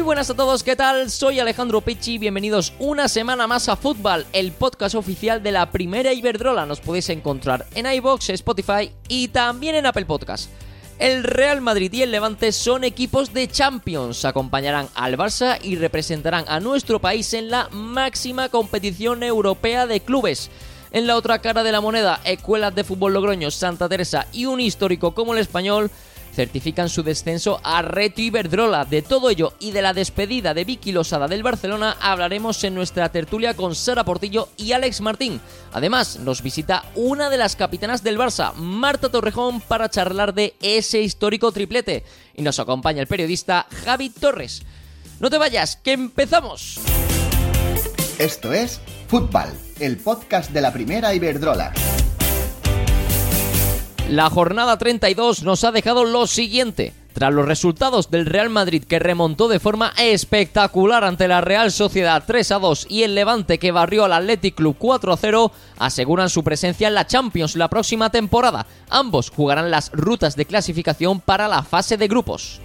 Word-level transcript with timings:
Muy 0.00 0.06
buenas 0.06 0.30
a 0.30 0.34
todos, 0.34 0.62
¿qué 0.62 0.76
tal? 0.76 1.10
Soy 1.10 1.40
Alejandro 1.40 1.82
Pichi, 1.82 2.16
bienvenidos 2.16 2.72
una 2.78 3.06
semana 3.06 3.46
más 3.46 3.68
a 3.68 3.76
Fútbol, 3.76 4.24
el 4.32 4.50
podcast 4.50 4.94
oficial 4.94 5.42
de 5.42 5.52
la 5.52 5.70
primera 5.70 6.14
Iberdrola. 6.14 6.64
Nos 6.64 6.80
podéis 6.80 7.10
encontrar 7.10 7.66
en 7.74 7.84
iBox, 7.84 8.30
Spotify 8.30 8.90
y 9.08 9.28
también 9.28 9.74
en 9.74 9.84
Apple 9.84 10.06
Podcast. 10.06 10.48
El 10.98 11.22
Real 11.22 11.60
Madrid 11.60 11.92
y 11.92 12.00
el 12.00 12.12
Levante 12.12 12.50
son 12.50 12.84
equipos 12.84 13.34
de 13.34 13.46
Champions, 13.48 14.24
acompañarán 14.24 14.88
al 14.94 15.18
Barça 15.18 15.58
y 15.62 15.76
representarán 15.76 16.46
a 16.48 16.60
nuestro 16.60 16.98
país 16.98 17.34
en 17.34 17.50
la 17.50 17.68
máxima 17.68 18.48
competición 18.48 19.22
europea 19.22 19.86
de 19.86 20.00
clubes. 20.00 20.50
En 20.92 21.06
la 21.06 21.14
otra 21.14 21.40
cara 21.40 21.62
de 21.62 21.72
la 21.72 21.82
moneda, 21.82 22.22
escuelas 22.24 22.74
de 22.74 22.84
fútbol 22.84 23.12
Logroño, 23.12 23.50
Santa 23.50 23.86
Teresa 23.86 24.26
y 24.32 24.46
un 24.46 24.60
histórico 24.60 25.14
como 25.14 25.34
el 25.34 25.40
español 25.40 25.90
certifican 26.34 26.88
su 26.88 27.02
descenso 27.02 27.60
a 27.64 27.82
Reto 27.82 28.20
Iberdrola. 28.20 28.84
De 28.84 29.02
todo 29.02 29.30
ello 29.30 29.54
y 29.58 29.72
de 29.72 29.82
la 29.82 29.92
despedida 29.92 30.54
de 30.54 30.64
Vicky 30.64 30.92
Losada 30.92 31.28
del 31.28 31.42
Barcelona 31.42 31.96
hablaremos 32.00 32.62
en 32.64 32.74
nuestra 32.74 33.10
tertulia 33.10 33.54
con 33.54 33.74
Sara 33.74 34.04
Portillo 34.04 34.48
y 34.56 34.72
Alex 34.72 35.00
Martín. 35.00 35.40
Además, 35.72 36.18
nos 36.20 36.42
visita 36.42 36.84
una 36.94 37.30
de 37.30 37.38
las 37.38 37.56
capitanas 37.56 38.02
del 38.02 38.18
Barça, 38.18 38.54
Marta 38.54 39.08
Torrejón, 39.08 39.60
para 39.60 39.88
charlar 39.88 40.34
de 40.34 40.54
ese 40.60 41.00
histórico 41.00 41.52
triplete. 41.52 42.04
Y 42.34 42.42
nos 42.42 42.58
acompaña 42.58 43.00
el 43.00 43.06
periodista 43.06 43.66
Javi 43.84 44.10
Torres. 44.10 44.62
No 45.18 45.30
te 45.30 45.38
vayas, 45.38 45.76
que 45.76 45.92
empezamos. 45.92 46.80
Esto 48.18 48.52
es 48.52 48.80
Fútbol, 49.08 49.48
el 49.78 49.96
podcast 49.96 50.50
de 50.50 50.60
la 50.60 50.72
primera 50.72 51.14
Iberdrola. 51.14 51.72
La 54.10 54.28
jornada 54.28 54.76
32 54.76 55.44
nos 55.44 55.62
ha 55.62 55.70
dejado 55.70 56.04
lo 56.04 56.26
siguiente. 56.26 56.92
Tras 57.12 57.32
los 57.32 57.46
resultados 57.46 58.10
del 58.10 58.26
Real 58.26 58.50
Madrid 58.50 58.82
que 58.82 58.98
remontó 58.98 59.46
de 59.46 59.60
forma 59.60 59.92
espectacular 59.98 61.04
ante 61.04 61.28
la 61.28 61.40
Real 61.40 61.70
Sociedad 61.70 62.24
3 62.26 62.50
a 62.50 62.58
2 62.58 62.86
y 62.90 63.04
el 63.04 63.14
Levante 63.14 63.58
que 63.58 63.70
barrió 63.70 64.04
al 64.04 64.12
Athletic 64.12 64.56
Club 64.56 64.74
4 64.76 65.12
a 65.12 65.16
0, 65.16 65.52
aseguran 65.78 66.28
su 66.28 66.42
presencia 66.42 66.88
en 66.88 66.94
la 66.94 67.06
Champions 67.06 67.54
la 67.54 67.68
próxima 67.68 68.10
temporada. 68.10 68.66
Ambos 68.88 69.30
jugarán 69.30 69.70
las 69.70 69.92
rutas 69.92 70.34
de 70.34 70.44
clasificación 70.44 71.20
para 71.20 71.46
la 71.46 71.62
fase 71.62 71.96
de 71.96 72.08
grupos. 72.08 72.60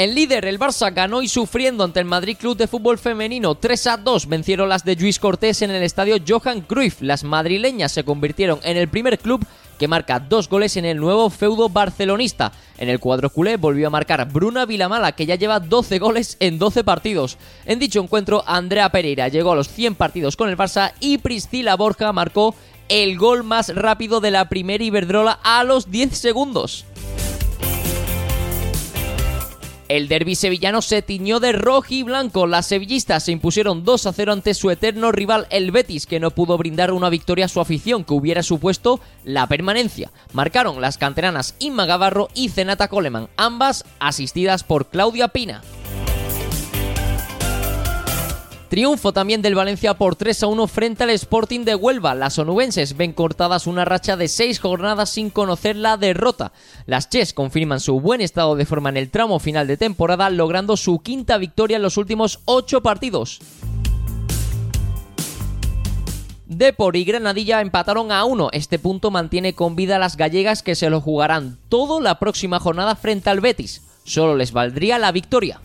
El 0.00 0.14
líder, 0.14 0.46
el 0.46 0.58
Barça, 0.58 0.94
ganó 0.94 1.20
y 1.20 1.28
sufriendo 1.28 1.84
ante 1.84 2.00
el 2.00 2.06
Madrid 2.06 2.38
Club 2.40 2.56
de 2.56 2.66
Fútbol 2.66 2.96
Femenino 2.96 3.54
3 3.54 3.86
a 3.86 3.96
2. 3.98 4.28
Vencieron 4.28 4.70
las 4.70 4.82
de 4.82 4.96
Luis 4.96 5.18
Cortés 5.18 5.60
en 5.60 5.70
el 5.70 5.82
estadio 5.82 6.16
Johan 6.26 6.62
Cruyff. 6.62 7.02
Las 7.02 7.22
madrileñas 7.22 7.92
se 7.92 8.02
convirtieron 8.02 8.60
en 8.62 8.78
el 8.78 8.88
primer 8.88 9.18
club 9.18 9.44
que 9.78 9.88
marca 9.88 10.18
dos 10.18 10.48
goles 10.48 10.78
en 10.78 10.86
el 10.86 10.96
nuevo 10.96 11.28
feudo 11.28 11.68
barcelonista. 11.68 12.50
En 12.78 12.88
el 12.88 12.98
cuadro 12.98 13.28
culé 13.28 13.58
volvió 13.58 13.88
a 13.88 13.90
marcar 13.90 14.26
Bruna 14.32 14.64
Vilamala, 14.64 15.12
que 15.12 15.26
ya 15.26 15.34
lleva 15.34 15.60
12 15.60 15.98
goles 15.98 16.38
en 16.40 16.58
12 16.58 16.82
partidos. 16.82 17.36
En 17.66 17.78
dicho 17.78 18.00
encuentro, 18.00 18.42
Andrea 18.46 18.88
Pereira 18.88 19.28
llegó 19.28 19.52
a 19.52 19.56
los 19.56 19.68
100 19.68 19.96
partidos 19.96 20.34
con 20.34 20.48
el 20.48 20.56
Barça 20.56 20.94
y 21.00 21.18
Priscila 21.18 21.76
Borja 21.76 22.10
marcó 22.14 22.54
el 22.88 23.18
gol 23.18 23.44
más 23.44 23.74
rápido 23.74 24.20
de 24.20 24.30
la 24.30 24.48
primera 24.48 24.82
Iberdrola 24.82 25.38
a 25.42 25.62
los 25.62 25.90
10 25.90 26.16
segundos. 26.16 26.86
El 29.90 30.06
derby 30.06 30.36
sevillano 30.36 30.82
se 30.82 31.02
tiñó 31.02 31.40
de 31.40 31.50
rojo 31.50 31.88
y 31.88 32.04
blanco. 32.04 32.46
Las 32.46 32.66
sevillistas 32.66 33.24
se 33.24 33.32
impusieron 33.32 33.82
2 33.82 34.06
a 34.06 34.12
0 34.12 34.32
ante 34.34 34.54
su 34.54 34.70
eterno 34.70 35.10
rival 35.10 35.48
el 35.50 35.72
Betis, 35.72 36.06
que 36.06 36.20
no 36.20 36.30
pudo 36.30 36.56
brindar 36.56 36.92
una 36.92 37.08
victoria 37.10 37.46
a 37.46 37.48
su 37.48 37.60
afición 37.60 38.04
que 38.04 38.14
hubiera 38.14 38.44
supuesto 38.44 39.00
la 39.24 39.48
permanencia. 39.48 40.12
Marcaron 40.32 40.80
las 40.80 40.96
canteranas 40.96 41.56
Inma 41.58 41.86
Gavarro 41.86 42.28
y 42.34 42.50
Zenata 42.50 42.86
Coleman, 42.86 43.30
ambas 43.36 43.84
asistidas 43.98 44.62
por 44.62 44.90
Claudia 44.90 45.26
Pina. 45.26 45.60
Triunfo 48.70 49.12
también 49.12 49.42
del 49.42 49.56
Valencia 49.56 49.94
por 49.94 50.14
3 50.14 50.44
a 50.44 50.46
1 50.46 50.66
frente 50.68 51.02
al 51.02 51.10
Sporting 51.10 51.64
de 51.64 51.74
Huelva. 51.74 52.14
Las 52.14 52.38
onubenses 52.38 52.96
ven 52.96 53.12
cortadas 53.12 53.66
una 53.66 53.84
racha 53.84 54.16
de 54.16 54.28
6 54.28 54.60
jornadas 54.60 55.10
sin 55.10 55.30
conocer 55.30 55.74
la 55.74 55.96
derrota. 55.96 56.52
Las 56.86 57.10
Ches 57.10 57.34
confirman 57.34 57.80
su 57.80 57.98
buen 57.98 58.20
estado 58.20 58.54
de 58.54 58.66
forma 58.66 58.88
en 58.90 58.96
el 58.96 59.10
tramo 59.10 59.40
final 59.40 59.66
de 59.66 59.76
temporada, 59.76 60.30
logrando 60.30 60.76
su 60.76 61.00
quinta 61.00 61.36
victoria 61.36 61.78
en 61.78 61.82
los 61.82 61.96
últimos 61.96 62.38
8 62.44 62.80
partidos. 62.80 63.40
Depor 66.46 66.94
y 66.94 67.04
Granadilla 67.04 67.62
empataron 67.62 68.12
a 68.12 68.24
1. 68.24 68.50
Este 68.52 68.78
punto 68.78 69.10
mantiene 69.10 69.52
con 69.52 69.74
vida 69.74 69.96
a 69.96 69.98
las 69.98 70.16
gallegas 70.16 70.62
que 70.62 70.76
se 70.76 70.90
lo 70.90 71.00
jugarán 71.00 71.58
todo 71.68 71.98
la 71.98 72.20
próxima 72.20 72.60
jornada 72.60 72.94
frente 72.94 73.30
al 73.30 73.40
Betis. 73.40 73.82
Solo 74.04 74.36
les 74.36 74.52
valdría 74.52 75.00
la 75.00 75.10
victoria. 75.10 75.60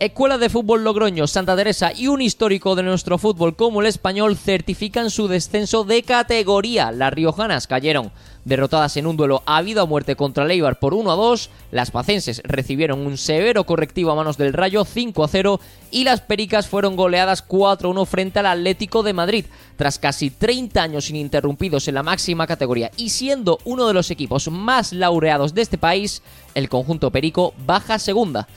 Escuela 0.00 0.38
de 0.38 0.48
Fútbol 0.48 0.82
Logroño, 0.82 1.26
Santa 1.26 1.54
Teresa 1.54 1.92
y 1.92 2.06
un 2.06 2.22
histórico 2.22 2.74
de 2.74 2.82
nuestro 2.82 3.18
fútbol 3.18 3.54
como 3.54 3.82
el 3.82 3.86
español 3.86 4.34
certifican 4.34 5.10
su 5.10 5.28
descenso 5.28 5.84
de 5.84 6.02
categoría. 6.02 6.90
Las 6.90 7.12
riojanas 7.12 7.66
cayeron 7.66 8.10
derrotadas 8.46 8.96
en 8.96 9.06
un 9.06 9.18
duelo 9.18 9.42
a 9.44 9.60
vida 9.60 9.82
o 9.82 9.86
muerte 9.86 10.16
contra 10.16 10.46
Leibar 10.46 10.78
por 10.78 10.94
1 10.94 11.12
a 11.12 11.16
2. 11.16 11.50
Las 11.70 11.90
pacenses 11.90 12.40
recibieron 12.46 13.00
un 13.00 13.18
severo 13.18 13.64
correctivo 13.64 14.10
a 14.10 14.14
manos 14.14 14.38
del 14.38 14.54
Rayo 14.54 14.86
5 14.86 15.22
a 15.22 15.28
0 15.28 15.60
y 15.90 16.04
las 16.04 16.22
pericas 16.22 16.66
fueron 16.66 16.96
goleadas 16.96 17.42
4 17.42 17.86
a 17.86 17.92
1 17.92 18.06
frente 18.06 18.38
al 18.38 18.46
Atlético 18.46 19.02
de 19.02 19.12
Madrid. 19.12 19.44
Tras 19.76 19.98
casi 19.98 20.30
30 20.30 20.82
años 20.82 21.10
ininterrumpidos 21.10 21.88
en 21.88 21.96
la 21.96 22.02
máxima 22.02 22.46
categoría 22.46 22.90
y 22.96 23.10
siendo 23.10 23.58
uno 23.64 23.86
de 23.86 23.92
los 23.92 24.10
equipos 24.10 24.50
más 24.50 24.94
laureados 24.94 25.52
de 25.52 25.60
este 25.60 25.76
país, 25.76 26.22
el 26.54 26.70
conjunto 26.70 27.10
perico 27.10 27.52
baja 27.66 27.98
segunda. 27.98 28.48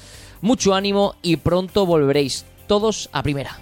Mucho 0.44 0.74
ánimo 0.74 1.16
y 1.22 1.38
pronto 1.38 1.86
volveréis 1.86 2.44
todos 2.68 3.10
a 3.14 3.24
primera. 3.24 3.60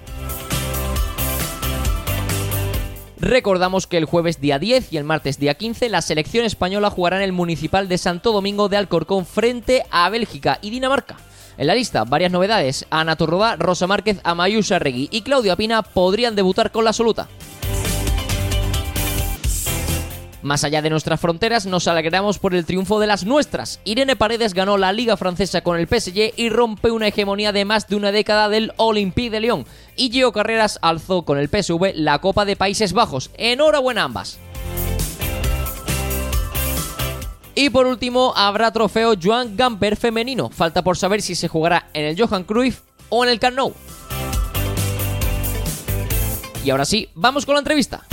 Recordamos 3.19 3.86
que 3.86 3.97
el 3.97 4.06
jueves 4.06 4.42
día 4.42 4.58
10 4.58 4.91
y 4.91 4.97
el 4.97 5.03
martes 5.03 5.38
día 5.38 5.53
15 5.53 5.90
la 5.90 6.02
selección 6.02 6.44
española 6.44 6.90
jugará 6.90 7.18
en 7.18 7.22
el 7.22 7.34
Municipal 7.34 7.88
de 7.88 8.00
Santo 8.00 8.31
Domingo 8.31 8.68
de 8.68 8.78
Alcorcón 8.78 9.28
frente 9.28 9.86
a 9.91 10.09
Bélgica 10.09 10.58
y 10.64 10.72
Dinamarca. 10.72 11.18
En 11.59 11.68
la 11.68 11.75
lista, 11.75 12.03
varias 12.03 12.31
novedades. 12.31 12.88
Ana 12.90 13.16
Torroba, 13.16 13.58
Rosa 13.58 13.86
Márquez, 13.86 14.20
Amayusa 14.24 14.80
Regui 14.80 15.08
y 15.12 15.22
Claudia 15.22 15.56
Pina 15.56 15.84
podrían 15.84 16.36
debutar 16.36 16.72
con 16.72 16.84
la 16.84 16.90
absoluta. 16.90 17.28
Más 20.41 20.63
allá 20.63 20.81
de 20.81 20.90
nuestras 20.90 21.19
fronteras, 21.19 21.66
nos 21.66 21.88
alegramos 21.88 22.40
por 22.40 22.56
el 22.56 22.66
triunfo 22.66 23.00
de 23.00 23.07
las 23.07 23.25
nuestras. 23.25 23.79
Irene 23.84 24.16
Paredes 24.16 24.53
ganó 24.53 24.78
la 24.78 24.91
Liga 24.91 25.18
Francesa 25.18 25.62
con 25.62 25.78
el 25.78 25.88
PSG 25.88 26.34
y 26.35 26.50
rompe 26.50 26.90
una 26.90 27.07
hegemonía 27.07 27.52
de 27.52 27.66
más 27.66 27.88
de 27.88 27.96
una 27.96 28.12
década 28.12 28.50
del 28.50 28.74
Olympique 28.78 29.29
de 29.29 29.40
Lyon. 29.40 29.66
Y 29.96 30.09
Gio 30.09 30.31
Carreras 30.31 30.79
alzó 30.81 31.24
con 31.24 31.38
el 31.38 31.50
PSV 31.50 31.94
la 31.94 32.19
Copa 32.19 32.46
de 32.46 32.56
Países 32.56 32.94
Bajos. 32.94 33.29
Enhorabuena 33.35 34.03
ambas. 34.03 34.40
Y 37.53 37.69
por 37.69 37.85
último, 37.85 38.34
habrá 38.35 38.72
trofeo 38.72 39.13
Joan 39.22 39.56
Gamper 39.56 39.96
femenino. 39.96 40.50
Falta 40.50 40.84
por 40.84 40.97
saber 40.97 41.22
si 41.22 41.35
se 41.35 41.47
jugará 41.47 41.90
en 41.94 42.06
el 42.06 42.19
Johan 42.19 42.44
Cruyff 42.44 42.81
o 43.09 43.23
en 43.23 43.29
el 43.29 43.40
Camp 43.40 43.58
Nou. 43.58 43.73
Y 46.63 46.69
ahora 46.69 46.85
sí, 46.85 47.09
vamos 47.13 47.46
con 47.46 47.56
la 47.56 47.59
entrevista. 47.59 48.08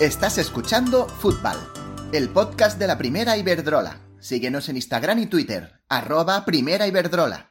Estás 0.00 0.38
escuchando 0.38 1.06
Fútbol, 1.06 1.58
el 2.14 2.30
podcast 2.30 2.78
de 2.78 2.86
la 2.86 2.96
primera 2.96 3.36
Iberdrola. 3.36 3.98
Síguenos 4.18 4.70
en 4.70 4.76
Instagram 4.76 5.18
y 5.18 5.26
Twitter, 5.26 5.74
arroba 5.90 6.46
primera 6.46 6.86
Iberdrola. 6.86 7.50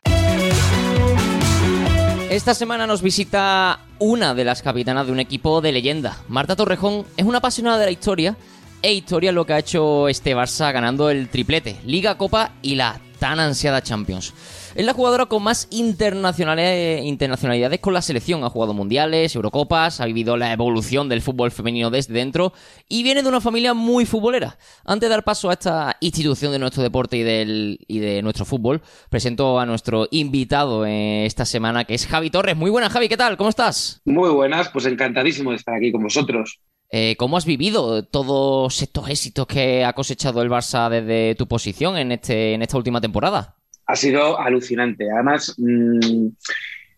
Esta 2.32 2.56
semana 2.56 2.88
nos 2.88 3.04
visita 3.04 3.82
una 4.00 4.34
de 4.34 4.46
las 4.46 4.64
capitanas 4.64 5.06
de 5.06 5.12
un 5.12 5.20
equipo 5.20 5.62
de 5.62 5.74
leyenda. 5.74 6.18
Marta 6.28 6.56
Torrejón 6.56 7.06
es 7.18 7.26
una 7.28 7.38
apasionada 7.38 7.78
de 7.78 7.86
la 7.86 7.92
historia 7.92 8.36
e 8.82 8.94
historia 8.94 9.32
lo 9.32 9.46
que 9.46 9.54
ha 9.54 9.60
hecho 9.60 10.10
este 10.10 10.36
Barça 10.36 10.74
ganando 10.74 11.12
el 11.12 11.30
triplete, 11.30 11.80
Liga, 11.86 12.18
Copa 12.18 12.54
y 12.64 12.74
la 12.74 13.00
tan 13.20 13.40
ansiada 13.40 13.84
Champions. 13.84 14.34
Es 14.76 14.86
la 14.86 14.94
jugadora 14.94 15.26
con 15.26 15.42
más 15.42 15.68
internacionalidades, 15.72 17.04
internacionalidades 17.04 17.80
con 17.80 17.94
la 17.94 18.02
selección. 18.02 18.44
Ha 18.44 18.50
jugado 18.50 18.74
mundiales, 18.74 19.36
Eurocopas, 19.36 20.00
ha 20.00 20.06
vivido 20.06 20.38
la 20.38 20.54
evolución 20.54 21.10
del 21.10 21.22
fútbol 21.22 21.52
femenino 21.52 21.90
desde 21.90 22.14
dentro 22.14 22.54
y 22.88 23.02
viene 23.02 23.24
de 23.24 23.30
una 23.30 23.42
familia 23.42 23.74
muy 23.74 24.06
futbolera. 24.06 24.58
Antes 24.86 25.10
de 25.10 25.16
dar 25.16 25.24
paso 25.24 25.50
a 25.50 25.54
esta 25.54 25.98
institución 26.02 26.52
de 26.52 26.60
nuestro 26.60 26.84
deporte 26.84 27.18
y, 27.18 27.24
del, 27.24 27.80
y 27.88 28.00
de 28.00 28.22
nuestro 28.22 28.46
fútbol, 28.46 28.82
presento 29.10 29.60
a 29.60 29.66
nuestro 29.66 30.08
invitado 30.12 30.86
esta 30.86 31.46
semana, 31.46 31.86
que 31.86 31.96
es 31.96 32.06
Javi 32.06 32.30
Torres. 32.30 32.56
Muy 32.56 32.70
buenas, 32.70 32.92
Javi, 32.92 33.10
¿qué 33.10 33.18
tal? 33.18 33.38
¿Cómo 33.38 33.50
estás? 33.50 34.02
Muy 34.06 34.30
buenas, 34.30 34.70
pues 34.70 34.86
encantadísimo 34.86 35.50
de 35.50 35.58
estar 35.58 35.76
aquí 35.76 35.92
con 35.92 36.04
vosotros. 36.04 36.60
Eh, 36.92 37.16
¿Cómo 37.18 37.38
has 37.38 37.46
vivido 37.46 38.04
todos 38.04 38.82
estos 38.82 39.10
éxitos 39.10 39.46
que 39.46 39.86
ha 39.86 39.94
cosechado 39.94 40.42
el 40.42 40.50
Barça 40.50 40.90
desde 40.90 41.36
tu 41.36 41.48
posición 41.48 41.98
en, 41.98 42.12
este, 42.12 42.54
en 42.54 42.62
esta 42.62 42.78
última 42.78 43.00
temporada? 43.00 43.59
Ha 43.90 43.96
sido 43.96 44.40
alucinante. 44.40 45.10
Además, 45.12 45.56
mmm, 45.58 46.28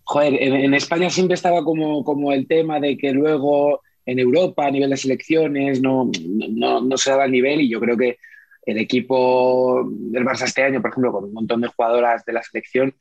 joder, 0.03 0.33
en, 0.43 0.55
en, 0.55 0.73
España 0.73 1.09
siempre 1.09 1.35
estaba 1.35 1.63
como, 1.63 2.03
como 2.03 2.33
el 2.33 2.47
tema 2.47 2.81
de 2.81 2.97
que 2.97 3.13
luego 3.13 3.81
en 4.05 4.19
Europa 4.19 4.67
a 4.67 4.71
nivel 4.71 4.89
de 4.89 4.97
selecciones, 4.97 5.81
no, 5.81 6.11
no, 6.21 6.81
no 6.81 6.97
se 6.97 7.11
daba 7.11 7.25
el 7.25 7.31
nivel 7.31 7.61
y 7.61 7.69
yo 7.69 7.79
creo 7.79 7.95
que 7.95 8.17
el 8.65 8.77
equipo 8.77 9.83
del 9.89 10.25
Barça 10.25 10.43
este 10.43 10.63
año, 10.63 10.81
por 10.81 10.91
ejemplo, 10.91 11.13
con 11.13 11.23
un 11.23 11.33
montón 11.33 11.61
de 11.61 11.69
jugadoras 11.69 12.25
de 12.25 12.33
la 12.33 12.43
selección, 12.43 12.93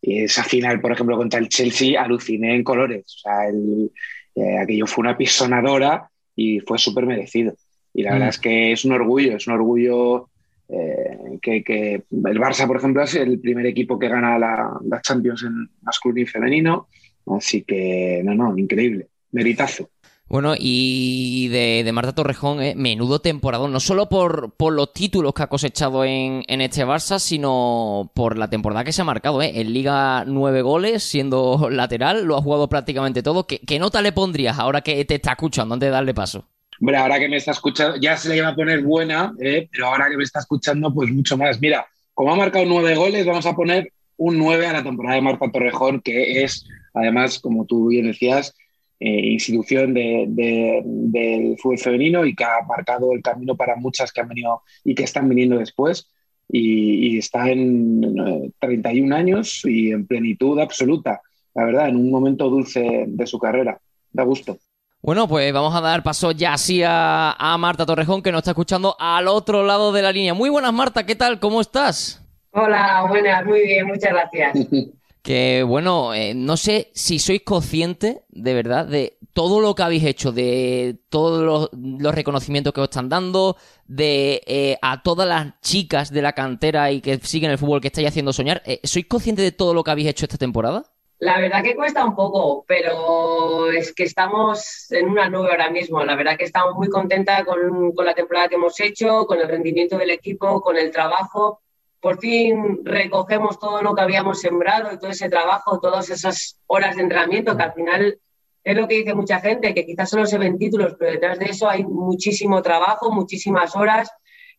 esa 0.00 0.42
final, 0.42 0.80
por 0.80 0.92
ejemplo, 0.92 1.18
contra 1.18 1.38
el 1.38 1.50
Chelsea, 1.50 2.00
aluciné 2.02 2.54
en 2.54 2.64
colores. 2.64 3.04
O 3.06 3.18
sea, 3.18 3.48
el, 3.48 3.90
eh, 4.34 4.58
aquello 4.58 4.86
fue 4.86 5.02
una 5.02 5.18
pisonadora 5.18 6.08
y 6.34 6.60
fue 6.60 6.78
súper 6.78 7.04
merecido. 7.04 7.54
Y 7.92 8.04
la 8.04 8.12
verdad 8.12 8.26
mm. 8.26 8.30
es 8.30 8.38
que 8.38 8.72
es 8.72 8.84
un 8.86 8.92
orgullo, 8.92 9.36
es 9.36 9.46
un 9.46 9.52
orgullo 9.52 10.30
eh, 10.68 11.38
que, 11.42 12.04
el 12.10 12.40
Barça, 12.40 12.66
por 12.66 12.76
ejemplo, 12.76 13.02
es 13.02 13.14
el 13.14 13.38
primer 13.40 13.66
equipo 13.66 13.98
que 13.98 14.08
gana 14.08 14.38
la, 14.38 14.78
la 14.84 15.00
Champions 15.00 15.44
en 15.44 15.70
masculino 15.82 16.22
y 16.22 16.26
femenino. 16.26 16.88
Así 17.26 17.62
que, 17.62 18.22
no, 18.24 18.34
no, 18.34 18.56
increíble, 18.56 19.08
meritazo. 19.32 19.90
Bueno, 20.26 20.54
y 20.58 21.48
de, 21.48 21.90
Marta 21.92 22.14
Torrejón, 22.14 22.62
eh, 22.62 22.74
menudo 22.74 23.20
temporada, 23.20 23.68
no 23.68 23.78
solo 23.78 24.08
por, 24.08 24.54
por, 24.56 24.72
los 24.72 24.92
títulos 24.94 25.34
que 25.34 25.42
ha 25.42 25.48
cosechado 25.48 26.02
en, 26.04 26.42
en, 26.48 26.60
este 26.62 26.84
Barça, 26.84 27.18
sino 27.18 28.10
por 28.14 28.38
la 28.38 28.48
temporada 28.48 28.84
que 28.84 28.92
se 28.92 29.02
ha 29.02 29.04
marcado. 29.04 29.42
Eh. 29.42 29.60
En 29.60 29.72
Liga 29.74 30.24
nueve 30.26 30.62
goles, 30.62 31.02
siendo 31.02 31.68
lateral, 31.70 32.24
lo 32.24 32.36
ha 32.36 32.42
jugado 32.42 32.68
prácticamente 32.68 33.22
todo. 33.22 33.46
¿Qué, 33.46 33.60
¿Qué, 33.60 33.78
nota 33.78 34.00
le 34.00 34.12
pondrías 34.12 34.58
ahora 34.58 34.80
que 34.80 35.04
te 35.04 35.16
está 35.16 35.32
escuchando, 35.32 35.74
antes 35.74 35.88
de 35.88 35.92
darle 35.92 36.14
paso? 36.14 36.46
Hombre, 36.80 36.96
ahora 36.96 37.18
que 37.18 37.28
me 37.28 37.36
está 37.36 37.52
escuchando, 37.52 37.96
ya 37.96 38.16
se 38.16 38.28
le 38.28 38.36
iba 38.36 38.48
a 38.48 38.54
poner 38.54 38.82
buena, 38.82 39.32
eh, 39.40 39.68
pero 39.70 39.86
ahora 39.86 40.08
que 40.08 40.16
me 40.16 40.24
está 40.24 40.40
escuchando, 40.40 40.92
pues 40.92 41.10
mucho 41.10 41.36
más. 41.36 41.60
Mira, 41.60 41.86
como 42.12 42.32
ha 42.32 42.36
marcado 42.36 42.64
nueve 42.66 42.94
goles, 42.94 43.26
vamos 43.26 43.46
a 43.46 43.54
poner 43.54 43.92
un 44.16 44.38
9 44.38 44.66
a 44.66 44.72
la 44.72 44.82
temporada 44.82 45.16
de 45.16 45.22
Marta 45.22 45.50
Torrejón, 45.50 46.00
que 46.00 46.44
es, 46.44 46.66
además, 46.92 47.38
como 47.38 47.66
tú 47.66 47.88
bien 47.88 48.06
decías, 48.06 48.54
eh, 49.00 49.32
institución 49.32 49.92
del 49.92 51.56
fútbol 51.58 51.78
femenino 51.78 52.24
y 52.24 52.34
que 52.34 52.44
ha 52.44 52.62
marcado 52.66 53.12
el 53.12 53.22
camino 53.22 53.56
para 53.56 53.76
muchas 53.76 54.12
que 54.12 54.20
han 54.20 54.28
venido 54.28 54.62
y 54.84 54.94
que 54.94 55.02
están 55.02 55.28
viniendo 55.28 55.58
después. 55.58 56.08
Y, 56.48 57.18
está 57.18 57.50
en 57.50 58.52
31 58.60 59.14
años 59.14 59.62
y 59.64 59.90
en 59.90 60.06
plenitud 60.06 60.58
absoluta, 60.60 61.22
la 61.54 61.64
verdad, 61.64 61.88
en 61.88 61.96
un 61.96 62.10
momento 62.10 62.50
dulce 62.50 63.04
de 63.06 63.26
su 63.26 63.38
carrera. 63.38 63.78
Da 64.12 64.24
gusto. 64.24 64.58
Bueno, 65.04 65.28
pues 65.28 65.52
vamos 65.52 65.74
a 65.74 65.82
dar 65.82 66.02
paso 66.02 66.32
ya 66.32 66.54
así 66.54 66.82
a, 66.82 67.32
a, 67.32 67.58
Marta 67.58 67.84
Torrejón, 67.84 68.22
que 68.22 68.32
nos 68.32 68.38
está 68.38 68.52
escuchando 68.52 68.96
al 68.98 69.28
otro 69.28 69.62
lado 69.62 69.92
de 69.92 70.00
la 70.00 70.10
línea. 70.10 70.32
Muy 70.32 70.48
buenas, 70.48 70.72
Marta, 70.72 71.04
¿qué 71.04 71.14
tal? 71.14 71.38
¿Cómo 71.40 71.60
estás? 71.60 72.22
Hola, 72.52 73.04
buenas, 73.06 73.44
muy 73.44 73.60
bien, 73.66 73.86
muchas 73.86 74.12
gracias. 74.12 74.66
Que 75.22 75.62
bueno, 75.66 76.12
eh, 76.12 76.34
no 76.34 76.58
sé 76.58 76.90
si 76.92 77.18
sois 77.18 77.40
conscientes 77.42 78.18
de 78.28 78.52
verdad 78.52 78.84
de 78.84 79.16
todo 79.32 79.58
lo 79.60 79.74
que 79.74 79.82
habéis 79.82 80.04
hecho, 80.04 80.32
de 80.32 80.98
todos 81.08 81.70
los, 81.72 82.14
reconocimientos 82.14 82.74
que 82.74 82.82
os 82.82 82.88
están 82.88 83.08
dando, 83.08 83.56
de 83.86 84.42
eh, 84.46 84.76
a 84.82 85.02
todas 85.02 85.26
las 85.26 85.58
chicas 85.62 86.10
de 86.10 86.20
la 86.20 86.34
cantera 86.34 86.92
y 86.92 87.00
que 87.00 87.18
siguen 87.20 87.50
el 87.50 87.56
fútbol 87.56 87.80
que 87.80 87.88
estáis 87.88 88.08
haciendo 88.08 88.34
soñar. 88.34 88.62
Eh, 88.66 88.80
¿Sois 88.84 89.06
conscientes 89.06 89.46
de 89.46 89.52
todo 89.52 89.72
lo 89.72 89.82
que 89.82 89.92
habéis 89.92 90.08
hecho 90.08 90.26
esta 90.26 90.36
temporada? 90.36 90.84
La 91.18 91.40
verdad 91.40 91.62
que 91.62 91.76
cuesta 91.76 92.04
un 92.04 92.14
poco, 92.14 92.64
pero 92.66 93.70
es 93.70 93.94
que 93.94 94.04
estamos 94.04 94.90
en 94.90 95.08
una 95.08 95.28
nube 95.28 95.50
ahora 95.50 95.70
mismo. 95.70 96.04
La 96.04 96.16
verdad 96.16 96.36
que 96.36 96.44
estamos 96.44 96.74
muy 96.74 96.88
contentas 96.88 97.44
con, 97.44 97.92
con 97.92 98.04
la 98.04 98.14
temporada 98.14 98.48
que 98.48 98.56
hemos 98.56 98.78
hecho, 98.80 99.26
con 99.26 99.40
el 99.40 99.48
rendimiento 99.48 99.96
del 99.96 100.10
equipo, 100.10 100.60
con 100.60 100.76
el 100.76 100.90
trabajo 100.90 101.60
por 102.04 102.20
fin 102.20 102.80
recogemos 102.84 103.58
todo 103.58 103.80
lo 103.80 103.94
que 103.94 104.02
habíamos 104.02 104.38
sembrado 104.38 104.92
y 104.92 104.98
todo 104.98 105.10
ese 105.10 105.30
trabajo, 105.30 105.80
todas 105.80 106.10
esas 106.10 106.60
horas 106.66 106.96
de 106.96 107.02
entrenamiento, 107.02 107.56
que 107.56 107.62
al 107.62 107.72
final 107.72 108.18
es 108.62 108.76
lo 108.76 108.86
que 108.86 108.96
dice 108.96 109.14
mucha 109.14 109.40
gente, 109.40 109.72
que 109.72 109.86
quizás 109.86 110.10
solo 110.10 110.26
se 110.26 110.36
ven 110.36 110.58
títulos, 110.58 110.96
pero 110.98 111.12
detrás 111.12 111.38
de 111.38 111.46
eso 111.46 111.66
hay 111.66 111.82
muchísimo 111.82 112.60
trabajo, 112.60 113.10
muchísimas 113.10 113.74
horas, 113.74 114.10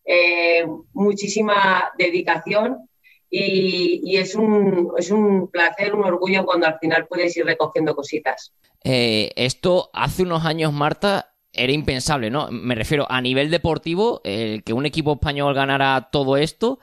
eh, 0.03 0.65
muchísima 0.93 1.91
dedicación 1.99 2.89
y, 3.37 4.17
es, 4.17 4.35
un, 4.35 4.93
es, 4.97 5.11
un, 5.11 5.49
placer, 5.49 5.93
un 5.93 6.05
orgullo 6.05 6.45
cuando 6.45 6.67
al 6.67 6.79
final 6.79 7.05
puedes 7.07 7.35
ir 7.35 7.45
recogiendo 7.45 7.95
cositas. 7.95 8.53
Eh, 8.83 9.31
esto 9.35 9.89
hace 9.93 10.23
unos 10.23 10.45
años, 10.45 10.71
Marta, 10.71 11.33
era 11.51 11.73
impensable, 11.73 12.29
¿no? 12.29 12.49
Me 12.51 12.75
refiero 12.75 13.05
a 13.09 13.19
nivel 13.21 13.51
deportivo, 13.51 14.21
el 14.23 14.63
que 14.63 14.73
un 14.73 14.85
equipo 14.85 15.13
español 15.13 15.53
ganara 15.53 16.09
todo 16.11 16.37
esto 16.37 16.79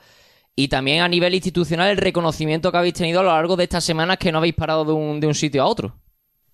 y 0.55 0.67
también 0.67 1.01
a 1.01 1.07
nivel 1.07 1.33
institucional 1.33 1.89
el 1.89 1.97
reconocimiento 1.97 2.71
que 2.71 2.77
habéis 2.77 2.93
tenido 2.93 3.21
a 3.21 3.23
lo 3.23 3.29
largo 3.29 3.55
de 3.55 3.63
estas 3.63 3.83
semanas 3.83 4.17
que 4.17 4.31
no 4.31 4.37
habéis 4.37 4.53
parado 4.53 4.85
de 4.85 4.93
un, 4.93 5.19
de 5.19 5.27
un 5.27 5.35
sitio 5.35 5.63
a 5.63 5.67
otro. 5.67 5.95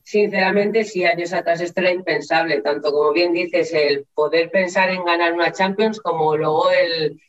Sinceramente, 0.04 0.86
sí, 0.86 1.04
años 1.04 1.34
atrás 1.34 1.62
esto 1.62 1.81
era 1.81 1.92
impensable, 1.92 2.62
tanto 2.62 2.92
como 2.92 3.12
bien 3.12 3.34
dices, 3.34 3.74
el 3.74 4.06
poder 4.16 4.50
pensar 4.50 4.90
en 4.90 5.04
ganar 5.04 5.34
una 5.34 5.52
Champions 5.52 6.00
como 6.00 6.36
luego 6.38 6.72
el, 6.72 7.19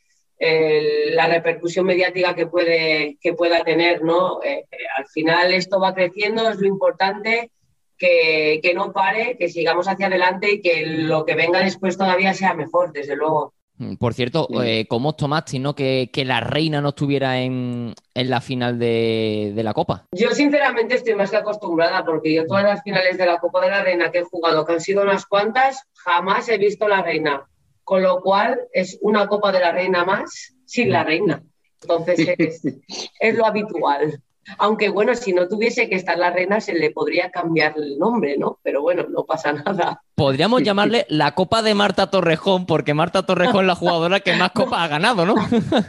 la 0.40 1.26
repercusión 1.26 1.84
mediática 1.86 2.34
que, 2.34 2.46
puede, 2.46 3.18
que 3.20 3.34
pueda 3.34 3.62
tener, 3.62 4.02
¿no? 4.02 4.42
Eh, 4.42 4.64
al 4.96 5.06
final 5.06 5.52
esto 5.52 5.78
va 5.78 5.94
creciendo, 5.94 6.48
es 6.48 6.58
lo 6.58 6.66
importante, 6.66 7.50
que, 7.98 8.60
que 8.62 8.72
no 8.72 8.92
pare, 8.92 9.36
que 9.38 9.50
sigamos 9.50 9.86
hacia 9.86 10.06
adelante 10.06 10.52
y 10.52 10.60
que 10.62 10.86
lo 10.86 11.26
que 11.26 11.34
venga 11.34 11.60
después 11.60 11.98
todavía 11.98 12.32
sea 12.32 12.54
mejor, 12.54 12.92
desde 12.92 13.16
luego. 13.16 13.52
Mm, 13.80 13.94
por 13.96 14.12
cierto, 14.12 14.46
eh, 14.62 14.86
¿cómo 14.88 15.10
os 15.10 15.16
tomaste 15.16 15.58
¿no? 15.58 15.74
que, 15.74 16.10
la 16.24 16.40
reina 16.40 16.82
no 16.82 16.90
estuviera 16.90 17.40
en, 17.40 17.94
la 18.14 18.42
final 18.42 18.78
de, 18.78 19.52
la 19.56 19.72
Copa? 19.72 20.04
Yo 20.12 20.30
sinceramente 20.32 20.96
estoy 20.96 21.14
más 21.14 21.30
que 21.30 21.38
acostumbrada 21.38 22.04
porque 22.04 22.34
yo 22.34 22.46
todas 22.46 22.64
las 22.64 22.82
finales 22.82 23.16
de 23.16 23.24
la 23.24 23.38
Copa 23.38 23.62
de 23.62 23.70
la 23.70 23.82
Reina 23.82 24.10
que 24.10 24.18
he 24.18 24.24
jugado, 24.24 24.66
que 24.66 24.74
han 24.74 24.80
sido 24.82 25.02
unas 25.02 25.24
cuantas, 25.24 25.82
jamás 25.94 26.48
he 26.50 26.58
visto 26.58 26.88
la 26.88 27.02
reina. 27.02 27.48
Con 27.90 28.04
lo 28.04 28.20
cual 28.20 28.68
es 28.72 29.00
una 29.00 29.26
Copa 29.26 29.50
de 29.50 29.58
la 29.58 29.72
Reina 29.72 30.04
más 30.04 30.54
sin 30.64 30.92
la 30.92 31.02
reina. 31.02 31.42
Entonces 31.82 32.20
es 33.20 33.34
lo 33.34 33.44
habitual. 33.44 34.22
Aunque 34.58 34.90
bueno, 34.90 35.16
si 35.16 35.32
no 35.32 35.48
tuviese 35.48 35.88
que 35.88 35.96
estar 35.96 36.16
la 36.16 36.30
reina, 36.30 36.60
se 36.60 36.72
le 36.72 36.92
podría 36.92 37.32
cambiar 37.32 37.74
el 37.76 37.98
nombre, 37.98 38.38
¿no? 38.38 38.60
Pero 38.62 38.80
bueno, 38.82 39.06
no 39.08 39.24
pasa 39.24 39.52
nada. 39.66 40.00
Podríamos 40.14 40.62
llamarle 40.62 41.04
la 41.08 41.34
Copa 41.34 41.62
de 41.62 41.74
Marta 41.74 42.08
Torrejón, 42.08 42.64
porque 42.64 42.94
Marta 42.94 43.26
Torrejón 43.26 43.62
es 43.62 43.66
la 43.66 43.74
jugadora 43.74 44.20
que 44.20 44.36
más 44.36 44.52
copas 44.54 44.82
ha 44.82 44.86
ganado, 44.86 45.26
¿no? 45.26 45.34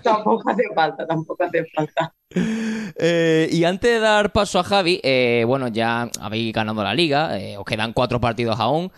tampoco 0.01 0.49
hace 0.49 0.63
falta, 0.73 1.05
tampoco 1.05 1.43
hace 1.43 1.63
falta. 1.65 2.11
Eh, 3.03 3.47
y 3.51 3.63
antes 3.63 3.89
de 3.89 3.99
dar 3.99 4.31
paso 4.31 4.59
a 4.59 4.63
Javi, 4.63 4.99
eh, 5.01 5.43
bueno, 5.47 5.69
ya 5.69 6.09
habéis 6.19 6.53
ganado 6.53 6.83
la 6.83 6.93
liga, 6.93 7.39
eh, 7.39 7.57
os 7.57 7.65
quedan 7.65 7.93
cuatro 7.93 8.19
partidos 8.19 8.59
aún. 8.59 8.91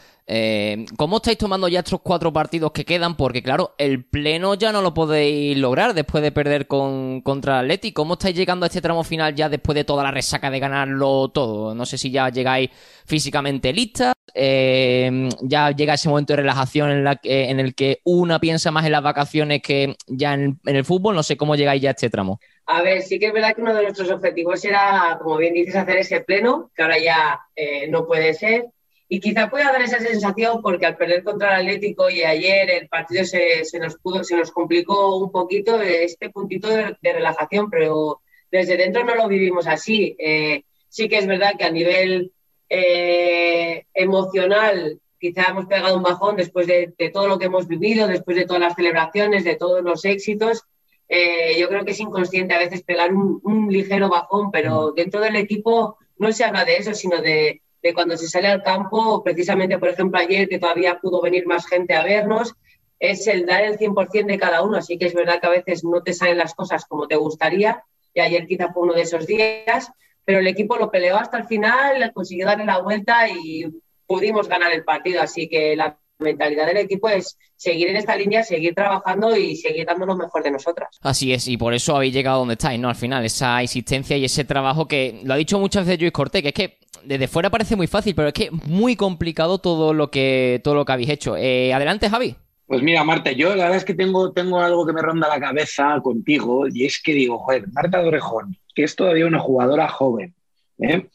¿Cómo 0.97 1.17
estáis 1.17 1.37
tomando 1.37 1.67
ya 1.67 1.79
estos 1.79 2.01
cuatro 2.01 2.33
partidos 2.33 2.71
que 2.71 2.85
quedan? 2.85 3.15
Porque 3.15 3.43
claro, 3.43 3.75
el 3.77 4.03
pleno 4.05 4.55
ya 4.55 4.71
no 4.71 4.81
lo 4.81 4.93
podéis 4.93 5.57
lograr 5.57 5.93
después 5.93 6.23
de 6.23 6.31
perder 6.31 6.65
con, 6.67 7.21
contra 7.21 7.59
Atleti. 7.59 7.91
¿Cómo 7.91 8.13
estáis 8.13 8.35
llegando 8.35 8.65
a 8.65 8.67
este 8.67 8.81
tramo 8.81 9.03
final 9.03 9.35
ya 9.35 9.47
después 9.47 9.75
de 9.75 9.83
toda 9.83 10.03
la 10.03 10.11
resaca 10.11 10.49
de 10.49 10.59
ganarlo 10.59 11.29
todo? 11.29 11.75
No 11.75 11.85
sé 11.85 11.97
si 11.97 12.09
ya 12.09 12.29
llegáis 12.29 12.69
físicamente 13.05 13.73
listas, 13.73 14.13
ya 14.33 15.71
llega 15.71 15.93
ese 15.93 16.09
momento 16.09 16.33
de 16.33 16.37
relajación 16.37 16.89
en, 16.91 17.19
en, 17.23 17.59
el 17.59 17.75
que 17.75 17.99
una 18.03 18.39
piensa 18.39 18.71
más 18.71 18.85
en 18.85 18.93
las 18.93 19.03
vacaciones 19.03 19.61
que 19.61 19.95
ya 20.07 20.33
en, 20.33 20.59
el 20.65 20.85
fútbol. 20.85 21.15
No 21.15 21.23
sé 21.23 21.37
cómo 21.37 21.55
llegáis 21.55 21.81
ya 21.81 21.89
a 21.89 21.91
este 21.91 22.09
tramo. 22.09 22.39
A 22.65 22.81
ver, 22.81 23.01
sí 23.01 23.19
que 23.19 23.27
es 23.27 23.33
verdad 23.33 23.55
que 23.55 23.61
uno 23.61 23.73
de 23.73 23.83
nuestros 23.83 24.09
objetivos 24.09 24.63
era, 24.63 25.19
como 25.21 25.37
bien 25.37 25.53
dices, 25.53 25.75
hacer 25.75 25.97
ese 25.97 26.21
pleno, 26.21 26.71
que 26.75 26.81
ahora 26.81 26.97
ya 26.97 27.39
eh, 27.55 27.87
no 27.89 28.05
puede 28.05 28.33
ser. 28.33 28.65
Y 29.09 29.19
quizá 29.19 29.49
pueda 29.49 29.71
dar 29.71 29.81
esa 29.81 29.99
sensación 29.99 30.61
porque 30.61 30.85
al 30.85 30.97
perder 30.97 31.23
contra 31.23 31.59
el 31.59 31.67
Atlético 31.67 32.09
y 32.09 32.23
ayer 32.23 32.69
el 32.69 32.87
partido 32.87 33.25
se, 33.25 33.63
nos 33.79 33.95
pudo, 33.97 34.23
se 34.23 34.35
nos 34.35 34.51
complicó 34.51 35.17
un 35.17 35.31
poquito 35.31 35.79
este 35.81 36.29
puntito 36.29 36.69
de, 36.69 36.95
relajación, 37.01 37.69
pero 37.69 38.21
desde 38.49 38.77
dentro 38.77 39.03
no 39.03 39.13
lo 39.15 39.27
vivimos 39.27 39.67
así. 39.67 40.15
Eh, 40.17 40.63
sí 40.89 41.09
que 41.09 41.17
es 41.17 41.27
verdad 41.27 41.53
que 41.57 41.65
a 41.65 41.71
nivel 41.71 42.31
eh, 42.69 43.85
emocional 43.93 44.99
quizá 45.19 45.51
hemos 45.51 45.67
pegado 45.67 45.95
un 45.95 46.03
bajón 46.03 46.35
después 46.35 46.67
de, 46.67 46.93
todo 47.13 47.27
lo 47.27 47.39
que 47.39 47.45
hemos 47.45 47.67
vivido, 47.67 48.07
después 48.07 48.35
de 48.35 48.45
todas 48.45 48.61
las 48.61 48.75
celebraciones, 48.75 49.43
de 49.43 49.55
todos 49.55 49.81
los 49.81 50.03
éxitos. 50.05 50.63
Eh, 51.09 51.59
yo 51.59 51.67
creo 51.67 51.85
que 51.85 51.91
es 51.91 51.99
inconsciente 51.99 52.53
a 52.53 52.59
veces 52.59 52.83
pegar 52.83 53.13
un, 53.13 53.39
un 53.43 53.71
ligero 53.71 54.09
bajón, 54.09 54.51
pero 54.51 54.91
dentro 54.91 55.19
del 55.19 55.35
equipo 55.35 55.97
no 56.17 56.31
se 56.31 56.43
habla 56.43 56.65
de 56.65 56.77
eso, 56.77 56.93
sino 56.93 57.21
de, 57.21 57.61
de 57.81 57.93
cuando 57.93 58.17
se 58.17 58.27
sale 58.27 58.47
al 58.47 58.63
campo, 58.63 59.23
precisamente, 59.23 59.77
por 59.77 59.89
ejemplo, 59.89 60.19
ayer 60.19 60.47
que 60.47 60.59
todavía 60.59 60.99
pudo 60.99 61.21
venir 61.21 61.45
más 61.45 61.67
gente 61.67 61.93
a 61.93 62.03
vernos, 62.03 62.55
es 62.99 63.27
el 63.27 63.45
dar 63.45 63.63
el 63.63 63.77
100% 63.77 64.25
de 64.25 64.39
cada 64.39 64.63
uno. 64.63 64.77
Así 64.77 64.97
que 64.97 65.05
es 65.05 65.13
verdad 65.13 65.41
que 65.41 65.47
a 65.47 65.51
veces 65.51 65.83
no 65.83 66.01
te 66.01 66.13
salen 66.13 66.37
las 66.37 66.55
cosas 66.55 66.85
como 66.85 67.07
te 67.07 67.17
gustaría, 67.17 67.83
y 68.13 68.21
ayer 68.21 68.47
quizá 68.47 68.71
fue 68.71 68.83
uno 68.83 68.93
de 68.93 69.01
esos 69.01 69.27
días, 69.27 69.91
pero 70.23 70.39
el 70.39 70.47
equipo 70.47 70.77
lo 70.77 70.89
peleó 70.89 71.17
hasta 71.17 71.37
el 71.37 71.45
final, 71.45 72.11
consiguió 72.13 72.45
darle 72.45 72.65
la 72.65 72.79
vuelta 72.79 73.27
y 73.27 73.65
pudimos 74.07 74.47
ganar 74.47 74.71
el 74.71 74.85
partido. 74.85 75.21
Así 75.21 75.49
que 75.49 75.75
la 75.75 75.99
mentalidad 76.23 76.65
del 76.65 76.77
equipo 76.77 77.09
es 77.09 77.37
seguir 77.55 77.89
en 77.89 77.97
esta 77.97 78.15
línea, 78.15 78.43
seguir 78.43 78.73
trabajando 78.73 79.35
y 79.35 79.55
seguir 79.55 79.85
dando 79.85 80.05
lo 80.05 80.15
mejor 80.15 80.43
de 80.43 80.51
nosotras. 80.51 80.97
Así 81.01 81.31
es, 81.33 81.47
y 81.47 81.57
por 81.57 81.73
eso 81.73 81.95
habéis 81.95 82.13
llegado 82.13 82.39
donde 82.39 82.53
estáis, 82.53 82.79
¿no? 82.79 82.89
Al 82.89 82.95
final, 82.95 83.23
esa 83.23 83.61
insistencia 83.61 84.17
y 84.17 84.25
ese 84.25 84.43
trabajo 84.43 84.87
que 84.87 85.21
lo 85.23 85.33
ha 85.33 85.37
dicho 85.37 85.59
muchas 85.59 85.85
veces 85.85 86.01
Luis 86.01 86.11
Cortés, 86.11 86.41
que 86.41 86.49
es 86.49 86.53
que 86.53 86.77
desde 87.05 87.27
fuera 87.27 87.49
parece 87.49 87.75
muy 87.75 87.87
fácil, 87.87 88.15
pero 88.15 88.29
es 88.29 88.33
que 88.33 88.49
muy 88.51 88.95
complicado 88.95 89.57
todo 89.59 89.93
lo 89.93 90.09
que, 90.09 90.61
todo 90.63 90.75
lo 90.75 90.85
que 90.85 90.91
habéis 90.91 91.09
hecho. 91.09 91.35
Eh, 91.37 91.73
adelante, 91.73 92.09
Javi. 92.09 92.35
Pues 92.65 92.81
mira, 92.81 93.03
Marta, 93.03 93.31
yo 93.31 93.49
la 93.49 93.65
verdad 93.65 93.77
es 93.77 93.85
que 93.85 93.93
tengo, 93.93 94.31
tengo 94.31 94.59
algo 94.59 94.85
que 94.85 94.93
me 94.93 95.01
ronda 95.01 95.27
la 95.27 95.39
cabeza 95.39 95.99
contigo 96.01 96.65
y 96.67 96.85
es 96.85 97.01
que 97.01 97.13
digo, 97.13 97.37
joder, 97.39 97.67
Marta 97.71 98.01
Dorejón, 98.01 98.57
que 98.73 98.83
es 98.83 98.95
todavía 98.95 99.27
una 99.27 99.39
jugadora 99.39 99.87
joven, 99.89 100.33
¿eh? 100.79 101.07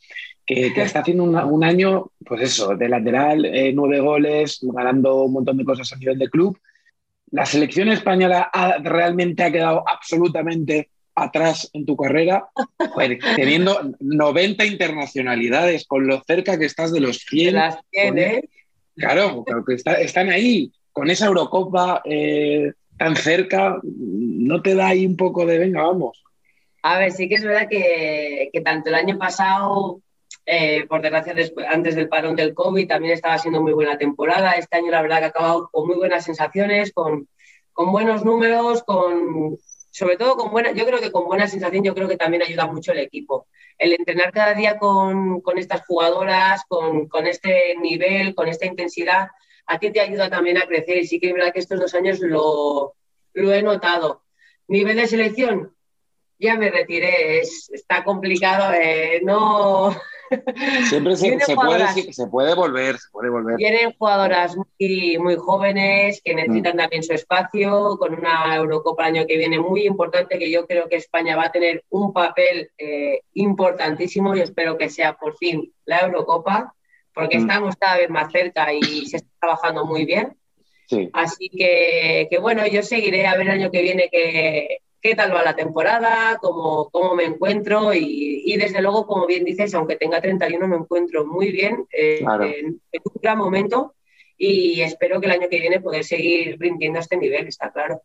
Que, 0.48 0.72
está 0.82 1.00
haciendo 1.00 1.24
un 1.24 1.62
año, 1.62 2.10
pues 2.24 2.40
eso, 2.40 2.74
de 2.74 2.88
lateral, 2.88 3.44
eh, 3.44 3.70
nueve 3.74 4.00
goles, 4.00 4.58
ganando 4.62 5.24
un 5.24 5.34
montón 5.34 5.58
de 5.58 5.64
cosas 5.64 5.92
a 5.92 5.96
nivel 5.96 6.18
de 6.18 6.30
club. 6.30 6.58
La 7.30 7.44
selección 7.44 7.88
española 7.90 8.50
realmente 8.82 9.42
ha 9.44 9.52
quedado 9.52 9.84
absolutamente 9.86 10.88
atrás 11.14 11.68
en 11.74 11.84
tu 11.84 11.96
carrera, 11.96 12.48
teniendo 13.36 13.92
90 14.00 14.64
internacionalidades, 14.64 15.86
con 15.86 16.06
lo 16.06 16.22
cerca 16.26 16.58
que 16.58 16.64
estás 16.64 16.92
de 16.92 17.00
los 17.00 17.18
100. 17.18 17.54
Las 17.54 17.78
tiene. 17.90 18.48
Claro, 18.96 19.44
claro 19.44 19.64
que 19.64 19.74
están 19.74 20.30
ahí, 20.30 20.72
con 20.92 21.10
esa 21.10 21.26
Eurocopa 21.26 22.00
eh, 22.06 22.72
tan 22.96 23.16
cerca, 23.16 23.78
¿no 23.84 24.62
te 24.62 24.74
da 24.74 24.88
ahí 24.88 25.04
un 25.04 25.16
poco 25.16 25.44
de 25.44 25.58
venga, 25.58 25.82
vamos? 25.82 26.24
A 26.82 26.98
ver, 26.98 27.12
sí 27.12 27.28
que 27.28 27.34
es 27.34 27.44
verdad 27.44 27.68
que, 27.68 28.50
tanto 28.64 28.88
el 28.88 28.94
año 28.94 29.18
pasado, 29.18 30.00
eh, 30.50 30.86
por 30.88 31.02
desgracia, 31.02 31.34
antes 31.68 31.94
del 31.94 32.08
parón 32.08 32.34
del 32.34 32.54
COVID, 32.54 32.88
también 32.88 33.12
estaba 33.12 33.36
siendo 33.36 33.60
muy 33.60 33.74
buena 33.74 33.98
temporada. 33.98 34.52
Este 34.52 34.78
año, 34.78 34.90
la 34.90 35.02
verdad, 35.02 35.18
que 35.18 35.24
ha 35.26 35.28
acabado 35.28 35.68
con 35.70 35.86
muy 35.86 35.96
buenas 35.96 36.24
sensaciones, 36.24 36.90
con, 36.94 37.28
con 37.74 37.92
buenos 37.92 38.24
números, 38.24 38.82
con, 38.82 39.58
sobre 39.90 40.16
todo 40.16 40.38
con 40.38 40.50
buena, 40.50 40.72
yo 40.72 40.86
creo 40.86 41.00
que 41.00 41.12
con 41.12 41.26
buena 41.26 41.48
sensación, 41.48 41.84
yo 41.84 41.94
creo 41.94 42.08
que 42.08 42.16
también 42.16 42.42
ayuda 42.42 42.66
mucho 42.66 42.92
el 42.92 43.00
equipo. 43.00 43.46
El 43.76 43.92
entrenar 43.92 44.32
cada 44.32 44.54
día 44.54 44.78
con, 44.78 45.42
estas 45.58 45.84
jugadoras, 45.84 46.62
con, 46.66 47.26
este 47.26 47.76
nivel, 47.76 48.34
con 48.34 48.48
esta 48.48 48.64
intensidad, 48.64 49.28
a 49.66 49.78
ti 49.78 49.90
te 49.90 50.00
ayuda 50.00 50.30
también 50.30 50.56
a 50.56 50.66
crecer. 50.66 50.96
Y 50.96 51.06
sí 51.06 51.20
que 51.20 51.28
es 51.28 51.34
verdad 51.34 51.52
que 51.52 51.60
estos 51.60 51.78
dos 51.78 51.94
años 51.94 52.20
lo, 52.20 52.94
lo 53.34 53.52
he 53.52 53.62
notado. 53.62 54.22
Nivel 54.66 54.96
de 54.96 55.06
selección, 55.08 55.74
ya 56.38 56.56
me 56.56 56.70
retiré, 56.70 57.40
está 57.40 58.04
complicado, 58.04 58.72
eh, 58.74 59.20
no, 59.24 59.94
Siempre 60.88 61.16
se, 61.16 61.54
puede, 61.54 62.12
se 62.12 62.26
puede 62.26 62.54
volver, 62.54 62.98
se 62.98 63.10
puede 63.10 63.30
volver. 63.30 63.56
Tienen 63.56 63.92
jugadoras 63.92 64.56
muy, 64.56 65.18
muy 65.18 65.36
jóvenes 65.36 66.20
que 66.22 66.34
necesitan 66.34 66.74
mm. 66.74 66.78
también 66.78 67.02
su 67.02 67.12
espacio, 67.12 67.96
con 67.98 68.14
una 68.14 68.54
Eurocopa 68.56 69.08
el 69.08 69.16
año 69.16 69.26
que 69.26 69.38
viene 69.38 69.58
muy 69.58 69.86
importante, 69.86 70.38
que 70.38 70.50
yo 70.50 70.66
creo 70.66 70.88
que 70.88 70.96
España 70.96 71.36
va 71.36 71.46
a 71.46 71.52
tener 71.52 71.84
un 71.90 72.12
papel 72.12 72.70
eh, 72.78 73.20
importantísimo 73.34 74.34
y 74.36 74.40
espero 74.40 74.76
que 74.76 74.90
sea 74.90 75.14
por 75.14 75.36
fin 75.36 75.72
la 75.84 76.00
Eurocopa, 76.00 76.74
porque 77.14 77.38
mm. 77.38 77.40
estamos 77.40 77.76
cada 77.76 77.96
vez 77.96 78.10
más 78.10 78.30
cerca 78.30 78.72
y 78.72 79.06
se 79.06 79.18
está 79.18 79.28
trabajando 79.40 79.84
muy 79.84 80.04
bien. 80.04 80.34
Así 81.12 81.50
que, 81.50 82.28
que, 82.30 82.38
bueno, 82.38 82.66
yo 82.66 82.82
seguiré 82.82 83.26
a 83.26 83.36
ver 83.36 83.42
el 83.42 83.60
año 83.60 83.70
que 83.70 83.82
viene 83.82 84.08
que, 84.10 84.78
qué 85.00 85.14
tal 85.14 85.34
va 85.34 85.42
la 85.42 85.56
temporada, 85.56 86.38
cómo, 86.40 86.88
cómo 86.90 87.14
me 87.14 87.24
encuentro 87.24 87.92
y, 87.94 88.56
desde 88.56 88.82
luego, 88.82 89.06
como 89.06 89.26
bien 89.26 89.44
dices, 89.44 89.74
aunque 89.74 89.96
tenga 89.96 90.20
31, 90.20 90.66
me 90.66 90.76
encuentro 90.76 91.24
muy 91.24 91.52
bien 91.52 91.86
eh, 91.92 92.20
en, 92.20 92.80
un 93.04 93.20
gran 93.22 93.38
momento 93.38 93.94
y 94.36 94.80
espero 94.80 95.20
que 95.20 95.26
el 95.26 95.32
año 95.32 95.48
que 95.48 95.60
viene 95.60 95.80
poder 95.80 96.04
seguir 96.04 96.56
rindiendo 96.58 96.98
a 96.98 97.02
este 97.02 97.16
nivel, 97.16 97.46
está 97.46 97.70
claro. 97.70 98.02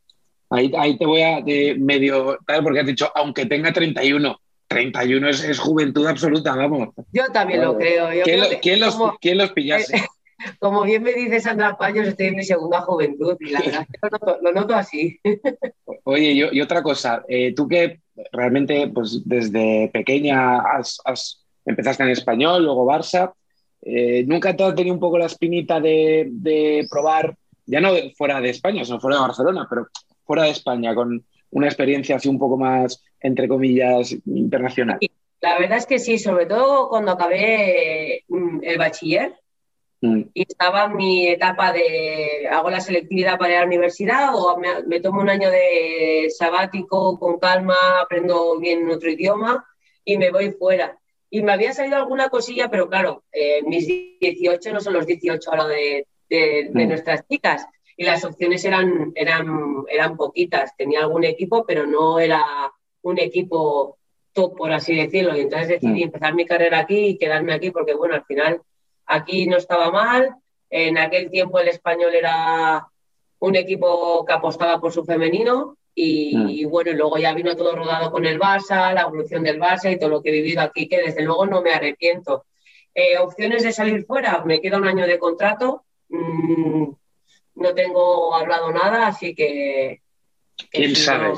Ahí, 0.50 0.71
ahí 0.77 0.97
te 0.97 1.05
voy 1.05 1.21
a 1.21 1.41
de 1.41 1.75
medio, 1.79 2.38
tal, 2.45 2.63
porque 2.63 2.81
has 2.81 2.85
dicho, 2.85 3.12
aunque 3.15 3.45
tenga 3.45 3.73
31, 3.73 4.39
31 4.67 5.29
es, 5.29 5.43
es 5.43 5.59
juventud 5.59 6.05
absoluta, 6.05 6.55
vamos. 6.55 6.89
Yo 7.12 7.25
también 7.31 7.62
lo 7.62 7.77
creo. 7.77 8.09
¿Quién, 8.23 8.79
los, 8.79 8.97
¿Quién 9.19 9.38
los 9.38 9.51
pillase? 9.51 10.03
Como 10.59 10.83
bien 10.83 11.03
me 11.03 11.13
dice 11.13 11.39
Sandra 11.39 11.77
Paños, 11.77 12.07
estoy 12.07 12.27
en 12.27 12.35
mi 12.35 12.43
segunda 12.43 12.81
juventud 12.81 13.35
y 13.39 13.51
la 13.51 13.59
verdad 13.59 14.39
lo 14.41 14.51
noto, 14.51 14.75
así. 14.75 15.19
Oye, 16.03 16.50
y, 16.51 16.62
otra 16.62 16.81
cosa, 16.83 17.23
eh, 17.27 17.53
tú 17.53 17.67
que 17.67 18.01
realmente 18.31 18.88
pues 18.93 19.21
desde 19.25 19.89
pequeña 19.93 20.59
has, 20.59 21.45
empezaste 21.65 22.03
en 22.03 22.09
español, 22.09 22.63
luego 22.63 22.85
Barça, 22.85 23.33
eh, 23.81 24.23
¿nunca 24.27 24.55
te 24.55 24.63
has 24.63 24.75
tenido 24.75 24.93
un 24.93 25.00
poco 25.00 25.17
la 25.17 25.25
espinita 25.25 25.79
de, 25.79 26.85
probar, 26.89 27.35
ya 27.65 27.79
no 27.79 27.91
fuera 28.17 28.41
de 28.41 28.50
España, 28.50 28.83
sino 28.83 29.00
fuera 29.00 29.17
de 29.17 29.23
Barcelona, 29.23 29.67
pero 29.69 29.88
fuera 30.25 30.43
de 30.43 30.51
España, 30.51 30.93
con 30.95 31.25
una 31.51 31.67
experiencia 31.67 32.15
así 32.15 32.27
un 32.27 32.39
poco 32.39 32.57
más, 32.57 33.03
entre 33.19 33.47
comillas, 33.47 34.15
internacional? 34.25 35.00
La 35.41 35.59
verdad 35.59 35.77
es 35.77 35.85
que 35.85 36.00
sí, 36.00 36.17
sobre 36.17 36.45
todo 36.45 36.88
cuando 36.88 37.12
acabé 37.12 38.23
mm, 38.29 38.59
el 38.63 38.77
bachiller, 38.77 39.35
Mm. 40.03 40.24
Y 40.33 40.41
estaba 40.41 40.83
en 40.83 40.98
mi 40.98 41.27
etapa 41.27 41.72
de 41.72 42.45
hago 42.51 42.69
la 42.69 42.81
selectividad 42.81 43.38
para 43.38 43.51
ir 43.51 43.57
a 43.57 43.62
la 43.62 43.67
universidad 43.67 44.36
o 44.36 44.57
me, 44.57 45.00
tomo 45.00 45.22
un 45.22 45.29
año 45.29 45.50
de 45.50 46.27
sabático 46.29 47.17
con 47.17 47.39
calma, 47.39 47.75
aprendo 48.01 48.60
bien 48.60 48.89
otro 48.89 49.10
idioma 49.10 49.65
y 50.03 50.17
me 50.17 50.29
voy 50.29 50.51
fuera. 50.51 51.00
Y 51.29 51.41
me 51.41 51.53
había 51.53 51.72
salido 51.74 51.95
alguna 51.95 52.27
cosilla, 52.27 52.69
pero 52.69 52.89
claro, 52.89 53.24
eh, 53.31 53.62
mis 53.63 53.88
18 53.88 54.74
no 54.74 54.81
son 54.81 54.93
los 54.93 55.07
18 55.07 55.50
ahora 55.50 55.67
de, 55.67 56.05
de, 56.29 56.69
mm. 56.74 56.88
nuestras 56.89 57.25
chicas. 57.25 57.65
Y 57.95 58.03
las 58.03 58.25
opciones 58.25 58.65
eran, 58.65 59.13
eran, 59.15 59.86
eran 59.88 60.17
poquitas. 60.17 60.75
Tenía 60.75 61.00
algún 61.00 61.24
equipo, 61.24 61.63
pero 61.65 61.88
no 61.88 62.19
era 62.19 62.43
un 63.03 63.19
equipo 63.19 63.98
top, 64.33 64.57
por 64.57 64.74
así 64.74 64.95
decirlo. 64.95 65.38
Y 65.38 65.41
entonces 65.41 65.69
decidí 65.69 66.01
mm. 66.01 66.07
empezar 66.07 66.36
mi 66.36 66.45
carrera 66.45 66.79
aquí 66.79 67.05
y 67.05 67.17
quedarme 67.17 67.53
aquí 67.53 67.72
porque, 67.72 67.93
bueno, 67.93 68.15
al 68.15 68.25
final 68.25 68.62
Aquí 69.05 69.48
no 69.48 69.57
estaba 69.57 69.91
mal. 69.91 70.36
En 70.69 70.98
aquel 70.98 71.29
tiempo 71.29 71.60
el 71.60 71.67
español 71.67 72.15
era 72.15 72.88
un 73.39 73.55
equipo 73.55 74.25
que 74.25 74.33
apostaba 74.33 74.79
por 74.79 74.91
su 74.91 75.03
femenino 75.03 75.77
y, 75.95 76.65
mm. 76.65 76.69
bueno, 76.69 76.91
luego 76.93 77.17
ya 77.17 77.33
vino 77.33 77.55
todo 77.55 77.75
rodado 77.75 78.12
con 78.12 78.25
el 78.25 78.39
Barça, 78.39 78.93
la 78.93 79.01
evolución 79.01 79.43
del 79.43 79.60
Barça 79.60 79.91
y 79.91 80.00
todo 80.00 80.10
lo 80.10 80.22
que 80.24 80.29
he 80.29 80.41
vivido 80.41 80.62
aquí, 80.62 80.88
que 80.88 81.01
desde 81.01 81.24
luego 81.24 81.45
no 81.45 81.62
me 81.62 81.72
arrepiento. 81.72 82.45
Eh, 82.95 83.17
opciones 83.17 83.63
de 83.63 83.72
salir 83.72 84.05
fuera, 84.05 84.43
me 84.45 84.62
queda 84.62 84.77
un 84.77 84.88
año 84.88 85.05
de 85.05 85.19
contrato, 85.19 85.83
mm, 86.10 86.86
no 87.55 87.74
tengo 87.74 88.33
hablado 88.33 88.72
nada, 88.72 89.07
así 89.07 89.36
que... 89.36 90.01
¿Quién 90.69 90.95
sabe? 90.95 91.33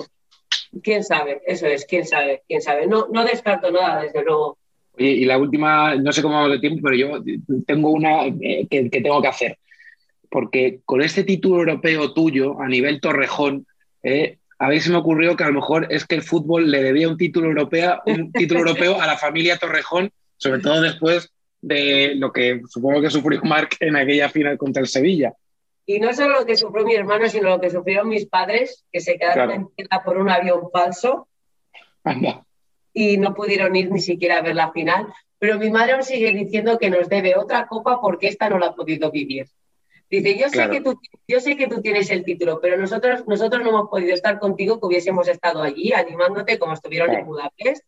¿Quién 0.83 1.03
sabe? 1.03 1.41
Eso 1.45 1.67
es, 1.67 1.85
quién 1.85 2.05
sabe, 2.05 2.43
quién 2.47 2.61
sabe. 2.61 2.87
No, 2.87 3.07
no 3.09 3.23
descarto 3.23 3.71
nada, 3.71 4.01
desde 4.01 4.23
luego. 4.23 4.57
Oye, 4.97 5.09
y 5.09 5.25
la 5.25 5.37
última, 5.37 5.95
no 5.95 6.11
sé 6.11 6.21
cómo 6.21 6.35
vamos 6.35 6.51
de 6.51 6.59
tiempo, 6.59 6.81
pero 6.83 6.95
yo 6.95 7.23
tengo 7.65 7.89
una 7.89 8.25
eh, 8.27 8.67
que, 8.69 8.89
tengo 8.89 9.21
que 9.21 9.27
hacer. 9.27 9.57
Porque 10.29 10.79
con 10.85 11.01
este 11.01 11.23
título 11.23 11.59
europeo 11.59 12.13
tuyo, 12.13 12.61
a 12.61 12.67
nivel 12.67 13.01
Torrejón, 13.01 13.65
eh, 14.03 14.37
a 14.57 14.71
si 14.79 14.89
me 14.89 14.97
ocurrió 14.97 15.35
que 15.35 15.43
a 15.43 15.47
lo 15.47 15.53
mejor 15.53 15.87
es 15.89 16.05
que 16.05 16.15
el 16.15 16.21
fútbol 16.21 16.71
le 16.71 16.81
debía 16.81 17.09
un 17.09 17.17
título 17.17 17.47
europeo, 17.47 18.01
un 18.05 18.31
título 18.31 18.61
europeo 18.61 19.01
a 19.01 19.07
la 19.07 19.17
familia 19.17 19.57
Torrejón, 19.57 20.11
sobre 20.37 20.61
todo 20.61 20.81
después 20.81 21.29
de 21.61 22.13
lo 22.15 22.31
que 22.31 22.61
supongo 22.69 23.01
que 23.01 23.09
sufrió 23.09 23.41
Marc 23.43 23.75
en 23.79 23.95
aquella 23.95 24.29
final 24.29 24.57
contra 24.57 24.81
el 24.81 24.87
Sevilla. 24.87 25.33
Y 25.85 25.99
no 25.99 26.13
solo 26.13 26.39
lo 26.39 26.45
que 26.45 26.55
sufrió 26.55 26.85
mi 26.85 26.95
hermano, 26.95 27.27
sino 27.27 27.49
lo 27.49 27.59
que 27.59 27.69
sufrieron 27.69 28.07
mis 28.07 28.27
padres, 28.27 28.85
que 28.91 29.01
se 29.01 29.17
quedaron 29.17 29.51
en 29.51 29.67
tierra 29.75 30.03
por 30.03 30.17
un 30.17 30.29
avión 30.29 30.69
falso. 30.71 31.27
Anda 32.03 32.44
y 32.95 33.17
no 33.17 33.35
pudieron 33.35 33.75
ir 33.75 33.91
ni 33.91 33.99
siquiera 33.99 34.37
a 34.37 34.41
ver 34.41 34.55
la 34.55 34.71
final. 34.71 35.13
Pero 35.37 35.59
mi 35.59 35.69
madre 35.69 35.91
aún 35.91 36.03
sigue 36.03 36.31
diciendo 36.31 36.79
que 36.79 36.89
nos 36.89 37.09
debe 37.09 37.35
otra 37.37 37.67
copa 37.67 37.99
porque 38.01 38.27
esta 38.29 38.49
no 38.49 38.57
la 38.57 38.67
ha 38.67 38.75
podido 38.75 39.11
vivir. 39.11 39.47
Dice, 40.09 40.37
yo 40.37 40.47
sé, 40.49 40.69
que 40.69 40.81
tú, 40.81 40.97
yo 41.27 41.39
sé 41.41 41.57
que 41.57 41.67
tú 41.67 41.81
tienes 41.81 42.09
el 42.09 42.23
título, 42.23 42.59
pero 42.61 42.77
nosotros, 42.77 43.27
nosotros 43.27 43.63
no 43.63 43.69
hemos 43.69 43.89
podido 43.89 44.13
estar 44.13 44.39
contigo, 44.39 44.79
que 44.79 44.85
hubiésemos 44.85 45.27
estado 45.27 45.61
allí 45.61 45.91
animándote 45.91 46.57
como 46.57 46.73
estuvieron 46.73 47.13
en 47.13 47.25
Budapest. 47.25 47.83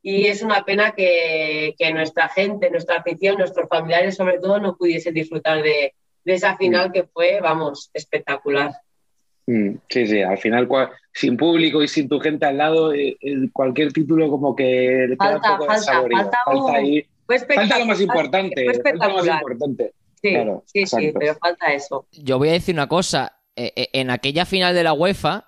Y 0.00 0.26
es 0.26 0.42
una 0.42 0.64
pena 0.64 0.92
que, 0.92 1.74
que, 1.76 1.92
nuestra 1.92 2.28
gente, 2.28 2.70
nuestra 2.70 2.98
afición, 2.98 3.38
nuestros 3.38 3.68
familiares 3.68 4.14
sobre 4.14 4.38
todo, 4.38 4.60
no 4.60 4.76
pudiesen 4.76 5.14
disfrutar 5.14 5.62
de, 5.62 5.94
de 6.24 6.32
esa 6.32 6.56
final 6.56 6.92
que 6.92 7.04
fue, 7.04 7.40
vamos, 7.40 7.90
espectacular. 7.92 8.70
Mm, 9.46 9.76
sí, 9.88 10.06
sí, 10.06 10.22
al 10.22 10.38
final 10.38 10.68
sin 11.12 11.36
público 11.36 11.82
y 11.82 11.88
sin 11.88 12.08
tu 12.08 12.18
gente 12.18 12.46
al 12.46 12.56
lado, 12.56 12.94
eh, 12.94 13.16
cualquier 13.52 13.92
título 13.92 14.30
como 14.30 14.56
que 14.56 15.06
le 15.08 15.16
queda 15.16 15.36
un 15.36 15.58
poco 15.58 15.72
de 15.72 15.78
sabor. 15.78 16.10
Falta, 16.12 16.38
ahí. 16.74 17.06
falta 17.26 17.78
lo 17.78 17.86
más 17.86 18.00
importante. 18.00 18.64
Falta 18.82 19.08
lo 19.08 19.14
más 19.14 19.26
importante. 19.26 19.92
Sí, 20.22 20.34
sí, 20.64 20.86
sí, 20.86 21.12
pero 21.18 21.34
falta 21.34 21.66
eso. 21.72 22.06
Yo 22.12 22.38
voy 22.38 22.48
a 22.48 22.52
decir 22.52 22.74
una 22.74 22.88
cosa. 22.88 23.40
Eh, 23.56 23.72
eh, 23.76 23.90
en 23.92 24.10
aquella 24.10 24.46
final 24.46 24.74
de 24.74 24.82
la 24.82 24.94
UEFA, 24.94 25.46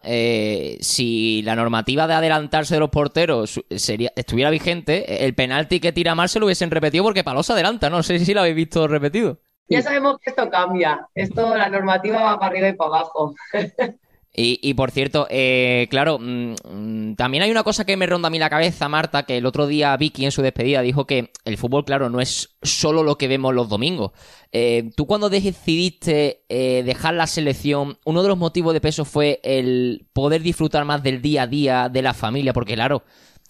si 0.81 1.43
la 1.43 1.57
normativa 1.57 2.07
de 2.07 2.15
adelantarse 2.15 2.75
de 2.75 2.81
los 2.81 2.91
porteros 2.91 3.61
sería, 3.71 4.13
estuviera 4.15 4.51
vigente, 4.51 5.25
el 5.25 5.35
penalti 5.35 5.81
que 5.81 5.91
tira 5.91 6.15
mal 6.15 6.29
se 6.29 6.39
lo 6.39 6.47
hubiesen 6.47 6.71
repetido 6.71 7.03
porque 7.03 7.25
Palos 7.25 7.51
adelanta, 7.51 7.91
no 7.91 8.05
sé 8.05 8.21
si 8.21 8.33
lo 8.33 8.41
habéis 8.41 8.55
visto 8.55 8.87
repetido. 8.87 9.41
Ya 9.69 9.83
sabemos 9.83 10.19
que 10.21 10.31
esto 10.31 10.49
cambia. 10.51 11.09
Esto, 11.15 11.57
la 11.57 11.69
normativa 11.69 12.23
va 12.23 12.39
para 12.39 12.53
arriba 12.53 12.69
y 12.69 12.73
para 12.75 12.89
abajo. 12.89 13.35
Y, 14.39 14.75
por 14.75 14.91
cierto, 14.91 15.27
eh, 15.31 15.87
claro, 15.89 16.19
mm, 16.19 16.57
mm, 16.63 17.15
también 17.17 17.43
hay 17.43 17.51
una 17.51 17.63
cosa 17.63 17.87
que 17.87 17.97
me 17.97 18.05
ronda 18.05 18.29
a 18.29 18.31
mí 18.31 18.39
la 18.39 18.51
cabeza, 18.51 18.87
Marta, 18.87 19.23
que 19.23 19.39
el 19.39 19.47
otro 19.47 19.67
día 19.67 19.97
Vicky 19.97 20.27
en 20.27 20.31
su 20.31 20.43
despedida 20.43 20.83
dijo 20.83 21.07
que 21.07 21.31
el 21.47 21.57
fútbol, 21.57 21.87
claro, 21.87 22.11
no 22.11 22.21
es 22.21 22.55
solo 22.61 23.03
lo 23.03 23.17
que 23.17 23.29
vemos 23.29 23.55
los 23.55 23.71
domingos. 23.71 24.13
Eh, 24.53 24.91
tú 24.95 25.07
cuando 25.07 25.31
decidiste 25.31 26.45
eh, 26.51 26.83
dejar 26.85 27.15
la 27.15 27.27
selección, 27.27 27.99
uno 28.05 28.23
de 28.23 28.29
los 28.29 28.37
motivos 28.37 28.75
de 28.75 28.83
peso 28.83 29.07
fue 29.07 29.41
el 29.43 30.07
poder 30.13 30.43
disfrutar 30.43 30.85
más 30.85 31.03
del 31.03 31.23
día 31.23 31.45
a 31.45 31.47
día 31.47 31.89
de 31.89 32.03
la 32.03 32.13
familia, 32.13 32.53
porque 32.53 32.75
claro, 32.75 33.05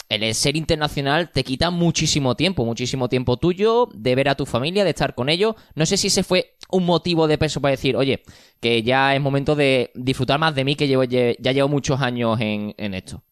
el 0.08 0.34
ser 0.34 0.56
internacional 0.56 1.30
te 1.30 1.42
quita 1.42 1.70
muchísimo 1.70 2.36
tiempo, 2.36 2.64
muchísimo 2.64 3.08
tiempo 3.08 3.36
tuyo, 3.36 3.88
de 3.92 4.14
ver 4.14 4.28
a 4.28 4.34
tu 4.34 4.46
familia, 4.46 4.84
de 4.84 4.90
estar 4.90 5.14
con 5.14 5.28
ellos. 5.28 5.54
No 5.74 5.84
sé 5.84 5.96
si 5.96 6.08
ese 6.08 6.22
fue 6.22 6.56
un 6.70 6.84
motivo 6.84 7.26
de 7.26 7.38
peso 7.38 7.60
para 7.60 7.72
decir, 7.72 7.96
oye, 7.96 8.22
que 8.60 8.82
ya 8.82 9.14
es 9.14 9.20
momento 9.20 9.56
de 9.56 9.90
disfrutar 9.94 10.38
más 10.38 10.54
de 10.54 10.64
mí, 10.64 10.76
que 10.76 10.86
llevo, 10.86 11.04
ya 11.04 11.52
llevo 11.52 11.68
muchos 11.68 12.00
años 12.00 12.38
en, 12.40 12.94
esto. 12.94 13.22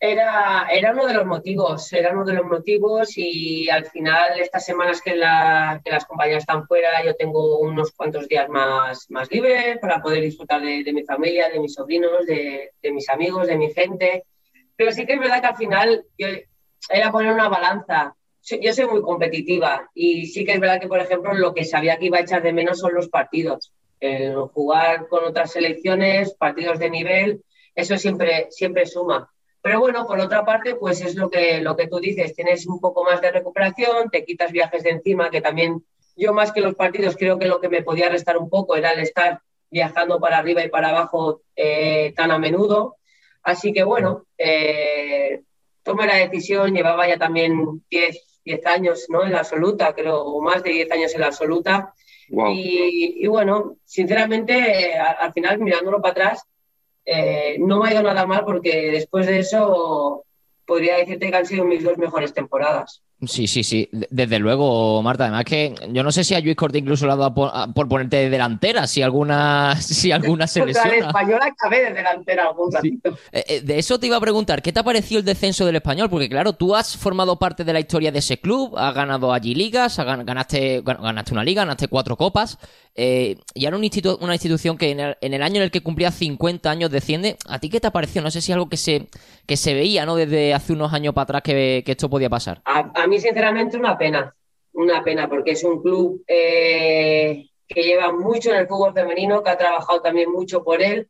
Era, 0.00 0.68
era 0.70 0.92
uno 0.92 1.06
de 1.06 1.14
los 1.14 1.26
motivos, 1.26 1.92
era 1.92 2.12
uno 2.12 2.24
de 2.24 2.34
los 2.34 2.46
motivos 2.46 3.16
y 3.16 3.68
al 3.68 3.86
final 3.86 4.38
estas 4.38 4.64
semanas 4.64 5.02
que, 5.02 5.16
las 5.16 6.04
compañías 6.06 6.38
están 6.38 6.68
fuera 6.68 7.04
yo 7.04 7.16
tengo 7.16 7.58
unos 7.58 7.90
cuantos 7.92 8.28
días 8.28 8.48
más, 8.48 9.10
más 9.10 9.28
libres 9.32 9.78
para 9.80 10.00
poder 10.00 10.22
disfrutar 10.22 10.60
de, 10.62 10.92
mi 10.92 11.02
familia, 11.02 11.48
de 11.48 11.58
mis 11.58 11.74
sobrinos, 11.74 12.26
de 12.26 12.92
mis 12.92 13.08
amigos, 13.08 13.48
de 13.48 13.56
mi 13.56 13.72
gente 13.72 14.24
pero 14.78 14.92
sí 14.92 15.04
que 15.04 15.14
es 15.14 15.18
verdad 15.18 15.40
que 15.40 15.48
al 15.48 15.56
final 15.56 16.04
yo, 16.16 16.28
era 16.88 17.10
poner 17.10 17.32
una 17.32 17.48
balanza. 17.48 18.14
Yo 18.62 18.72
soy 18.72 18.86
muy 18.86 19.02
competitiva 19.02 19.90
y 19.92 20.26
sí 20.26 20.44
que 20.44 20.52
es 20.52 20.60
verdad 20.60 20.80
que, 20.80 20.86
por 20.86 21.00
ejemplo, 21.00 21.34
lo 21.34 21.52
que 21.52 21.64
sabía 21.64 21.98
que 21.98 22.06
iba 22.06 22.18
a 22.18 22.20
echar 22.20 22.42
de 22.42 22.52
menos 22.52 22.78
son 22.78 22.94
los 22.94 23.08
partidos. 23.08 23.72
Jugar 24.54 25.08
con 25.08 25.24
otras 25.24 25.50
selecciones, 25.50 26.32
partidos 26.34 26.78
de 26.78 26.90
nivel, 26.90 27.42
eso 27.74 27.98
siempre, 27.98 28.46
siempre 28.50 28.86
suma. 28.86 29.28
Pero 29.60 29.80
bueno, 29.80 30.06
por 30.06 30.20
otra 30.20 30.44
parte, 30.44 30.76
pues 30.76 31.00
es 31.00 31.16
lo 31.16 31.28
que, 31.28 31.60
lo 31.60 31.76
que 31.76 31.88
tú 31.88 31.98
dices, 31.98 32.36
tienes 32.36 32.64
un 32.68 32.78
poco 32.78 33.02
más 33.02 33.20
de 33.20 33.32
recuperación, 33.32 34.08
te 34.10 34.24
quitas 34.24 34.52
viajes 34.52 34.84
de 34.84 34.90
encima, 34.90 35.28
que 35.28 35.40
también 35.40 35.84
yo 36.16 36.32
más 36.32 36.52
que 36.52 36.60
los 36.60 36.76
partidos 36.76 37.16
creo 37.16 37.36
que 37.38 37.46
lo 37.46 37.60
que 37.60 37.68
me 37.68 37.82
podía 37.82 38.08
restar 38.08 38.38
un 38.38 38.48
poco 38.48 38.76
era 38.76 38.92
el 38.92 39.00
estar 39.00 39.40
viajando 39.70 40.20
para 40.20 40.38
arriba 40.38 40.64
y 40.64 40.68
para 40.68 40.90
abajo 40.90 41.42
eh, 41.56 42.12
tan 42.16 42.30
a 42.30 42.38
menudo. 42.38 42.97
Así 43.42 43.72
que 43.72 43.82
bueno, 43.82 44.26
eh, 44.36 45.42
tomé 45.82 46.06
la 46.06 46.16
decisión, 46.16 46.74
llevaba 46.74 47.08
ya 47.08 47.16
también 47.16 47.82
10, 47.90 48.42
10 48.44 48.66
años 48.66 49.06
¿no? 49.08 49.24
en 49.24 49.32
la 49.32 49.40
absoluta, 49.40 49.94
creo, 49.94 50.22
o 50.22 50.42
más 50.42 50.62
de 50.62 50.70
10 50.70 50.92
años 50.92 51.14
en 51.14 51.20
la 51.20 51.26
absoluta. 51.28 51.94
Y, 52.30 53.26
bueno, 53.26 53.78
sinceramente, 53.84 54.94
al, 54.94 55.32
final, 55.32 55.58
mirándolo 55.60 56.02
para 56.02 56.12
atrás, 56.12 56.44
eh, 57.04 57.56
no 57.58 57.80
me 57.80 57.88
ha 57.88 57.92
ido 57.92 58.02
nada 58.02 58.26
mal 58.26 58.44
porque 58.44 58.90
después 58.90 59.26
de 59.26 59.38
eso 59.38 60.26
podría 60.66 60.96
decirte 60.98 61.30
que 61.30 61.36
han 61.36 61.46
sido 61.46 61.64
mis 61.64 61.82
dos 61.82 61.96
mejores 61.96 62.34
temporadas. 62.34 63.02
Sí, 63.26 63.48
sí, 63.48 63.64
sí, 63.64 63.88
desde 63.90 64.38
luego, 64.38 65.02
Marta. 65.02 65.24
Además 65.24 65.44
que 65.44 65.74
yo 65.90 66.04
no 66.04 66.12
sé 66.12 66.22
si 66.22 66.36
a 66.36 66.40
Luis 66.40 66.54
Corte 66.54 66.78
incluso 66.78 67.04
le 67.04 67.12
ha 67.12 67.16
dado 67.16 67.34
por, 67.34 67.88
ponerte 67.88 68.16
de 68.16 68.30
delantera, 68.30 68.86
si 68.86 69.02
alguna, 69.02 69.74
si 69.80 70.12
alguna 70.12 70.46
se 70.46 70.64
lesiona. 70.66 70.94
el 70.94 71.04
español 71.04 71.40
acabé 71.42 71.86
de 71.86 71.94
delantera 71.94 72.44
algún 72.44 72.72
ratito. 72.72 73.18
Eh, 73.32 73.44
eh, 73.48 73.60
de 73.62 73.78
eso 73.78 73.98
te 73.98 74.06
iba 74.06 74.16
a 74.16 74.20
preguntar, 74.20 74.62
¿qué 74.62 74.72
te 74.72 74.78
ha 74.78 74.84
parecido 74.84 75.18
el 75.18 75.24
descenso 75.24 75.66
del 75.66 75.74
español? 75.74 76.08
Porque 76.08 76.28
claro, 76.28 76.52
tú 76.52 76.76
has 76.76 76.96
formado 76.96 77.36
parte 77.40 77.64
de 77.64 77.72
la 77.72 77.80
historia 77.80 78.12
de 78.12 78.20
ese 78.20 78.38
club, 78.38 78.78
has 78.78 78.94
ganado 78.94 79.32
allí 79.32 79.52
ligas, 79.52 79.96
ganaste, 79.98 80.82
ganaste 80.82 81.32
una 81.32 81.42
liga, 81.42 81.62
ganaste 81.62 81.88
cuatro 81.88 82.16
copas, 82.16 82.56
eh, 83.00 83.36
y 83.54 83.66
era 83.66 83.76
una, 83.76 83.88
una 84.20 84.34
institución 84.34 84.76
que 84.76 84.90
en 84.90 85.34
el, 85.34 85.42
año 85.42 85.56
en 85.56 85.62
el 85.62 85.70
que 85.70 85.80
cumplía 85.80 86.10
50 86.10 86.70
años 86.70 86.90
desciende. 86.90 87.36
¿A 87.48 87.58
ti 87.58 87.68
qué 87.68 87.80
te 87.80 87.86
ha 87.86 87.92
parecido? 87.92 88.22
No 88.22 88.30
sé 88.30 88.40
si 88.40 88.52
algo 88.52 88.68
que 88.68 88.76
se, 88.76 89.08
que 89.46 89.56
se 89.56 89.74
veía, 89.74 90.04
¿no? 90.04 90.16
Desde 90.16 90.54
hace 90.54 90.72
unos 90.72 90.92
años 90.92 91.14
para 91.14 91.22
atrás 91.24 91.42
que, 91.42 91.84
esto 91.86 92.10
podía 92.10 92.28
pasar 92.28 92.60
a 92.64 93.06
mí, 93.08 93.20
sinceramente, 93.20 93.76
una 93.76 93.96
pena. 93.96 94.34
Una 94.72 95.02
pena, 95.02 95.28
porque 95.28 95.52
es 95.52 95.64
un 95.64 95.82
club 95.82 96.22
eh, 96.26 97.48
que 97.66 97.82
lleva 97.82 98.12
mucho 98.12 98.50
en 98.50 98.56
el 98.58 98.68
fútbol 98.68 98.94
femenino, 98.94 99.42
que 99.42 99.50
ha 99.50 99.58
trabajado 99.58 100.00
también 100.00 100.30
mucho 100.30 100.62
por 100.62 100.82
él. 100.82 101.08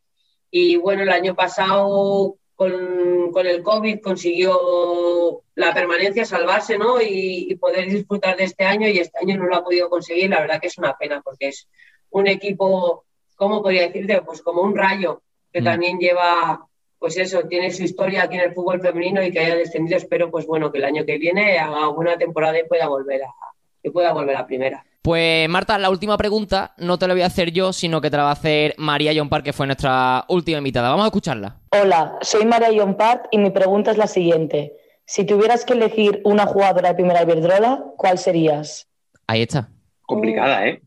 Y 0.50 0.76
bueno, 0.76 1.02
el 1.02 1.10
año 1.10 1.34
pasado 1.34 2.36
con, 2.54 3.30
con 3.30 3.46
el 3.46 3.62
COVID 3.62 4.00
consiguió 4.00 5.42
la 5.54 5.74
permanencia, 5.74 6.24
salvarse, 6.24 6.78
¿no? 6.78 7.00
Y, 7.00 7.54
poder 7.60 7.88
disfrutar 7.88 8.36
de 8.36 8.44
este 8.44 8.64
año 8.64 8.88
y 8.88 8.98
este 8.98 9.18
año 9.20 9.36
no 9.36 9.46
lo 9.46 9.56
ha 9.56 9.64
podido 9.64 9.90
conseguir. 9.90 10.30
La 10.30 10.40
verdad 10.40 10.60
que 10.60 10.68
es 10.68 10.78
una 10.78 10.96
pena 10.96 11.20
porque 11.20 11.48
es 11.48 11.68
un 12.10 12.26
equipo, 12.26 13.04
¿cómo 13.36 13.62
podría 13.62 13.82
decirte? 13.82 14.22
Pues 14.22 14.42
como 14.42 14.62
un 14.62 14.76
rayo 14.76 15.22
que 15.52 15.60
mm. 15.60 15.64
también 15.64 15.98
lleva 15.98 16.67
pues 16.98 17.16
eso, 17.16 17.42
tiene 17.42 17.70
su 17.70 17.82
historia 17.84 18.24
aquí 18.24 18.36
en 18.36 18.42
el 18.42 18.54
fútbol 18.54 18.80
femenino 18.80 19.22
y 19.22 19.30
que 19.30 19.40
haya 19.40 19.56
descendido. 19.56 19.96
Espero, 19.96 20.30
pues 20.30 20.46
bueno, 20.46 20.72
que 20.72 20.78
el 20.78 20.84
año 20.84 21.04
que 21.04 21.18
viene 21.18 21.58
haga 21.58 21.88
una 21.88 22.16
temporada 22.16 22.58
y 22.58 22.64
pueda 22.64 22.88
volver 22.88 23.22
a, 23.22 23.34
y 23.82 23.90
pueda 23.90 24.12
volver 24.12 24.36
a 24.36 24.46
primera. 24.46 24.84
Pues 25.02 25.48
Marta, 25.48 25.78
la 25.78 25.90
última 25.90 26.18
pregunta 26.18 26.74
no 26.76 26.98
te 26.98 27.06
la 27.06 27.14
voy 27.14 27.22
a 27.22 27.26
hacer 27.26 27.50
yo, 27.52 27.72
sino 27.72 28.00
que 28.00 28.10
te 28.10 28.16
la 28.16 28.24
va 28.24 28.30
a 28.30 28.32
hacer 28.32 28.74
María 28.78 29.12
John 29.16 29.28
Park, 29.28 29.44
que 29.44 29.52
fue 29.52 29.66
nuestra 29.66 30.24
última 30.28 30.58
invitada. 30.58 30.90
Vamos 30.90 31.04
a 31.04 31.08
escucharla. 31.08 31.60
Hola, 31.70 32.18
soy 32.20 32.44
María 32.44 32.68
John 32.76 32.96
Park 32.96 33.28
y 33.30 33.38
mi 33.38 33.50
pregunta 33.50 33.90
es 33.90 33.96
la 33.96 34.06
siguiente. 34.06 34.74
Si 35.06 35.24
tuvieras 35.24 35.64
que 35.64 35.72
elegir 35.72 36.20
una 36.24 36.46
jugadora 36.46 36.90
de 36.90 36.94
primera 36.94 37.22
Iberdrola, 37.22 37.84
¿cuál 37.96 38.18
serías? 38.18 38.86
Ahí 39.26 39.42
está. 39.42 39.70
Complicada, 40.02 40.66
¿eh? 40.66 40.82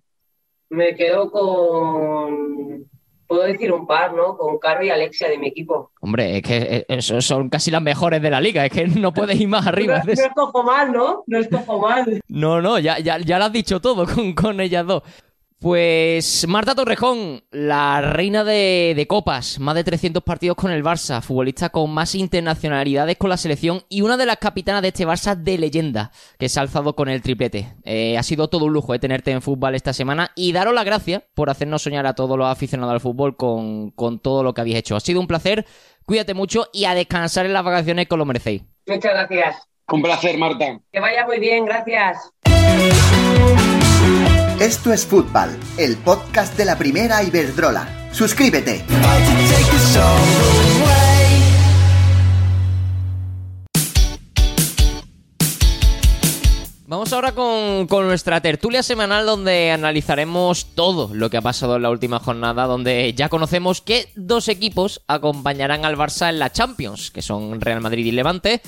Me 0.69 0.95
quedo 0.95 1.31
con 1.31 2.50
puedo 3.31 3.43
decir 3.43 3.71
un 3.71 3.87
par, 3.87 4.13
¿no? 4.13 4.35
Con 4.37 4.59
Caro 4.59 4.83
y 4.83 4.89
Alexia 4.89 5.29
de 5.29 5.37
mi 5.37 5.47
equipo. 5.47 5.91
Hombre, 6.01 6.37
es 6.37 6.43
que 6.43 6.85
eh, 6.85 7.01
son 7.01 7.47
casi 7.47 7.71
las 7.71 7.81
mejores 7.81 8.21
de 8.21 8.29
la 8.29 8.41
liga, 8.41 8.65
es 8.65 8.71
que 8.73 8.85
no 8.87 9.13
puedes 9.13 9.39
ir 9.39 9.47
más 9.47 9.65
arriba. 9.65 9.99
No, 9.99 10.03
no 10.03 10.11
escojo 10.11 10.63
mal, 10.63 10.91
¿no? 10.91 11.23
No 11.27 11.39
escojo 11.39 11.79
mal. 11.79 12.19
No, 12.27 12.61
no, 12.61 12.77
ya, 12.77 12.99
ya, 12.99 13.19
ya 13.19 13.39
lo 13.39 13.45
has 13.45 13.53
dicho 13.53 13.79
todo 13.79 14.05
con, 14.05 14.33
con 14.33 14.59
ellas 14.59 14.85
dos. 14.85 15.03
Pues 15.61 16.47
Marta 16.47 16.73
Torrejón, 16.73 17.43
la 17.51 18.01
reina 18.01 18.43
de, 18.43 19.05
copas, 19.07 19.59
más 19.59 19.75
de 19.75 19.83
300 19.83 20.23
partidos 20.23 20.57
con 20.57 20.71
el 20.71 20.83
Barça, 20.83 21.21
futbolista 21.21 21.69
con 21.69 21.91
más 21.91 22.15
internacionalidades 22.15 23.15
con 23.15 23.29
la 23.29 23.37
selección 23.37 23.83
y 23.87 24.01
una 24.01 24.17
de 24.17 24.25
las 24.25 24.37
capitanas 24.37 24.81
de 24.81 24.87
este 24.87 25.05
Barça 25.05 25.35
de 25.35 25.59
leyenda, 25.59 26.11
que 26.39 26.49
se 26.49 26.59
ha 26.59 26.63
alzado 26.63 26.95
con 26.95 27.09
el 27.09 27.21
triplete. 27.21 27.75
Eh, 27.83 28.17
ha 28.17 28.23
sido 28.23 28.49
todo 28.49 28.65
un 28.65 28.73
lujo 28.73 28.93
de 28.93 28.95
eh, 28.95 29.01
tenerte 29.01 29.29
en 29.29 29.43
fútbol 29.43 29.75
esta 29.75 29.93
semana 29.93 30.31
y 30.35 30.51
daros 30.51 30.73
las 30.73 30.83
gracias 30.83 31.21
por 31.35 31.51
hacernos 31.51 31.83
soñar 31.83 32.07
a 32.07 32.15
todos 32.15 32.39
los 32.39 32.47
aficionados 32.47 32.93
al 32.93 32.99
fútbol 32.99 33.37
con, 33.37 33.91
con 33.91 34.17
todo 34.17 34.41
lo 34.41 34.55
que 34.55 34.61
habéis 34.61 34.77
hecho. 34.77 34.95
Ha 34.95 34.99
sido 34.99 35.19
un 35.19 35.27
placer, 35.27 35.67
cuídate 36.07 36.33
mucho 36.33 36.69
y 36.73 36.85
a 36.85 36.95
descansar 36.95 37.45
en 37.45 37.53
las 37.53 37.63
vacaciones 37.63 38.07
que 38.07 38.15
os 38.15 38.17
lo 38.17 38.25
merecéis. 38.25 38.63
Muchas 38.87 39.13
gracias. 39.13 39.57
Un 39.91 40.01
placer, 40.01 40.39
Marta. 40.39 40.79
Que 40.91 40.99
vaya 40.99 41.23
muy 41.27 41.37
bien, 41.37 41.65
gracias. 41.65 42.31
Esto 44.61 44.93
es 44.93 45.07
Fútbol, 45.07 45.49
el 45.79 45.97
podcast 45.97 46.55
de 46.55 46.65
la 46.65 46.77
primera 46.77 47.23
Iberdrola. 47.23 48.11
Suscríbete. 48.11 48.85
Vamos 56.85 57.11
ahora 57.11 57.31
con, 57.31 57.87
nuestra 58.05 58.39
tertulia 58.41 58.83
semanal 58.83 59.25
donde 59.25 59.71
analizaremos 59.71 60.67
todo 60.75 61.09
lo 61.11 61.31
que 61.31 61.37
ha 61.37 61.41
pasado 61.41 61.77
en 61.77 61.81
la 61.81 61.89
última 61.89 62.19
jornada, 62.19 62.67
donde 62.67 63.15
ya 63.15 63.29
conocemos 63.29 63.81
que 63.81 64.09
dos 64.15 64.47
equipos 64.47 65.01
acompañarán 65.07 65.85
al 65.85 65.97
Barça 65.97 66.29
en 66.29 66.37
la 66.37 66.51
Champions, 66.51 67.09
que 67.09 67.23
son 67.23 67.61
Real 67.61 67.81
Madrid 67.81 68.05
y 68.05 68.11
Levante, 68.11 68.61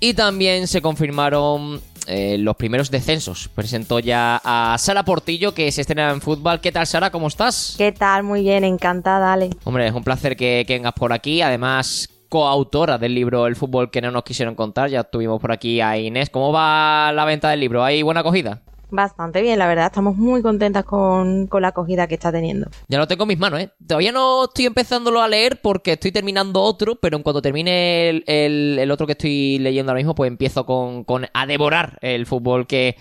y 0.00 0.14
también 0.14 0.68
se 0.68 0.80
confirmaron 0.80 1.82
eh, 2.06 2.36
los 2.38 2.56
primeros 2.56 2.90
descensos. 2.90 3.48
Presentó 3.48 3.98
ya 3.98 4.40
a 4.44 4.76
Sara 4.78 5.04
Portillo, 5.04 5.54
que 5.54 5.70
se 5.72 5.80
estrena 5.80 6.10
en 6.10 6.20
fútbol. 6.20 6.60
¿Qué 6.60 6.72
tal, 6.72 6.86
Sara? 6.86 7.10
¿Cómo 7.10 7.28
estás? 7.28 7.74
¿Qué 7.78 7.92
tal? 7.92 8.22
Muy 8.22 8.42
bien, 8.42 8.64
encantada, 8.64 9.32
Ale. 9.32 9.50
Hombre, 9.64 9.86
es 9.86 9.92
un 9.92 10.04
placer 10.04 10.36
que, 10.36 10.64
que 10.66 10.74
vengas 10.74 10.94
por 10.94 11.12
aquí. 11.12 11.42
Además, 11.42 12.08
coautora 12.28 12.98
del 12.98 13.14
libro 13.14 13.46
El 13.46 13.56
fútbol 13.56 13.90
que 13.90 14.00
no 14.00 14.10
nos 14.10 14.24
quisieron 14.24 14.54
contar. 14.54 14.90
Ya 14.90 15.04
tuvimos 15.04 15.40
por 15.40 15.52
aquí 15.52 15.80
a 15.80 15.96
Inés. 15.96 16.30
¿Cómo 16.30 16.52
va 16.52 17.12
la 17.12 17.24
venta 17.24 17.50
del 17.50 17.60
libro? 17.60 17.84
¿Hay 17.84 18.02
buena 18.02 18.20
acogida? 18.20 18.62
Bastante 18.94 19.42
bien, 19.42 19.58
la 19.58 19.66
verdad. 19.66 19.86
Estamos 19.86 20.16
muy 20.16 20.40
contentas 20.40 20.84
con, 20.84 21.48
la 21.50 21.68
acogida 21.68 22.06
que 22.06 22.14
está 22.14 22.30
teniendo. 22.30 22.70
Ya 22.86 22.98
lo 22.98 23.08
tengo 23.08 23.24
en 23.24 23.28
mis 23.28 23.38
manos, 23.40 23.58
¿eh? 23.58 23.70
Todavía 23.84 24.12
no 24.12 24.44
estoy 24.44 24.66
empezándolo 24.66 25.20
a 25.20 25.26
leer 25.26 25.60
porque 25.60 25.94
estoy 25.94 26.12
terminando 26.12 26.62
otro, 26.62 26.94
pero 26.94 27.16
en 27.16 27.24
cuanto 27.24 27.42
termine 27.42 28.22
el, 28.24 28.88
otro 28.92 29.06
que 29.06 29.14
estoy 29.14 29.58
leyendo 29.58 29.90
ahora 29.90 29.98
mismo, 29.98 30.14
pues 30.14 30.28
empiezo 30.28 30.64
con, 30.64 31.02
con 31.02 31.26
a 31.34 31.46
devorar 31.46 31.98
el 32.02 32.24
fútbol 32.24 32.68
que, 32.68 32.94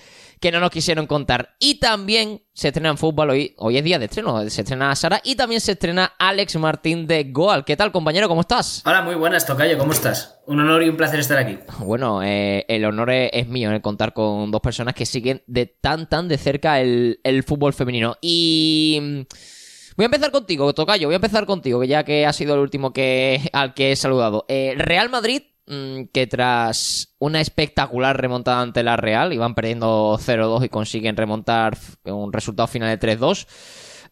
que 0.44 0.52
no 0.52 0.60
nos 0.60 0.72
quisieron 0.72 1.08
contar. 1.08 1.56
Y 1.58 1.80
también 1.80 2.42
se 2.52 2.68
estrena 2.68 2.90
en 2.90 2.98
fútbol 2.98 3.30
hoy. 3.30 3.56
Hoy 3.60 3.78
es 3.78 3.84
día 3.86 3.98
de 3.98 4.06
estreno. 4.06 4.42
Se 4.50 4.60
estrena 4.60 4.94
Sara 4.94 5.22
y 5.24 5.36
también 5.36 5.62
se 5.62 5.72
estrena 5.72 6.16
Alex 6.20 6.58
Martín 6.58 7.08
de 7.08 7.24
Goal. 7.32 7.64
¿Qué 7.64 7.78
tal, 7.78 7.94
compañero? 7.94 8.28
¿Cómo 8.28 8.42
estás? 8.42 8.82
Hola, 8.86 9.04
muy 9.04 9.16
buenas, 9.16 9.46
Tocayo. 9.46 9.78
¿Cómo 9.78 9.94
estás? 9.94 10.42
Un 10.46 10.60
honor 10.60 10.84
y 10.84 10.90
un 10.90 10.98
placer 10.98 11.22
estar 11.22 11.38
aquí. 11.38 11.60
Bueno, 11.80 12.22
eh, 12.22 12.66
el 12.68 12.84
honor 12.84 13.12
es, 13.12 13.48
mío 13.48 13.72
en 13.72 13.80
contar 13.80 14.12
con 14.12 14.52
dos 14.52 14.60
personas 14.60 14.96
que 14.96 15.06
siguen 15.06 15.44
de 15.48 15.66
tan, 15.66 16.10
tan 16.10 16.28
de 16.28 16.38
cerca 16.38 16.82
el, 16.82 17.22
el 17.24 17.44
fútbol 17.44 17.72
femenino. 17.72 18.18
Y. 18.20 19.26
Voy 19.96 20.06
a 20.06 20.08
empezar 20.08 20.32
contigo, 20.32 20.74
Tocayo, 20.74 21.08
voy 21.08 21.14
a 21.14 21.18
empezar 21.18 21.46
contigo, 21.46 21.80
que 21.80 21.88
ya 21.88 22.04
que 22.04 22.26
ha 22.26 22.34
sido 22.34 22.56
el 22.56 22.62
último 22.62 22.92
que, 22.92 23.50
al 23.54 23.76
que 23.76 23.92
he 23.92 23.96
saludado. 23.96 24.44
Eh, 24.48 24.74
Real 24.76 25.10
Madrid, 25.10 25.44
mm, 25.44 25.53
que 25.66 26.28
tras 26.28 27.16
una 27.20 27.40
espectacular 27.42 28.20
remontada 28.20 28.62
ante 28.62 28.84
la 28.84 28.98
Real, 28.98 29.34
iban 29.34 29.56
perdiendo 29.56 30.18
0-2 30.20 30.66
y 30.66 30.70
consiguen 30.70 31.16
remontar 31.16 31.78
un 32.04 32.34
resultado 32.34 32.68
final 32.68 32.90
de 32.90 33.00
3-2. 33.00 33.48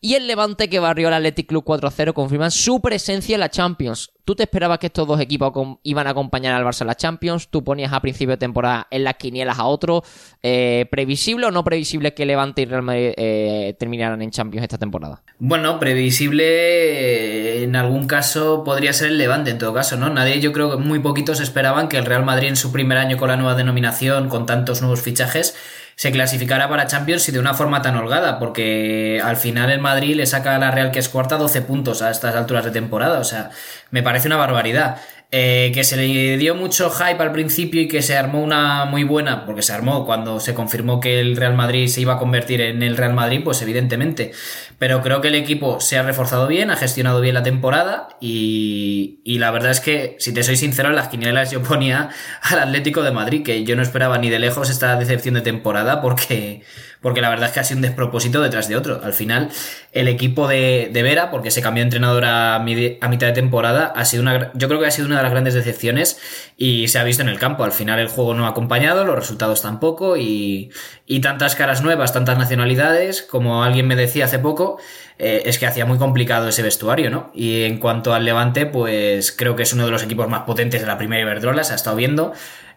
Y 0.03 0.15
el 0.15 0.25
Levante 0.25 0.67
que 0.67 0.79
barrió 0.79 1.09
al 1.09 1.13
Athletic 1.13 1.47
Club 1.47 1.63
4-0 1.63 2.13
confirman 2.13 2.49
su 2.49 2.81
presencia 2.81 3.35
en 3.35 3.39
la 3.39 3.49
Champions. 3.49 4.11
¿Tú 4.25 4.33
te 4.33 4.41
esperabas 4.43 4.79
que 4.79 4.87
estos 4.87 5.07
dos 5.07 5.19
equipos 5.21 5.53
iban 5.83 6.07
a 6.07 6.09
acompañar 6.09 6.55
al 6.55 6.65
Barça 6.65 6.81
en 6.81 6.87
la 6.87 6.95
Champions? 6.95 7.49
¿Tú 7.49 7.63
ponías 7.63 7.93
a 7.93 7.99
principio 7.99 8.31
de 8.31 8.37
temporada 8.37 8.87
en 8.89 9.03
las 9.03 9.15
quinielas 9.15 9.59
a 9.59 9.65
otro? 9.65 10.03
Eh, 10.41 10.87
¿Previsible 10.89 11.45
o 11.45 11.51
no 11.51 11.63
previsible 11.63 12.15
que 12.15 12.25
Levante 12.25 12.63
y 12.63 12.65
Real 12.65 12.81
Madrid 12.81 13.13
eh, 13.15 13.75
terminaran 13.77 14.23
en 14.23 14.31
Champions 14.31 14.63
esta 14.63 14.79
temporada? 14.79 15.21
Bueno, 15.37 15.79
previsible 15.79 16.45
eh, 16.45 17.63
en 17.63 17.75
algún 17.75 18.07
caso 18.07 18.63
podría 18.63 18.93
ser 18.93 19.09
el 19.09 19.19
Levante 19.19 19.51
en 19.51 19.59
todo 19.59 19.71
caso, 19.71 19.97
¿no? 19.97 20.09
Nadie, 20.09 20.39
yo 20.39 20.51
creo 20.51 20.71
que 20.71 20.77
muy 20.77 20.97
poquitos 20.97 21.39
esperaban 21.39 21.89
que 21.89 21.97
el 21.97 22.05
Real 22.05 22.25
Madrid 22.25 22.47
en 22.47 22.55
su 22.55 22.71
primer 22.71 22.97
año 22.97 23.17
con 23.17 23.29
la 23.29 23.37
nueva 23.37 23.53
denominación, 23.53 24.29
con 24.29 24.47
tantos 24.47 24.81
nuevos 24.81 25.01
fichajes, 25.03 25.55
se 25.95 26.11
clasificara 26.11 26.69
para 26.69 26.87
Champions 26.87 27.27
y 27.29 27.31
de 27.31 27.39
una 27.39 27.53
forma 27.53 27.81
tan 27.81 27.95
holgada, 27.95 28.39
porque 28.39 29.21
al 29.23 29.37
final 29.37 29.69
el 29.69 29.79
Madrid 29.79 30.15
le 30.15 30.25
saca 30.25 30.55
a 30.55 30.59
la 30.59 30.71
Real 30.71 30.91
que 30.91 30.99
es 30.99 31.09
cuarta 31.09 31.37
12 31.37 31.61
puntos 31.61 32.01
a 32.01 32.09
estas 32.09 32.35
alturas 32.35 32.65
de 32.65 32.71
temporada, 32.71 33.19
o 33.19 33.23
sea, 33.23 33.51
me 33.89 34.03
parece 34.03 34.27
una 34.27 34.37
barbaridad. 34.37 34.97
Eh, 35.33 35.71
que 35.73 35.85
se 35.85 35.95
le 35.95 36.35
dio 36.35 36.55
mucho 36.55 36.89
hype 36.89 37.23
al 37.23 37.31
principio 37.31 37.79
y 37.79 37.87
que 37.87 38.01
se 38.01 38.17
armó 38.17 38.43
una 38.43 38.83
muy 38.83 39.05
buena, 39.05 39.45
porque 39.45 39.61
se 39.61 39.71
armó 39.71 40.05
cuando 40.05 40.41
se 40.41 40.53
confirmó 40.53 40.99
que 40.99 41.21
el 41.21 41.37
Real 41.37 41.55
Madrid 41.55 41.87
se 41.87 42.01
iba 42.01 42.15
a 42.15 42.17
convertir 42.19 42.59
en 42.59 42.83
el 42.83 42.97
Real 42.97 43.13
Madrid, 43.13 43.39
pues 43.41 43.61
evidentemente. 43.61 44.33
Pero 44.77 45.01
creo 45.01 45.21
que 45.21 45.29
el 45.29 45.35
equipo 45.35 45.79
se 45.79 45.97
ha 45.97 46.03
reforzado 46.03 46.47
bien, 46.47 46.69
ha 46.69 46.75
gestionado 46.75 47.21
bien 47.21 47.33
la 47.33 47.43
temporada 47.43 48.09
y, 48.19 49.21
y 49.23 49.39
la 49.39 49.51
verdad 49.51 49.71
es 49.71 49.79
que, 49.79 50.17
si 50.19 50.33
te 50.33 50.43
soy 50.43 50.57
sincero, 50.57 50.89
en 50.89 50.95
las 50.95 51.07
quinielas 51.07 51.49
yo 51.49 51.63
ponía 51.63 52.09
al 52.41 52.59
Atlético 52.59 53.01
de 53.01 53.11
Madrid, 53.11 53.41
que 53.41 53.63
yo 53.63 53.77
no 53.77 53.83
esperaba 53.83 54.17
ni 54.17 54.29
de 54.29 54.39
lejos 54.39 54.69
esta 54.69 54.97
decepción 54.97 55.35
de 55.35 55.41
temporada 55.41 56.01
porque 56.01 56.63
porque 57.01 57.21
la 57.21 57.29
verdad 57.29 57.47
es 57.47 57.53
que 57.53 57.59
ha 57.59 57.63
sido 57.63 57.79
un 57.79 57.81
despropósito 57.81 58.41
detrás 58.41 58.67
de 58.67 58.75
otro. 58.75 59.01
Al 59.03 59.13
final, 59.13 59.49
el 59.91 60.07
equipo 60.07 60.47
de, 60.47 60.89
de 60.93 61.03
Vera, 61.03 61.31
porque 61.31 61.49
se 61.49 61.61
cambió 61.61 61.81
de 61.81 61.85
entrenador 61.87 62.25
a, 62.25 62.59
mitad 62.59 63.27
de 63.27 63.33
temporada, 63.33 63.91
ha 63.95 64.05
sido 64.05 64.21
una, 64.21 64.51
yo 64.53 64.67
creo 64.67 64.79
que 64.79 64.85
ha 64.85 64.91
sido 64.91 65.07
una 65.07 65.17
de 65.17 65.23
las 65.23 65.31
grandes 65.31 65.53
decepciones 65.55 66.19
y 66.57 66.87
se 66.89 66.99
ha 66.99 67.03
visto 67.03 67.23
en 67.23 67.29
el 67.29 67.39
campo. 67.39 67.63
Al 67.63 67.71
final 67.71 67.99
el 67.99 68.07
juego 68.07 68.35
no 68.35 68.45
ha 68.45 68.49
acompañado, 68.49 69.03
los 69.03 69.15
resultados 69.15 69.61
tampoco 69.61 70.15
y, 70.15 70.71
y 71.07 71.21
tantas 71.21 71.55
caras 71.55 71.81
nuevas, 71.81 72.13
tantas 72.13 72.37
nacionalidades, 72.37 73.23
como 73.23 73.63
alguien 73.63 73.87
me 73.87 73.95
decía 73.95 74.25
hace 74.25 74.37
poco, 74.37 74.77
eh, 75.23 75.43
es 75.45 75.59
que 75.59 75.67
hacía 75.67 75.85
muy 75.85 75.99
complicado 75.99 76.47
ese 76.47 76.63
vestuario, 76.63 77.09
¿no? 77.09 77.31
Y 77.35 77.63
en 77.63 77.77
cuanto 77.77 78.13
al 78.13 78.25
Levante, 78.25 78.65
pues 78.65 79.31
creo 79.31 79.55
que 79.55 79.63
es 79.63 79.71
uno 79.71 79.85
de 79.85 79.91
los 79.91 80.01
equipos 80.01 80.27
más 80.27 80.41
potentes 80.43 80.81
de 80.81 80.87
la 80.87 80.97
primera 80.97 81.21
Iberdrola, 81.21 81.63
se 81.63 81.73
ha 81.73 81.75
estado 81.75 81.95
viendo. 81.95 82.33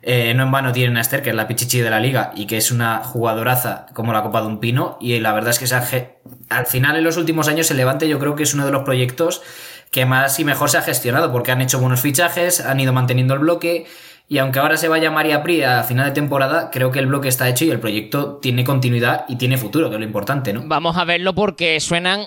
Eh, 0.06 0.34
no 0.34 0.42
en 0.42 0.50
vano 0.50 0.70
tienen 0.70 0.98
a 0.98 1.00
Esther, 1.00 1.22
que 1.22 1.30
es 1.30 1.36
la 1.36 1.48
pichichi 1.48 1.80
de 1.80 1.88
la 1.88 1.98
liga 1.98 2.32
y 2.36 2.46
que 2.46 2.58
es 2.58 2.70
una 2.70 2.98
jugadoraza 2.98 3.86
como 3.94 4.12
la 4.12 4.22
Copa 4.22 4.42
de 4.42 4.48
un 4.48 4.60
Pino. 4.60 4.98
Y 5.00 5.18
la 5.20 5.32
verdad 5.32 5.50
es 5.50 5.58
que 5.58 6.08
al 6.50 6.66
final, 6.66 6.96
en 6.96 7.04
los 7.04 7.16
últimos 7.16 7.48
años, 7.48 7.70
el 7.70 7.78
Levante 7.78 8.06
yo 8.06 8.18
creo 8.18 8.34
que 8.34 8.42
es 8.42 8.52
uno 8.52 8.66
de 8.66 8.72
los 8.72 8.82
proyectos 8.82 9.40
que 9.90 10.04
más 10.04 10.38
y 10.38 10.44
mejor 10.44 10.68
se 10.68 10.76
ha 10.76 10.82
gestionado, 10.82 11.32
porque 11.32 11.52
han 11.52 11.62
hecho 11.62 11.80
buenos 11.80 12.00
fichajes, 12.00 12.60
han 12.60 12.80
ido 12.80 12.92
manteniendo 12.92 13.32
el 13.32 13.40
bloque. 13.40 13.86
Y 14.28 14.38
aunque 14.38 14.58
ahora 14.58 14.76
se 14.76 14.88
vaya 14.88 15.10
María 15.10 15.42
Pri 15.42 15.62
a 15.62 15.82
final 15.84 16.06
de 16.06 16.12
temporada, 16.12 16.70
creo 16.70 16.90
que 16.90 16.98
el 16.98 17.06
bloque 17.06 17.28
está 17.28 17.48
hecho 17.48 17.64
y 17.64 17.70
el 17.70 17.78
proyecto 17.78 18.38
tiene 18.42 18.64
continuidad 18.64 19.24
y 19.28 19.36
tiene 19.36 19.56
futuro, 19.56 19.88
que 19.88 19.96
es 19.96 20.00
lo 20.00 20.06
importante, 20.06 20.52
¿no? 20.52 20.62
Vamos 20.66 20.96
a 20.96 21.04
verlo 21.04 21.34
porque 21.34 21.78
suenan 21.80 22.26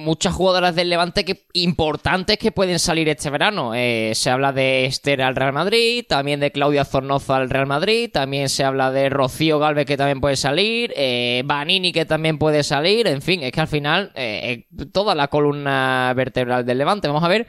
muchas 0.00 0.34
jugadoras 0.34 0.74
del 0.74 0.90
Levante 0.90 1.24
que, 1.24 1.44
importantes 1.52 2.38
que 2.38 2.52
pueden 2.52 2.78
salir 2.78 3.08
este 3.08 3.30
verano. 3.30 3.72
Eh, 3.74 4.12
se 4.14 4.30
habla 4.30 4.52
de 4.52 4.86
Esther 4.86 5.22
al 5.22 5.36
Real 5.36 5.52
Madrid, 5.52 6.04
también 6.08 6.40
de 6.40 6.50
Claudia 6.50 6.84
Zornoza 6.84 7.36
al 7.36 7.50
Real 7.50 7.66
Madrid, 7.66 8.10
también 8.12 8.48
se 8.48 8.64
habla 8.64 8.90
de 8.90 9.08
Rocío 9.08 9.58
Galvez 9.58 9.86
que 9.86 9.96
también 9.96 10.20
puede 10.20 10.36
salir, 10.36 10.92
eh, 10.96 11.42
Vanini 11.44 11.92
que 11.92 12.04
también 12.04 12.38
puede 12.38 12.62
salir, 12.62 13.06
en 13.06 13.22
fin, 13.22 13.42
es 13.42 13.52
que 13.52 13.60
al 13.60 13.68
final 13.68 14.12
eh, 14.14 14.66
toda 14.92 15.14
la 15.14 15.28
columna 15.28 16.12
vertebral 16.16 16.64
del 16.64 16.78
Levante. 16.78 17.08
Vamos 17.08 17.24
a 17.24 17.28
ver 17.28 17.46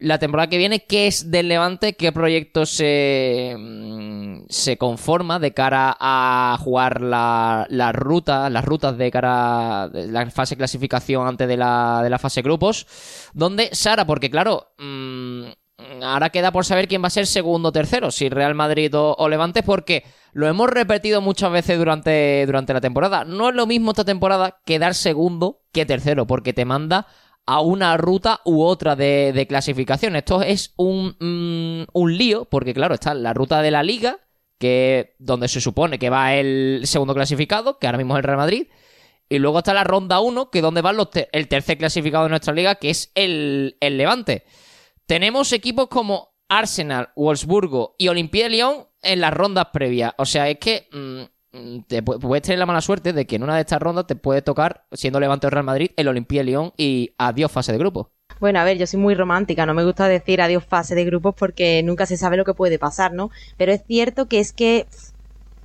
la 0.00 0.18
temporada 0.18 0.48
que 0.48 0.58
viene, 0.58 0.84
qué 0.84 1.06
es 1.06 1.30
del 1.30 1.48
Levante, 1.48 1.94
qué 1.94 2.12
proyecto 2.12 2.66
se, 2.66 3.54
mm, 3.58 4.44
se 4.48 4.78
conforma 4.78 5.38
de 5.38 5.52
cara 5.52 5.96
a 5.98 6.56
jugar 6.60 7.00
la, 7.00 7.66
la 7.68 7.92
ruta, 7.92 8.48
las 8.48 8.64
rutas 8.64 8.96
de 8.96 9.10
cara 9.10 9.88
la 9.92 10.30
fase 10.30 10.56
clasificación 10.56 11.26
antes 11.26 11.48
de 11.48 11.56
la, 11.56 12.00
de 12.02 12.10
la 12.10 12.18
fase 12.18 12.42
grupos. 12.42 12.86
Donde 13.34 13.70
Sara, 13.72 14.06
porque 14.06 14.30
claro, 14.30 14.68
mm, 14.78 15.44
ahora 16.02 16.30
queda 16.30 16.52
por 16.52 16.64
saber 16.64 16.86
quién 16.86 17.02
va 17.02 17.08
a 17.08 17.10
ser 17.10 17.26
segundo 17.26 17.70
o 17.70 17.72
tercero, 17.72 18.10
si 18.10 18.28
Real 18.28 18.54
Madrid 18.54 18.94
o, 18.94 19.16
o, 19.18 19.28
Levante, 19.28 19.62
porque 19.64 20.04
lo 20.32 20.46
hemos 20.46 20.70
repetido 20.70 21.20
muchas 21.20 21.50
veces 21.50 21.76
durante, 21.76 22.44
durante 22.46 22.72
la 22.72 22.80
temporada. 22.80 23.24
No 23.24 23.48
es 23.48 23.54
lo 23.54 23.66
mismo 23.66 23.90
esta 23.90 24.04
temporada 24.04 24.60
quedar 24.64 24.94
segundo 24.94 25.62
que 25.72 25.86
tercero, 25.86 26.26
porque 26.26 26.52
te 26.52 26.64
manda 26.64 27.06
a 27.48 27.62
una 27.62 27.96
ruta 27.96 28.42
u 28.44 28.62
otra 28.62 28.94
de, 28.94 29.46
clasificación. 29.48 30.16
Esto 30.16 30.42
es 30.42 30.74
un, 30.76 31.16
mm, 31.18 31.88
un 31.94 32.18
lío, 32.18 32.44
porque 32.44 32.74
claro, 32.74 32.92
está 32.92 33.14
la 33.14 33.32
ruta 33.32 33.62
de 33.62 33.70
la 33.70 33.82
liga, 33.82 34.18
que 34.58 35.14
donde 35.18 35.48
se 35.48 35.62
supone 35.62 35.98
que 35.98 36.10
va 36.10 36.34
el 36.34 36.82
segundo 36.84 37.14
clasificado, 37.14 37.78
que 37.78 37.86
ahora 37.86 37.96
mismo 37.96 38.14
es 38.14 38.18
el 38.18 38.24
Real 38.24 38.36
Madrid. 38.36 38.66
Y 39.30 39.38
luego 39.38 39.58
está 39.58 39.72
la 39.72 39.84
ronda 39.84 40.20
1, 40.20 40.50
que 40.50 40.58
es 40.58 40.62
donde 40.62 40.82
va 40.82 40.92
el 41.32 41.48
tercer 41.48 41.78
clasificado 41.78 42.24
de 42.24 42.30
nuestra 42.30 42.52
liga, 42.52 42.74
que 42.74 42.90
es 42.90 43.12
el, 43.14 43.78
el 43.80 43.96
Levante. 43.96 44.44
Tenemos 45.06 45.50
equipos 45.54 45.88
como 45.88 46.34
Arsenal, 46.50 47.12
Wolfsburgo 47.16 47.94
y 47.96 48.08
Olimpia 48.08 48.44
de 48.44 48.50
Lyon 48.50 48.86
en 49.00 49.22
las 49.22 49.32
rondas 49.32 49.68
previas. 49.72 50.12
O 50.18 50.26
sea, 50.26 50.50
es 50.50 50.58
que 50.58 50.86
Mm, 50.92 51.22
puedes 52.04 52.42
tener 52.42 52.58
la 52.58 52.66
mala 52.66 52.80
suerte 52.80 53.12
de 53.12 53.26
que 53.26 53.36
en 53.36 53.42
una 53.42 53.54
de 53.54 53.60
estas 53.60 53.80
rondas 53.80 54.06
te 54.06 54.16
puede 54.16 54.42
tocar, 54.42 54.84
siendo 54.92 55.20
Levante 55.20 55.46
o 55.46 55.50
Real 55.50 55.64
Madrid, 55.64 55.90
el 55.96 56.08
Olimpia 56.08 56.42
León 56.42 56.72
y 56.76 57.14
adiós 57.18 57.50
fase 57.50 57.72
de 57.72 57.78
grupo. 57.78 58.10
Bueno, 58.40 58.60
a 58.60 58.64
ver, 58.64 58.78
yo 58.78 58.86
soy 58.86 59.00
muy 59.00 59.14
romántica, 59.14 59.66
no 59.66 59.74
me 59.74 59.84
gusta 59.84 60.06
decir 60.06 60.40
adiós 60.40 60.64
fase 60.64 60.94
de 60.94 61.04
grupos 61.04 61.34
porque 61.36 61.82
nunca 61.82 62.06
se 62.06 62.16
sabe 62.16 62.36
lo 62.36 62.44
que 62.44 62.54
puede 62.54 62.78
pasar, 62.78 63.12
¿no? 63.12 63.30
Pero 63.56 63.72
es 63.72 63.82
cierto 63.86 64.26
que 64.26 64.38
es 64.38 64.52
que 64.52 64.86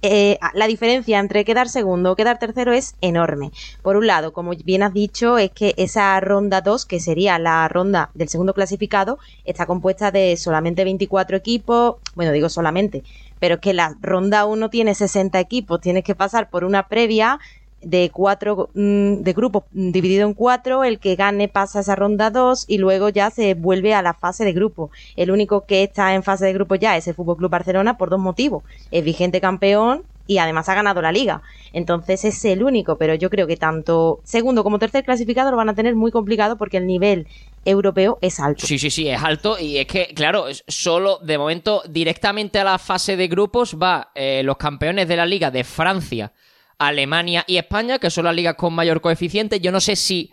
eh, 0.06 0.38
la 0.54 0.68
diferencia 0.68 1.18
entre 1.18 1.46
quedar 1.46 1.70
segundo 1.70 2.12
o 2.12 2.16
quedar 2.18 2.38
tercero 2.38 2.74
es 2.74 2.96
enorme. 3.00 3.52
Por 3.82 3.96
un 3.96 4.06
lado, 4.06 4.34
como 4.34 4.52
bien 4.52 4.84
has 4.84 4.94
dicho, 4.94 5.38
es 5.38 5.52
que 5.52 5.74
esa 5.78 6.20
ronda 6.20 6.60
2, 6.60 6.86
que 6.86 7.00
sería 7.00 7.40
la 7.40 7.66
ronda 7.70 8.10
del 8.14 8.28
segundo 8.28 8.54
clasificado, 8.54 9.18
está 9.46 9.66
compuesta 9.66 10.12
de 10.12 10.36
solamente 10.36 10.84
24 10.84 11.38
equipos, 11.38 11.96
bueno, 12.16 12.34
digo 12.34 12.50
solamente, 12.50 13.04
pero 13.44 13.60
que 13.60 13.74
la 13.74 13.98
ronda 14.00 14.46
1 14.46 14.70
tiene 14.70 14.96
60 14.96 15.38
equipos, 15.38 15.82
tienes 15.82 16.06
que 16.06 16.16
pasar 16.16 16.50
por 16.50 16.64
una 16.64 16.88
previa 16.88 17.42
de 17.82 18.10
cuatro 18.10 18.70
mm, 18.74 19.16
de 19.16 19.34
grupos 19.34 19.66
dividido 19.74 20.26
en 20.26 20.34
cuatro, 20.34 20.86
el 20.86 20.98
que 20.98 21.18
gane 21.18 21.50
pasa 21.50 21.82
esa 21.82 21.94
ronda 21.94 22.30
2 22.30 22.64
y 22.70 22.78
luego 22.78 23.10
ya 23.10 23.32
se 23.32 23.54
vuelve 23.54 23.94
a 23.94 24.02
la 24.02 24.14
fase 24.14 24.46
de 24.46 24.54
grupo. 24.54 24.92
El 25.18 25.30
único 25.30 25.66
que 25.66 25.84
está 25.84 26.14
en 26.14 26.24
fase 26.24 26.46
de 26.46 26.54
grupo 26.54 26.76
ya 26.76 26.96
es 26.96 27.06
el 27.10 27.16
Fútbol 27.16 27.36
Club 27.36 27.52
Barcelona 27.52 27.98
por 27.98 28.10
dos 28.10 28.22
motivos. 28.22 28.64
Es 28.92 29.04
vigente 29.04 29.42
campeón 29.42 30.04
y 30.26 30.38
además 30.38 30.70
ha 30.70 30.76
ganado 30.76 31.02
la 31.02 31.12
liga. 31.12 31.42
Entonces 31.74 32.24
es 32.24 32.46
el 32.46 32.64
único, 32.64 32.98
pero 32.98 33.14
yo 33.16 33.30
creo 33.30 33.46
que 33.46 33.58
tanto 33.58 34.22
segundo 34.24 34.64
como 34.64 34.80
tercer 34.80 35.04
clasificado 35.04 35.52
lo 35.52 35.58
van 35.58 35.68
a 35.68 35.76
tener 35.76 35.96
muy 35.96 36.12
complicado 36.12 36.56
porque 36.56 36.78
el 36.78 36.88
nivel 36.88 37.28
europeo 37.66 38.18
es 38.22 38.40
alto. 38.40 38.66
Sí, 38.66 38.78
sí, 38.78 38.90
sí, 38.90 39.08
es 39.08 39.22
alto 39.22 39.58
y 39.60 39.78
es 39.78 39.88
que, 39.88 40.14
claro, 40.14 40.46
solo 40.68 41.20
de 41.20 41.38
momento 41.38 41.84
directamente 41.88 42.60
a 42.60 42.64
la 42.64 42.78
fase 42.78 43.16
de 43.16 43.28
grupos 43.28 43.78
va 43.82 44.12
eh, 44.16 44.42
los 44.44 44.58
campeones 44.58 45.08
de 45.08 45.16
la 45.16 45.26
liga 45.26 45.52
de 45.52 45.64
Francia, 45.64 46.34
Alemania 46.78 47.44
y 47.48 47.58
España, 47.58 48.00
que 48.00 48.10
son 48.10 48.26
las 48.26 48.36
ligas 48.36 48.56
con 48.56 48.74
mayor 48.74 49.02
coeficiente. 49.02 49.60
Yo 49.60 49.72
no 49.72 49.80
sé 49.80 49.96
si 49.96 50.32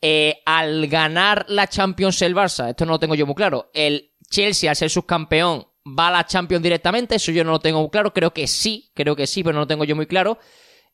eh, 0.00 0.42
al 0.44 0.88
ganar 0.88 1.44
la 1.48 1.68
Champions 1.68 2.20
el 2.22 2.34
Barça, 2.34 2.70
esto 2.70 2.84
no 2.84 2.92
lo 2.92 2.98
tengo 2.98 3.14
yo 3.14 3.26
muy 3.26 3.34
claro, 3.34 3.70
el 3.72 4.12
Chelsea 4.28 4.68
al 4.68 4.76
ser 4.76 4.90
subcampeón 4.90 5.66
va 5.86 6.08
a 6.08 6.12
la 6.12 6.26
Champions 6.26 6.62
directamente, 6.62 7.16
eso 7.16 7.32
yo 7.32 7.44
no 7.44 7.52
lo 7.52 7.60
tengo 7.60 7.80
muy 7.80 7.90
claro, 7.90 8.12
creo 8.12 8.32
que 8.32 8.46
sí, 8.46 8.90
creo 8.94 9.14
que 9.16 9.26
sí, 9.26 9.42
pero 9.42 9.54
no 9.54 9.60
lo 9.60 9.66
tengo 9.66 9.84
yo 9.84 9.96
muy 9.96 10.06
claro. 10.06 10.38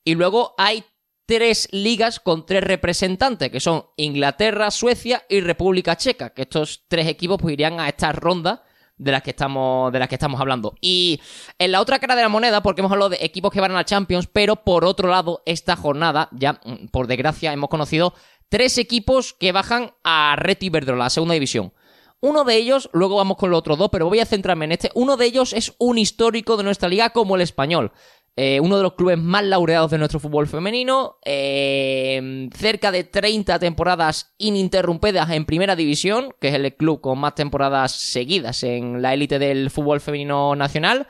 Y 0.05 0.14
luego 0.14 0.55
hay 0.59 0.85
tres 1.29 1.69
ligas 1.73 2.21
con 2.21 2.47
tres 2.47 2.64
representantes, 2.64 3.51
que 3.51 3.61
son 3.61 3.85
Inglaterra, 3.97 4.71
Suecia 4.71 5.27
y 5.29 5.43
República 5.43 5.95
Checa, 5.95 6.31
que 6.31 6.43
estos 6.43 6.85
tres 6.88 7.07
equipos 7.07 7.37
pues, 7.38 7.53
irían 7.53 7.79
a 7.81 7.88
esta 7.91 8.12
ronda 8.12 8.62
de 8.97 9.12
las 9.12 9.23
que 9.23 9.31
estamos 9.31 9.93
de 9.93 9.99
las 9.99 10.09
que 10.09 10.14
estamos 10.14 10.41
hablando. 10.41 10.75
Y 10.81 11.21
en 11.59 11.73
la 11.73 11.83
otra 11.83 11.99
cara 11.99 12.17
de 12.17 12.23
la 12.23 12.31
moneda, 12.31 12.62
porque 12.62 12.81
hemos 12.81 12.91
hablado 12.91 13.11
de 13.11 13.19
equipos 13.21 13.53
que 13.53 13.61
van 13.61 13.73
a 13.73 13.75
la 13.75 13.85
Champions, 13.85 14.27
pero 14.27 14.64
por 14.64 14.87
otro 14.87 15.11
lado, 15.11 15.43
esta 15.45 15.77
jornada, 15.77 16.31
ya 16.33 16.62
mm, 16.64 16.87
por 16.91 17.07
desgracia, 17.07 17.53
hemos 17.53 17.69
conocido 17.69 18.14
tres 18.49 18.79
equipos 18.79 19.35
que 19.35 19.53
bajan 19.53 19.93
a 20.05 20.35
Reto 20.37 20.64
Iberdrola, 20.64 21.05
la 21.05 21.11
segunda 21.11 21.35
división. 21.35 21.75
Uno 22.21 22.43
de 22.43 22.57
ellos, 22.57 22.91
luego 22.95 23.17
vamos 23.17 23.37
con 23.37 23.51
los 23.51 23.59
otros 23.59 23.79
dos, 23.79 23.91
pero 23.93 24.09
voy 24.09 24.19
a 24.19 24.27
centrarme 24.27 24.64
en 24.64 24.73
este. 24.73 24.91
Uno 24.95 25.17
de 25.17 25.27
ellos 25.27 25.53
es 25.53 25.75
un 25.79 25.99
histórico 25.99 26.57
de 26.57 26.64
nuestra 26.64 26.88
liga 26.88 27.11
como 27.11 27.37
el 27.37 27.43
español. 27.43 27.93
Eh, 28.40 28.61
uno 28.61 28.77
de 28.77 28.85
los 28.85 28.92
clubes 28.92 29.18
más 29.18 29.42
laureados 29.42 29.90
de 29.90 29.98
nuestro 29.98 30.20
fútbol 30.20 30.46
femenino, 30.46 31.16
eh, 31.24 32.48
cerca 32.55 32.92
de 32.92 33.03
30 33.03 33.59
temporadas 33.59 34.33
ininterrumpidas 34.38 35.29
en 35.31 35.44
primera 35.44 35.74
división, 35.74 36.33
que 36.40 36.46
es 36.46 36.55
el 36.55 36.72
club 36.77 37.01
con 37.01 37.18
más 37.18 37.35
temporadas 37.35 37.90
seguidas 37.90 38.62
en 38.62 39.03
la 39.03 39.12
élite 39.12 39.40
del 39.40 39.70
fútbol 39.70 40.01
femenino 40.01 40.55
nacional, 40.55 41.09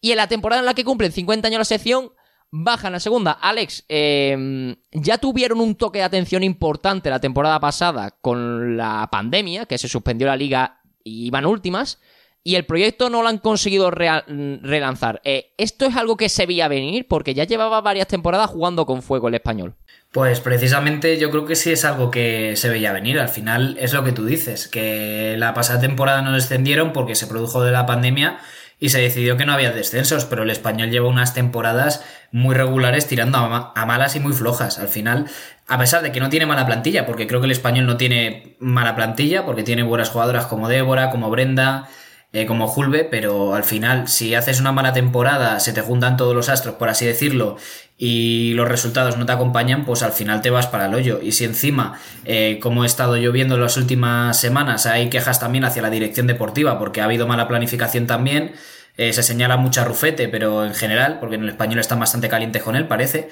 y 0.00 0.12
en 0.12 0.18
la 0.18 0.28
temporada 0.28 0.60
en 0.60 0.66
la 0.66 0.74
que 0.74 0.84
cumplen 0.84 1.10
50 1.10 1.48
años 1.48 1.58
la 1.58 1.64
sección, 1.64 2.12
bajan 2.52 2.94
a 2.94 3.00
segunda. 3.00 3.32
Alex, 3.32 3.84
eh, 3.88 4.76
ya 4.92 5.18
tuvieron 5.18 5.60
un 5.60 5.74
toque 5.74 5.98
de 5.98 6.04
atención 6.04 6.44
importante 6.44 7.10
la 7.10 7.18
temporada 7.18 7.58
pasada 7.58 8.12
con 8.20 8.76
la 8.76 9.08
pandemia, 9.10 9.66
que 9.66 9.78
se 9.78 9.88
suspendió 9.88 10.28
la 10.28 10.36
liga 10.36 10.80
y 11.02 11.26
iban 11.26 11.44
últimas 11.44 11.98
y 12.44 12.54
el 12.54 12.64
proyecto 12.64 13.10
no 13.10 13.22
lo 13.22 13.28
han 13.28 13.38
conseguido 13.38 13.90
relanzar. 13.90 15.20
Eh, 15.24 15.52
¿Esto 15.58 15.86
es 15.86 15.96
algo 15.96 16.16
que 16.16 16.28
se 16.28 16.46
veía 16.46 16.68
venir? 16.68 17.06
Porque 17.08 17.34
ya 17.34 17.44
llevaba 17.44 17.80
varias 17.80 18.08
temporadas 18.08 18.50
jugando 18.50 18.86
con 18.86 19.02
fuego 19.02 19.28
el 19.28 19.34
español. 19.34 19.74
Pues 20.12 20.40
precisamente 20.40 21.18
yo 21.18 21.30
creo 21.30 21.44
que 21.44 21.56
sí 21.56 21.72
es 21.72 21.84
algo 21.84 22.10
que 22.10 22.56
se 22.56 22.70
veía 22.70 22.92
venir. 22.92 23.20
Al 23.20 23.28
final 23.28 23.76
es 23.78 23.92
lo 23.92 24.04
que 24.04 24.12
tú 24.12 24.24
dices, 24.24 24.68
que 24.68 25.34
la 25.36 25.52
pasada 25.52 25.80
temporada 25.80 26.22
no 26.22 26.32
descendieron 26.32 26.92
porque 26.92 27.14
se 27.14 27.26
produjo 27.26 27.62
de 27.62 27.72
la 27.72 27.84
pandemia 27.84 28.38
y 28.80 28.90
se 28.90 29.00
decidió 29.00 29.36
que 29.36 29.44
no 29.44 29.52
había 29.52 29.72
descensos, 29.72 30.24
pero 30.24 30.44
el 30.44 30.50
español 30.50 30.90
lleva 30.90 31.08
unas 31.08 31.34
temporadas 31.34 32.04
muy 32.30 32.54
regulares 32.54 33.06
tirando 33.06 33.38
a, 33.38 33.86
malas 33.86 34.14
y 34.14 34.20
muy 34.20 34.32
flojas. 34.32 34.78
Al 34.78 34.88
final, 34.88 35.26
a 35.66 35.78
pesar 35.78 36.02
de 36.02 36.12
que 36.12 36.20
no 36.20 36.30
tiene 36.30 36.46
mala 36.46 36.64
plantilla, 36.64 37.04
porque 37.04 37.26
creo 37.26 37.40
que 37.40 37.46
el 37.46 37.52
español 37.52 37.86
no 37.86 37.96
tiene 37.96 38.56
mala 38.60 38.94
plantilla, 38.94 39.44
porque 39.44 39.64
tiene 39.64 39.82
buenas 39.82 40.10
jugadoras 40.10 40.46
como 40.46 40.68
Débora, 40.68 41.10
como 41.10 41.28
Brenda, 41.28 41.88
eh, 42.30 42.44
como 42.44 42.68
Julve, 42.68 43.04
pero 43.04 43.54
al 43.54 43.64
final, 43.64 44.06
si 44.06 44.34
haces 44.34 44.60
una 44.60 44.70
mala 44.70 44.92
temporada, 44.92 45.60
se 45.60 45.72
te 45.72 45.80
juntan 45.80 46.18
todos 46.18 46.34
los 46.34 46.50
astros, 46.50 46.74
por 46.74 46.90
así 46.90 47.06
decirlo, 47.06 47.56
y 47.96 48.52
los 48.52 48.68
resultados 48.68 49.16
no 49.16 49.24
te 49.24 49.32
acompañan, 49.32 49.86
pues 49.86 50.02
al 50.02 50.12
final 50.12 50.42
te 50.42 50.50
vas 50.50 50.66
para 50.66 50.86
el 50.86 50.94
hoyo. 50.94 51.20
Y 51.22 51.32
si 51.32 51.44
encima, 51.44 51.98
eh, 52.26 52.58
como 52.60 52.84
he 52.84 52.86
estado 52.86 53.16
yo 53.16 53.32
viendo 53.32 53.54
en 53.54 53.62
las 53.62 53.78
últimas 53.78 54.38
semanas, 54.38 54.84
hay 54.84 55.08
quejas 55.08 55.40
también 55.40 55.64
hacia 55.64 55.80
la 55.80 55.88
dirección 55.88 56.26
deportiva, 56.26 56.78
porque 56.78 57.00
ha 57.00 57.04
habido 57.04 57.26
mala 57.26 57.48
planificación 57.48 58.06
también, 58.06 58.52
eh, 58.98 59.14
se 59.14 59.22
señala 59.22 59.56
mucha 59.56 59.84
Rufete, 59.84 60.28
pero 60.28 60.66
en 60.66 60.74
general, 60.74 61.20
porque 61.20 61.36
en 61.36 61.44
el 61.44 61.48
español 61.48 61.78
están 61.78 61.98
bastante 61.98 62.28
calientes 62.28 62.62
con 62.62 62.76
él, 62.76 62.86
parece, 62.86 63.30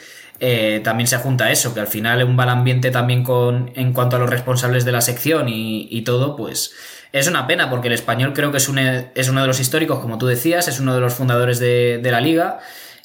también 0.84 1.06
se 1.06 1.16
junta 1.18 1.50
eso, 1.50 1.74
que 1.74 1.80
al 1.80 1.86
final 1.86 2.22
un 2.24 2.36
mal 2.36 2.48
ambiente 2.48 2.90
también 2.90 3.24
con, 3.24 3.72
en 3.74 3.92
cuanto 3.92 4.16
a 4.16 4.18
los 4.18 4.30
responsables 4.30 4.84
de 4.84 4.92
la 4.92 5.00
sección 5.00 5.46
y 5.48 6.02
todo, 6.02 6.36
pues 6.36 6.72
es 7.18 7.28
una 7.28 7.46
pena 7.46 7.70
porque 7.70 7.88
el 7.88 7.94
español 7.94 8.34
creo 8.34 8.50
que 8.50 8.58
es, 8.58 8.68
un, 8.68 8.78
es 8.78 9.28
uno 9.30 9.40
de 9.40 9.46
los 9.46 9.58
históricos, 9.58 10.00
como 10.00 10.18
tú 10.18 10.26
decías, 10.26 10.68
es 10.68 10.80
uno 10.80 10.94
de 10.94 11.00
los 11.00 11.14
fundadores 11.14 11.58
de, 11.58 11.98
la 12.02 12.20
liga 12.20 12.58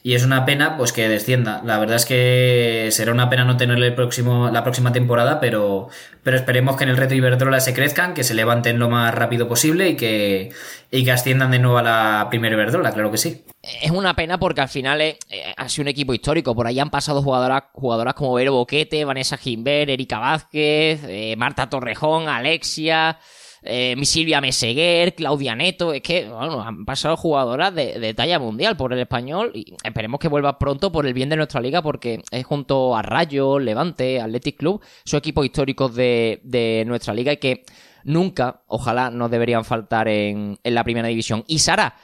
y 0.04 0.16
es 0.16 0.26
una 0.26 0.44
pena 0.44 0.76
pues 0.76 0.92
que 0.92 1.08
descienda. 1.08 1.62
La 1.64 1.80
verdad 1.80 1.96
es 1.96 2.06
que 2.06 2.90
será 2.92 3.14
una 3.14 3.30
pena 3.30 3.46
no 3.46 3.56
tenerle 3.56 3.88
el 3.88 3.96
próximo, 3.96 4.50
la 4.50 4.64
próxima 4.64 4.92
temporada, 4.92 5.40
pero, 5.40 5.88
pero 6.24 6.36
esperemos 6.36 6.76
que 6.76 6.84
en 6.84 6.90
el 6.90 6.98
reto 6.98 7.14
Iberdrola 7.14 7.62
se 7.62 7.74
crezcan, 7.74 8.14
que 8.14 8.26
se 8.26 8.34
levanten 8.34 8.80
lo 8.80 8.90
más 8.90 9.16
rápido 9.16 9.48
posible 9.48 9.88
y 9.88 9.96
que, 9.96 10.52
y 10.92 11.06
que 11.06 11.12
asciendan 11.14 11.52
de 11.52 11.60
nuevo 11.60 11.78
a 11.78 11.84
la 11.84 12.28
primera 12.30 12.56
Iberdrola, 12.56 12.92
claro 12.92 13.12
que 13.12 13.18
sí. 13.18 13.46
Es 13.62 13.92
una 13.92 14.14
pena 14.14 14.38
porque 14.40 14.60
al 14.60 14.70
final 14.70 15.00
eh, 15.00 15.18
ha 15.56 15.70
sido 15.70 15.84
un 15.84 15.88
equipo 15.88 16.14
histórico. 16.14 16.54
Por 16.54 16.68
ahí 16.68 16.82
han 16.82 16.90
pasado 16.90 17.22
jugadoras, 17.22 17.64
jugadoras 17.72 18.16
como 18.16 18.34
Vero 18.34 18.52
Boquete, 18.52 19.06
Vanessa 19.06 19.38
Gimber, 19.38 19.90
Erika 19.90 20.20
Vázquez, 20.20 21.02
eh, 21.08 21.36
Marta 21.38 21.70
Torrejón, 21.70 22.28
Alexia 22.28 23.18
eh, 23.64 23.96
Silvia 24.04 24.42
Meseguer, 24.42 25.14
Claudia 25.14 25.56
Neto, 25.56 25.94
es 25.94 26.02
que 26.02 26.28
bueno, 26.28 26.62
han 26.64 26.84
pasado 26.84 27.16
jugadoras 27.16 27.74
de, 27.76 28.14
talla 28.16 28.40
mundial 28.40 28.76
por 28.76 28.92
el 28.92 29.00
español 29.00 29.52
y 29.54 29.76
esperemos 29.84 30.20
que 30.20 30.28
vuelva 30.28 30.58
pronto 30.58 30.92
por 30.92 31.06
el 31.06 31.14
bien 31.14 31.30
de 31.30 31.36
nuestra 31.36 31.62
liga 31.62 31.82
porque 31.82 32.24
es 32.32 32.46
junto 32.46 32.96
a 32.96 33.04
Rayo, 33.04 33.60
Levante, 33.60 34.20
Athletic 34.20 34.58
Club, 34.58 34.82
son 35.06 35.20
equipos 35.20 35.46
históricos 35.46 35.96
de, 35.96 36.84
nuestra 36.88 37.14
liga 37.14 37.34
y 37.34 37.38
que 37.38 37.64
nunca, 38.04 38.64
ojalá, 38.66 39.12
nos 39.12 39.30
deberían 39.30 39.64
faltar 39.64 40.08
en, 40.08 40.58
la 40.64 40.84
primera 40.84 41.08
división. 41.08 41.44
Y 41.48 41.60
Sara, 41.60 41.96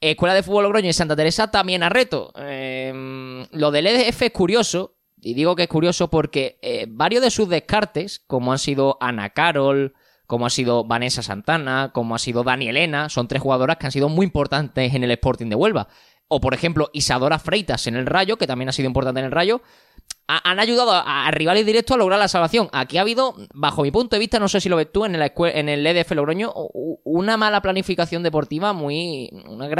Escuela 0.00 0.34
de 0.34 0.42
Fútbol 0.42 0.64
Logroño 0.64 0.88
y 0.88 0.92
Santa 0.94 1.16
Teresa 1.16 1.50
también 1.50 1.82
a 1.82 1.90
reto. 1.90 2.32
Em, 2.36 3.44
lo 3.52 3.70
del 3.70 3.86
EDF 3.86 4.22
es 4.22 4.32
curioso, 4.32 4.96
y 5.20 5.34
digo 5.34 5.56
que 5.56 5.64
es 5.64 5.68
curioso 5.68 6.08
porque 6.08 6.58
eh, 6.62 6.86
varios 6.88 7.22
de 7.22 7.30
sus 7.30 7.48
descartes, 7.48 8.20
como 8.26 8.52
han 8.52 8.58
sido 8.58 8.96
Ana 9.00 9.30
Carol, 9.30 9.94
como 10.26 10.46
ha 10.46 10.50
sido 10.50 10.84
Vanessa 10.84 11.22
Santana, 11.22 11.90
como 11.92 12.14
ha 12.14 12.18
sido 12.18 12.42
Dani 12.44 12.68
Elena, 12.68 13.08
son 13.08 13.28
tres 13.28 13.42
jugadoras 13.42 13.76
que 13.76 13.86
han 13.86 13.92
sido 13.92 14.08
muy 14.08 14.24
importantes 14.26 14.94
en 14.94 15.04
el 15.04 15.10
Sporting 15.12 15.48
de 15.48 15.56
Huelva. 15.56 15.88
O, 16.28 16.40
por 16.40 16.54
ejemplo, 16.54 16.90
Isadora 16.92 17.38
Freitas 17.38 17.86
en 17.86 17.96
el 17.96 18.06
Rayo, 18.06 18.36
que 18.36 18.46
también 18.46 18.68
ha 18.68 18.72
sido 18.72 18.88
importante 18.88 19.20
en 19.20 19.26
el 19.26 19.32
Rayo, 19.32 19.62
han 20.28 20.58
ayudado 20.58 20.90
a, 20.92 21.30
rivales 21.30 21.64
directos 21.64 21.94
a 21.94 21.98
lograr 21.98 22.18
la 22.18 22.28
salvación. 22.28 22.68
Aquí 22.72 22.98
ha 22.98 23.02
habido, 23.02 23.34
bajo 23.54 23.82
mi 23.82 23.90
punto 23.90 24.16
de 24.16 24.20
vista, 24.20 24.40
no 24.40 24.48
sé 24.48 24.60
si 24.60 24.68
lo 24.68 24.76
ves 24.76 24.90
tú 24.90 25.04
en 25.04 25.14
el, 25.14 25.32
en 25.54 25.68
el 25.68 25.86
EDF 25.86 26.12
Logroño, 26.12 26.52
una 27.04 27.36
mala 27.36 27.60
planificación 27.62 28.22
deportiva 28.22 28.72
muy. 28.72 29.30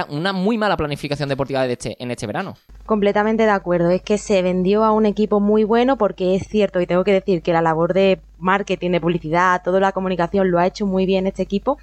Una, 0.09 0.32
muy 0.32 0.56
mala 0.56 0.76
planificación 0.76 1.28
deportiva 1.28 1.66
de 1.66 1.72
este, 1.72 1.96
en 1.98 2.11
este 2.11 2.26
verano. 2.26 2.54
Completamente 2.85 3.42
de 3.42 3.50
acuerdo. 3.50 3.90
Es 3.90 4.02
que 4.02 4.18
se 4.18 4.42
vendió 4.42 4.85
a 4.85 4.92
un 4.92 5.06
equipo 5.06 5.40
muy 5.40 5.64
bueno 5.64 5.98
porque 5.98 6.37
es 6.37 6.46
cierto, 6.46 6.80
y 6.80 6.87
tengo 6.87 7.02
que 7.02 7.12
decir 7.12 7.42
que 7.42 7.52
la 7.52 7.62
labor 7.62 7.92
de 7.92 8.20
marketing, 8.38 8.92
de 8.92 9.00
publicidad, 9.00 9.62
toda 9.64 9.80
la 9.80 9.92
comunicación 9.92 10.50
lo 10.50 10.59
ha 10.59 10.66
hecho 10.66 10.87
muy 10.87 11.06
bien 11.06 11.26
este 11.26 11.42
equipo 11.42 11.78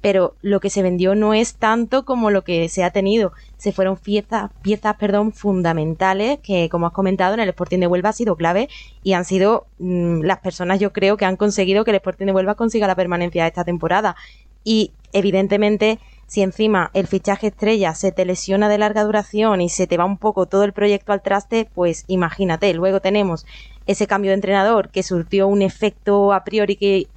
pero 0.00 0.36
lo 0.42 0.60
que 0.60 0.70
se 0.70 0.82
vendió 0.82 1.14
no 1.14 1.34
es 1.34 1.54
tanto 1.54 2.04
como 2.04 2.30
lo 2.30 2.42
que 2.42 2.68
se 2.68 2.84
ha 2.84 2.90
tenido. 2.90 3.32
Se 3.56 3.72
fueron 3.72 3.96
piezas, 3.96 4.50
piezas 4.62 4.96
perdón, 4.96 5.32
fundamentales 5.32 6.38
que, 6.40 6.68
como 6.68 6.86
has 6.86 6.92
comentado, 6.92 7.34
en 7.34 7.40
el 7.40 7.48
Sporting 7.48 7.80
de 7.80 7.86
Huelva 7.86 8.10
ha 8.10 8.12
sido 8.12 8.36
clave 8.36 8.68
y 9.02 9.14
han 9.14 9.24
sido 9.24 9.66
mm, 9.78 10.22
las 10.22 10.38
personas, 10.38 10.78
yo 10.78 10.92
creo, 10.92 11.16
que 11.16 11.24
han 11.24 11.36
conseguido 11.36 11.84
que 11.84 11.90
el 11.90 11.96
Sporting 11.96 12.26
de 12.26 12.32
Huelva 12.32 12.54
consiga 12.54 12.86
la 12.86 12.94
permanencia 12.94 13.46
esta 13.46 13.64
temporada. 13.64 14.14
Y, 14.62 14.92
evidentemente, 15.12 15.98
si 16.28 16.42
encima 16.42 16.90
el 16.92 17.06
fichaje 17.06 17.48
estrella 17.48 17.94
se 17.94 18.12
te 18.12 18.24
lesiona 18.24 18.68
de 18.68 18.78
larga 18.78 19.02
duración 19.02 19.62
y 19.62 19.70
se 19.70 19.86
te 19.86 19.96
va 19.96 20.04
un 20.04 20.18
poco 20.18 20.46
todo 20.46 20.62
el 20.64 20.74
proyecto 20.74 21.12
al 21.12 21.22
traste, 21.22 21.68
pues 21.74 22.04
imagínate. 22.06 22.72
Luego 22.74 23.00
tenemos 23.00 23.46
ese 23.86 24.06
cambio 24.06 24.30
de 24.30 24.34
entrenador 24.34 24.90
que 24.90 25.02
surtió 25.02 25.48
un 25.48 25.62
efecto 25.62 26.34
a 26.34 26.44
priori 26.44 26.76
que 26.76 27.08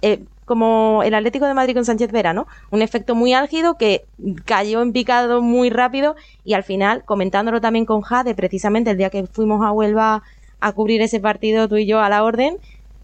eh, 0.00 0.24
como 0.44 1.02
el 1.04 1.14
Atlético 1.14 1.46
de 1.46 1.54
Madrid 1.54 1.74
con 1.74 1.84
Sánchez 1.84 2.12
Vera, 2.12 2.32
¿no? 2.32 2.46
Un 2.70 2.82
efecto 2.82 3.14
muy 3.14 3.32
álgido 3.32 3.76
que 3.76 4.04
cayó 4.44 4.82
en 4.82 4.92
picado 4.92 5.42
muy 5.42 5.70
rápido 5.70 6.16
y 6.44 6.54
al 6.54 6.64
final, 6.64 7.04
comentándolo 7.04 7.60
también 7.60 7.86
con 7.86 8.02
Jade, 8.02 8.34
precisamente 8.34 8.90
el 8.90 8.98
día 8.98 9.10
que 9.10 9.26
fuimos 9.26 9.64
a 9.64 9.72
Huelva 9.72 10.22
a 10.60 10.72
cubrir 10.72 11.02
ese 11.02 11.20
partido 11.20 11.68
tú 11.68 11.76
y 11.76 11.86
yo 11.86 12.00
a 12.00 12.08
la 12.08 12.24
orden, 12.24 12.58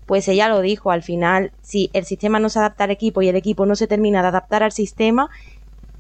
pues 0.07 0.27
ella 0.29 0.49
lo 0.49 0.61
dijo, 0.61 0.91
al 0.91 1.03
final, 1.03 1.53
si 1.61 1.91
el 1.93 2.05
sistema 2.05 2.41
no 2.41 2.49
se 2.49 2.59
adapta 2.59 2.85
al 2.85 2.91
equipo 2.91 3.23
y 3.23 3.29
el 3.29 3.37
equipo 3.37 3.65
no 3.65 3.77
se 3.77 3.87
termina 3.87 4.23
de 4.23 4.29
adaptar 4.29 4.63
al 4.63 4.73
sistema, 4.73 5.31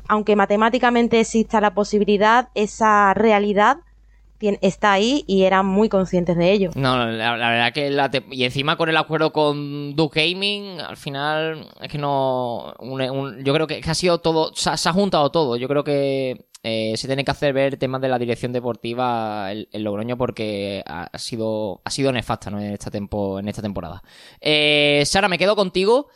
aunque 0.08 0.34
matemáticamente 0.34 1.20
exista 1.20 1.60
la 1.60 1.74
posibilidad, 1.74 2.48
esa 2.54 3.14
realidad 3.14 3.78
está 4.40 4.92
ahí 4.92 5.24
y 5.26 5.42
eran 5.42 5.66
muy 5.66 5.88
conscientes 5.88 6.36
de 6.36 6.52
ello. 6.52 6.70
No, 6.74 6.96
la, 7.06 7.32
verdad 7.36 7.72
que 7.72 7.90
la 7.90 8.10
y 8.30 8.44
encima 8.44 8.76
con 8.76 8.88
el 8.88 8.96
acuerdo 8.96 9.32
con 9.32 9.94
Duke 9.94 10.20
Gaming, 10.20 10.80
al 10.80 10.96
final 10.96 11.68
es 11.80 11.90
que 11.90 11.98
no, 11.98 12.74
yo 13.42 13.54
creo 13.54 13.66
que, 13.66 13.80
ha 13.86 13.94
sido 13.94 14.18
todo, 14.18 14.52
se 14.54 14.70
ha, 14.70 14.92
juntado 14.92 15.30
todo. 15.30 15.56
Yo 15.56 15.68
creo 15.68 15.84
que 15.84 16.46
eh, 16.62 16.94
se 16.96 17.06
tiene 17.06 17.24
que 17.24 17.30
hacer 17.30 17.52
ver 17.52 17.76
temas 17.76 18.00
de 18.00 18.08
la 18.08 18.18
dirección 18.18 18.52
deportiva 18.52 19.50
el, 19.52 19.68
Logroño 19.72 20.16
porque 20.16 20.82
ha, 20.86 21.16
sido 21.18 21.80
ha 21.84 21.90
sido 21.90 22.12
nefasta 22.12 22.50
en 22.50 22.60
esta 22.60 22.90
tempo, 22.90 23.38
en 23.38 23.48
esta 23.48 23.62
temporada. 23.62 24.02
Eh, 24.40 25.02
Sara, 25.06 25.28
me 25.28 25.38
quedo 25.38 25.56
contigo. 25.56 26.08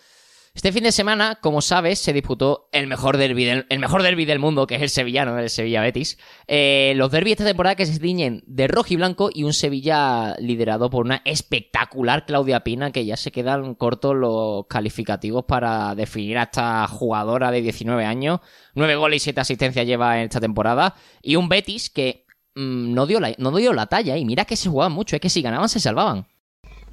Este 0.54 0.70
fin 0.70 0.84
de 0.84 0.92
semana, 0.92 1.40
como 1.40 1.60
sabes, 1.60 1.98
se 1.98 2.12
disputó 2.12 2.68
el 2.70 2.86
mejor 2.86 3.16
derby 3.16 3.44
del, 3.44 3.66
el 3.70 3.80
mejor 3.80 4.04
derby 4.04 4.24
del 4.24 4.38
mundo, 4.38 4.68
que 4.68 4.76
es 4.76 4.82
el 4.82 4.88
sevillano, 4.88 5.36
el 5.36 5.50
Sevilla 5.50 5.82
Betis. 5.82 6.16
Eh, 6.46 6.92
los 6.94 7.10
derbis 7.10 7.32
esta 7.32 7.44
temporada 7.44 7.74
que 7.74 7.86
se 7.86 7.98
tiñen 7.98 8.44
de 8.46 8.68
rojo 8.68 8.86
y 8.90 8.96
blanco 8.96 9.30
y 9.34 9.42
un 9.42 9.52
Sevilla 9.52 10.36
liderado 10.38 10.90
por 10.90 11.06
una 11.06 11.22
espectacular 11.24 12.24
Claudia 12.24 12.60
Pina, 12.62 12.92
que 12.92 13.04
ya 13.04 13.16
se 13.16 13.32
quedan 13.32 13.74
cortos 13.74 14.14
los 14.14 14.66
calificativos 14.68 15.44
para 15.44 15.96
definir 15.96 16.38
a 16.38 16.44
esta 16.44 16.86
jugadora 16.86 17.50
de 17.50 17.60
19 17.60 18.04
años. 18.04 18.38
9 18.76 18.94
goles 18.94 19.22
y 19.22 19.24
7 19.24 19.40
asistencias 19.40 19.84
lleva 19.84 20.18
en 20.18 20.26
esta 20.26 20.40
temporada. 20.40 20.94
Y 21.20 21.34
un 21.34 21.48
Betis 21.48 21.90
que 21.90 22.26
mm, 22.54 22.94
no, 22.94 23.06
dio 23.06 23.18
la, 23.18 23.34
no 23.38 23.50
dio 23.56 23.72
la 23.72 23.86
talla. 23.86 24.16
Y 24.16 24.24
mira 24.24 24.44
que 24.44 24.54
se 24.54 24.68
jugaban 24.68 24.92
mucho, 24.92 25.16
es 25.16 25.20
que 25.20 25.30
si 25.30 25.42
ganaban 25.42 25.68
se 25.68 25.80
salvaban. 25.80 26.28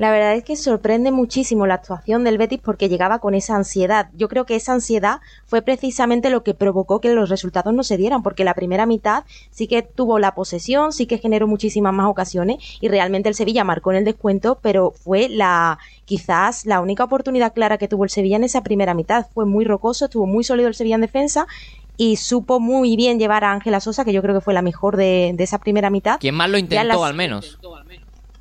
La 0.01 0.09
verdad 0.09 0.33
es 0.33 0.43
que 0.43 0.55
sorprende 0.55 1.11
muchísimo 1.11 1.67
la 1.67 1.75
actuación 1.75 2.23
del 2.23 2.39
Betis 2.39 2.59
porque 2.59 2.89
llegaba 2.89 3.19
con 3.19 3.35
esa 3.35 3.55
ansiedad. 3.55 4.09
Yo 4.15 4.29
creo 4.29 4.47
que 4.47 4.55
esa 4.55 4.73
ansiedad 4.73 5.19
fue 5.45 5.61
precisamente 5.61 6.31
lo 6.31 6.41
que 6.41 6.55
provocó 6.55 6.99
que 6.99 7.13
los 7.13 7.29
resultados 7.29 7.71
no 7.71 7.83
se 7.83 7.97
dieran, 7.97 8.23
porque 8.23 8.43
la 8.43 8.55
primera 8.55 8.87
mitad 8.87 9.25
sí 9.51 9.67
que 9.67 9.83
tuvo 9.83 10.17
la 10.17 10.33
posesión, 10.33 10.91
sí 10.91 11.05
que 11.05 11.19
generó 11.19 11.45
muchísimas 11.45 11.93
más 11.93 12.07
ocasiones 12.07 12.57
y 12.81 12.87
realmente 12.87 13.29
el 13.29 13.35
Sevilla 13.35 13.63
marcó 13.63 13.91
en 13.91 13.97
el 13.97 14.03
descuento, 14.03 14.57
pero 14.59 14.89
fue 14.89 15.29
la 15.29 15.77
quizás 16.05 16.65
la 16.65 16.81
única 16.81 17.03
oportunidad 17.03 17.53
clara 17.53 17.77
que 17.77 17.87
tuvo 17.87 18.03
el 18.03 18.09
Sevilla 18.09 18.37
en 18.37 18.43
esa 18.43 18.63
primera 18.63 18.95
mitad. 18.95 19.27
Fue 19.35 19.45
muy 19.45 19.65
rocoso, 19.65 20.05
estuvo 20.05 20.25
muy 20.25 20.43
sólido 20.43 20.67
el 20.67 20.73
Sevilla 20.73 20.95
en 20.95 21.01
defensa 21.01 21.45
y 21.95 22.15
supo 22.15 22.59
muy 22.59 22.95
bien 22.95 23.19
llevar 23.19 23.43
a 23.43 23.51
Ángela 23.51 23.79
Sosa, 23.79 24.03
que 24.03 24.13
yo 24.13 24.23
creo 24.23 24.33
que 24.33 24.41
fue 24.41 24.55
la 24.55 24.63
mejor 24.63 24.97
de, 24.97 25.35
esa 25.37 25.59
primera 25.59 25.91
mitad. 25.91 26.19
Quien 26.19 26.33
más 26.33 26.49
lo 26.49 26.57
intentó, 26.57 27.05
al 27.05 27.13
menos. 27.13 27.59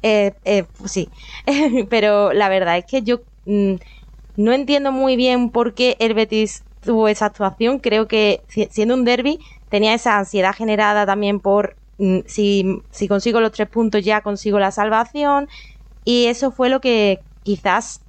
Eh, 0.03 0.33
eh, 0.45 0.67
sí, 0.87 1.13
pero 1.91 2.33
la 2.33 2.49
verdad 2.49 2.79
es 2.79 2.87
que 2.87 3.03
yo 3.03 3.23
mm, 3.45 3.75
no 4.37 4.53
entiendo 4.53 4.93
muy 4.93 5.17
bien 5.17 5.51
por 5.51 5.75
qué 5.75 5.97
el 6.01 6.15
Betis 6.15 6.65
tuvo 6.81 7.09
esa 7.09 7.27
actuación. 7.27 7.81
Creo 7.81 8.09
que 8.09 8.45
siendo 8.71 8.95
un 8.95 9.05
derby 9.05 9.41
tenía 9.69 9.95
esa 9.95 10.19
ansiedad 10.19 10.55
generada 10.55 11.07
también 11.07 11.41
por 11.41 11.79
mm, 11.99 12.21
si, 12.27 12.65
si 12.93 13.09
consigo 13.09 13.41
los 13.41 13.53
tres 13.53 13.69
puntos 13.69 14.05
ya 14.05 14.23
consigo 14.23 14.59
la 14.59 14.71
salvación 14.73 15.49
y 16.05 16.27
eso 16.27 16.53
fue 16.53 16.71
lo 16.71 16.81
que 16.81 17.25
quizás 17.43 18.05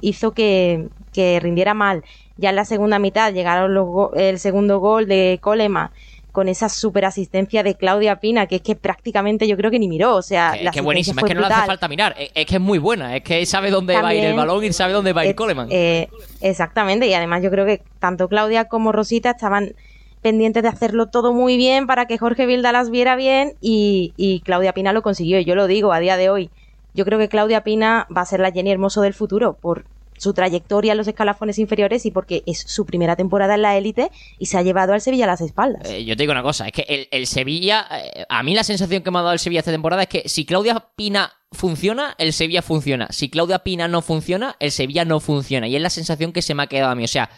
hizo 0.00 0.34
que, 0.34 0.90
que, 1.12 1.40
rindiera 1.40 1.74
mal. 1.74 2.04
Ya 2.36 2.50
en 2.50 2.56
la 2.56 2.64
segunda 2.64 2.98
mitad 2.98 3.32
llegaron 3.32 4.12
el 4.16 4.38
segundo 4.38 4.78
gol 4.80 5.06
de 5.08 5.38
Colema 5.42 5.92
con 6.34 6.48
esa 6.48 6.68
super 6.68 7.04
asistencia 7.04 7.62
de 7.62 7.76
Claudia 7.76 8.16
Pina, 8.16 8.48
que 8.48 8.56
es 8.56 8.62
que 8.62 8.74
prácticamente 8.74 9.46
yo 9.46 9.56
creo 9.56 9.70
que 9.70 9.78
ni 9.78 9.86
miró. 9.86 10.16
O 10.16 10.22
sea, 10.22 10.54
es 10.54 10.68
que 10.72 10.80
buenísima, 10.80 11.22
es 11.22 11.28
que 11.28 11.34
no 11.34 11.42
le 11.42 11.46
hace 11.46 11.66
falta 11.66 11.86
mirar, 11.86 12.16
es, 12.18 12.44
que 12.44 12.56
es 12.56 12.60
muy 12.60 12.78
buena, 12.78 13.16
es 13.16 13.22
que 13.22 13.46
sabe 13.46 13.70
dónde 13.70 13.94
va 13.94 14.08
a 14.08 14.14
ir 14.16 14.24
el 14.24 14.34
balón 14.34 14.64
y 14.64 14.72
sabe 14.72 14.92
dónde 14.92 15.12
va 15.12 15.20
a 15.20 15.26
ir 15.26 15.36
Coleman. 15.36 15.68
Eh, 15.70 16.08
exactamente, 16.40 17.06
y 17.06 17.14
además 17.14 17.40
yo 17.40 17.52
creo 17.52 17.64
que 17.64 17.82
tanto 18.00 18.28
Claudia 18.28 18.64
como 18.64 18.90
Rosita 18.90 19.30
estaban 19.30 19.76
pendientes 20.22 20.64
de 20.64 20.70
hacerlo 20.70 21.06
todo 21.06 21.32
muy 21.32 21.56
bien 21.56 21.86
para 21.86 22.06
que 22.06 22.18
Jorge 22.18 22.46
Vilda 22.46 22.72
las 22.72 22.90
viera 22.90 23.14
bien 23.14 23.52
y, 23.60 24.12
y 24.16 24.40
Claudia 24.40 24.72
Pina 24.72 24.92
lo 24.92 25.02
consiguió. 25.02 25.38
Y 25.38 25.44
yo 25.44 25.54
lo 25.54 25.68
digo 25.68 25.92
a 25.92 26.00
día 26.00 26.16
de 26.16 26.30
hoy. 26.30 26.50
Yo 26.94 27.04
creo 27.04 27.20
que 27.20 27.28
Claudia 27.28 27.62
Pina 27.62 28.08
va 28.14 28.22
a 28.22 28.26
ser 28.26 28.40
la 28.40 28.50
Jenny 28.50 28.72
Hermoso 28.72 29.02
del 29.02 29.14
futuro 29.14 29.52
por 29.52 29.84
su 30.18 30.32
trayectoria 30.32 30.92
en 30.92 30.98
los 30.98 31.08
escalafones 31.08 31.58
inferiores 31.58 32.06
y 32.06 32.10
porque 32.10 32.42
es 32.46 32.58
su 32.58 32.86
primera 32.86 33.16
temporada 33.16 33.54
en 33.54 33.62
la 33.62 33.76
élite 33.76 34.10
y 34.38 34.46
se 34.46 34.58
ha 34.58 34.62
llevado 34.62 34.92
al 34.92 35.00
Sevilla 35.00 35.24
a 35.24 35.28
las 35.28 35.40
espaldas. 35.40 35.88
Eh, 35.88 36.04
yo 36.04 36.16
te 36.16 36.22
digo 36.22 36.32
una 36.32 36.42
cosa, 36.42 36.66
es 36.66 36.72
que 36.72 37.08
el, 37.10 37.26
Sevilla, 37.26 37.86
eh, 37.90 38.24
a 38.28 38.42
mí 38.42 38.54
la 38.54 38.64
sensación 38.64 39.02
que 39.02 39.10
me 39.10 39.18
ha 39.18 39.22
dado 39.22 39.32
el 39.32 39.38
Sevilla 39.38 39.60
esta 39.60 39.72
temporada 39.72 40.02
es 40.02 40.08
que 40.08 40.28
si 40.28 40.44
Claudia 40.44 40.88
Pina 40.96 41.32
funciona, 41.52 42.14
el 42.18 42.32
Sevilla 42.32 42.62
funciona. 42.62 43.08
Si 43.10 43.30
Claudia 43.30 43.60
Pina 43.60 43.88
no 43.88 44.02
funciona, 44.02 44.56
el 44.60 44.72
Sevilla 44.72 45.04
no 45.04 45.20
funciona. 45.20 45.68
Y 45.68 45.76
es 45.76 45.82
la 45.82 45.90
sensación 45.90 46.32
que 46.32 46.42
se 46.42 46.54
me 46.54 46.64
ha 46.64 46.66
quedado 46.66 46.90
a 46.90 46.94
mí. 46.94 47.04
O 47.04 47.08
sea, 47.08 47.30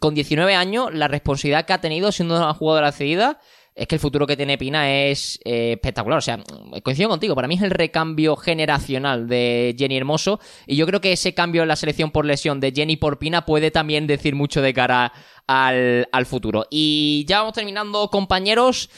con 0.00 0.14
19 0.14 0.54
años, 0.54 0.92
la 0.92 1.08
responsabilidad 1.08 1.66
que 1.66 1.72
ha 1.72 1.80
tenido 1.80 2.12
siendo 2.12 2.36
una 2.36 2.54
jugadora 2.54 2.92
cedida 2.92 3.40
es 3.74 3.86
que 3.86 3.94
el 3.94 4.00
futuro 4.00 4.26
que 4.26 4.36
tiene 4.36 4.58
Pina 4.58 4.90
es 4.90 5.38
eh, 5.44 5.72
espectacular. 5.72 6.18
O 6.18 6.22
sea, 6.22 6.42
coincido 6.82 7.08
contigo, 7.08 7.34
para 7.34 7.48
mí 7.48 7.54
es 7.54 7.62
el 7.62 7.70
recambio 7.70 8.36
generacional 8.36 9.28
de 9.28 9.74
Jenny 9.78 9.96
Hermoso. 9.96 10.40
Y 10.66 10.76
yo 10.76 10.86
creo 10.86 11.00
que 11.00 11.12
ese 11.12 11.34
cambio 11.34 11.62
en 11.62 11.68
la 11.68 11.76
selección 11.76 12.10
por 12.10 12.24
lesión 12.24 12.60
de 12.60 12.72
Jenny 12.72 12.96
por 12.96 13.18
Pina 13.18 13.46
puede 13.46 13.70
también 13.70 14.06
decir 14.06 14.34
mucho 14.34 14.60
de 14.62 14.74
cara 14.74 15.12
al, 15.46 16.08
al 16.12 16.26
futuro. 16.26 16.66
Y 16.70 17.24
ya 17.28 17.38
vamos 17.38 17.54
terminando, 17.54 18.08
compañeros. 18.08 18.90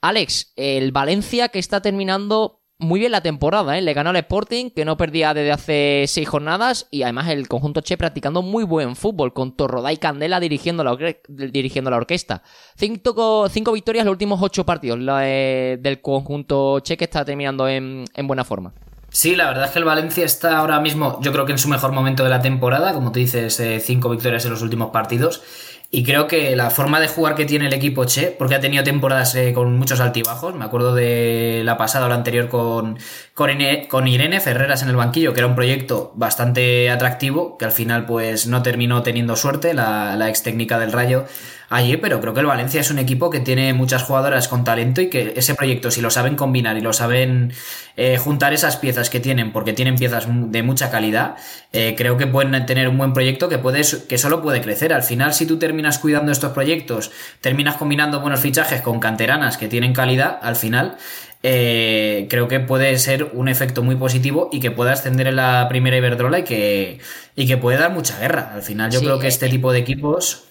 Alex, 0.00 0.52
el 0.56 0.92
Valencia 0.92 1.48
que 1.48 1.58
está 1.58 1.82
terminando 1.82 2.57
muy 2.78 3.00
bien 3.00 3.12
la 3.12 3.20
temporada, 3.20 3.76
¿eh? 3.76 3.82
Le 3.82 3.92
ganó 3.92 4.10
al 4.10 4.16
Sporting, 4.16 4.70
que 4.70 4.84
no 4.84 4.96
perdía 4.96 5.34
desde 5.34 5.52
hace 5.52 6.04
seis 6.06 6.28
jornadas, 6.28 6.86
y 6.90 7.02
además 7.02 7.28
el 7.28 7.48
conjunto 7.48 7.80
Che 7.80 7.96
practicando 7.96 8.42
muy 8.42 8.64
buen 8.64 8.94
fútbol, 8.94 9.32
con 9.32 9.56
Torrodá 9.56 9.92
y 9.92 9.96
Candela 9.96 10.40
dirigiendo 10.40 10.84
la, 10.84 10.96
dirigiendo 11.28 11.90
la 11.90 11.96
orquesta. 11.96 12.42
Cinco, 12.76 13.48
cinco 13.48 13.72
victorias 13.72 14.04
los 14.04 14.12
últimos 14.12 14.40
ocho 14.42 14.64
partidos 14.64 14.98
del 14.98 16.00
conjunto 16.00 16.80
Che, 16.80 16.96
que 16.96 17.04
está 17.04 17.24
terminando 17.24 17.68
en, 17.68 18.04
en 18.14 18.26
buena 18.26 18.44
forma. 18.44 18.72
Sí, 19.10 19.34
la 19.34 19.46
verdad 19.46 19.64
es 19.64 19.70
que 19.70 19.78
el 19.78 19.84
Valencia 19.86 20.24
está 20.24 20.58
ahora 20.58 20.80
mismo, 20.80 21.18
yo 21.22 21.32
creo 21.32 21.46
que 21.46 21.52
en 21.52 21.58
su 21.58 21.68
mejor 21.68 21.92
momento 21.92 22.24
de 22.24 22.30
la 22.30 22.42
temporada, 22.42 22.92
como 22.92 23.10
tú 23.10 23.18
dices, 23.18 23.58
eh, 23.58 23.80
cinco 23.80 24.10
victorias 24.10 24.44
en 24.44 24.50
los 24.50 24.62
últimos 24.62 24.90
partidos. 24.90 25.42
Y 25.90 26.04
creo 26.04 26.26
que 26.26 26.54
la 26.54 26.68
forma 26.68 27.00
de 27.00 27.08
jugar 27.08 27.34
que 27.34 27.46
tiene 27.46 27.66
el 27.68 27.72
equipo 27.72 28.04
Che, 28.04 28.30
porque 28.38 28.54
ha 28.54 28.60
tenido 28.60 28.84
temporadas 28.84 29.34
eh, 29.36 29.54
con 29.54 29.78
muchos 29.78 30.00
altibajos, 30.00 30.54
me 30.54 30.66
acuerdo 30.66 30.94
de 30.94 31.62
la 31.64 31.78
pasada 31.78 32.04
o 32.04 32.08
la 32.10 32.14
anterior 32.14 32.50
con, 32.50 32.98
con, 33.32 34.06
Irene 34.06 34.40
Ferreras 34.40 34.82
en 34.82 34.90
el 34.90 34.96
banquillo, 34.96 35.32
que 35.32 35.40
era 35.40 35.46
un 35.46 35.54
proyecto 35.54 36.12
bastante 36.14 36.90
atractivo, 36.90 37.56
que 37.56 37.64
al 37.64 37.72
final 37.72 38.04
pues 38.04 38.46
no 38.46 38.62
terminó 38.62 39.02
teniendo 39.02 39.34
suerte, 39.34 39.72
la, 39.72 40.14
la 40.16 40.28
ex 40.28 40.42
técnica 40.42 40.78
del 40.78 40.92
Rayo 40.92 41.24
allí, 41.68 41.96
pero 41.96 42.20
creo 42.20 42.34
que 42.34 42.40
el 42.40 42.46
Valencia 42.46 42.80
es 42.80 42.90
un 42.90 42.98
equipo 42.98 43.30
que 43.30 43.40
tiene 43.40 43.72
muchas 43.74 44.02
jugadoras 44.02 44.48
con 44.48 44.64
talento 44.64 45.00
y 45.00 45.10
que 45.10 45.34
ese 45.36 45.54
proyecto, 45.54 45.90
si 45.90 46.00
lo 46.00 46.10
saben 46.10 46.34
combinar 46.34 46.76
y 46.76 46.80
lo 46.80 46.92
saben 46.92 47.52
eh, 47.96 48.16
juntar 48.16 48.52
esas 48.52 48.76
piezas 48.76 49.10
que 49.10 49.20
tienen, 49.20 49.52
porque 49.52 49.72
tienen 49.72 49.96
piezas 49.96 50.26
de 50.28 50.62
mucha 50.62 50.90
calidad, 50.90 51.36
eh, 51.72 51.94
creo 51.96 52.16
que 52.16 52.26
pueden 52.26 52.64
tener 52.66 52.88
un 52.88 52.96
buen 52.96 53.12
proyecto 53.12 53.48
que, 53.48 53.58
puede, 53.58 53.82
que 54.08 54.18
solo 54.18 54.42
puede 54.42 54.60
crecer. 54.60 54.92
Al 54.92 55.02
final, 55.02 55.34
si 55.34 55.46
tú 55.46 55.58
terminas 55.58 55.98
cuidando 55.98 56.32
estos 56.32 56.52
proyectos, 56.52 57.10
terminas 57.40 57.76
combinando 57.76 58.20
buenos 58.20 58.40
fichajes 58.40 58.80
con 58.80 59.00
canteranas 59.00 59.58
que 59.58 59.68
tienen 59.68 59.92
calidad, 59.92 60.38
al 60.42 60.56
final 60.56 60.96
eh, 61.42 62.26
creo 62.30 62.48
que 62.48 62.60
puede 62.60 62.98
ser 62.98 63.30
un 63.34 63.48
efecto 63.48 63.82
muy 63.82 63.96
positivo 63.96 64.48
y 64.50 64.60
que 64.60 64.70
pueda 64.70 64.92
ascender 64.92 65.28
en 65.28 65.36
la 65.36 65.66
primera 65.68 65.96
Iberdrola 65.96 66.40
y 66.40 66.44
que, 66.44 66.98
y 67.36 67.46
que 67.46 67.56
puede 67.56 67.78
dar 67.78 67.92
mucha 67.92 68.18
guerra. 68.18 68.52
Al 68.54 68.62
final 68.62 68.90
yo 68.90 69.00
creo 69.00 69.18
que 69.18 69.28
este 69.28 69.48
tipo 69.48 69.70
de 69.72 69.78
equipos 69.78 70.47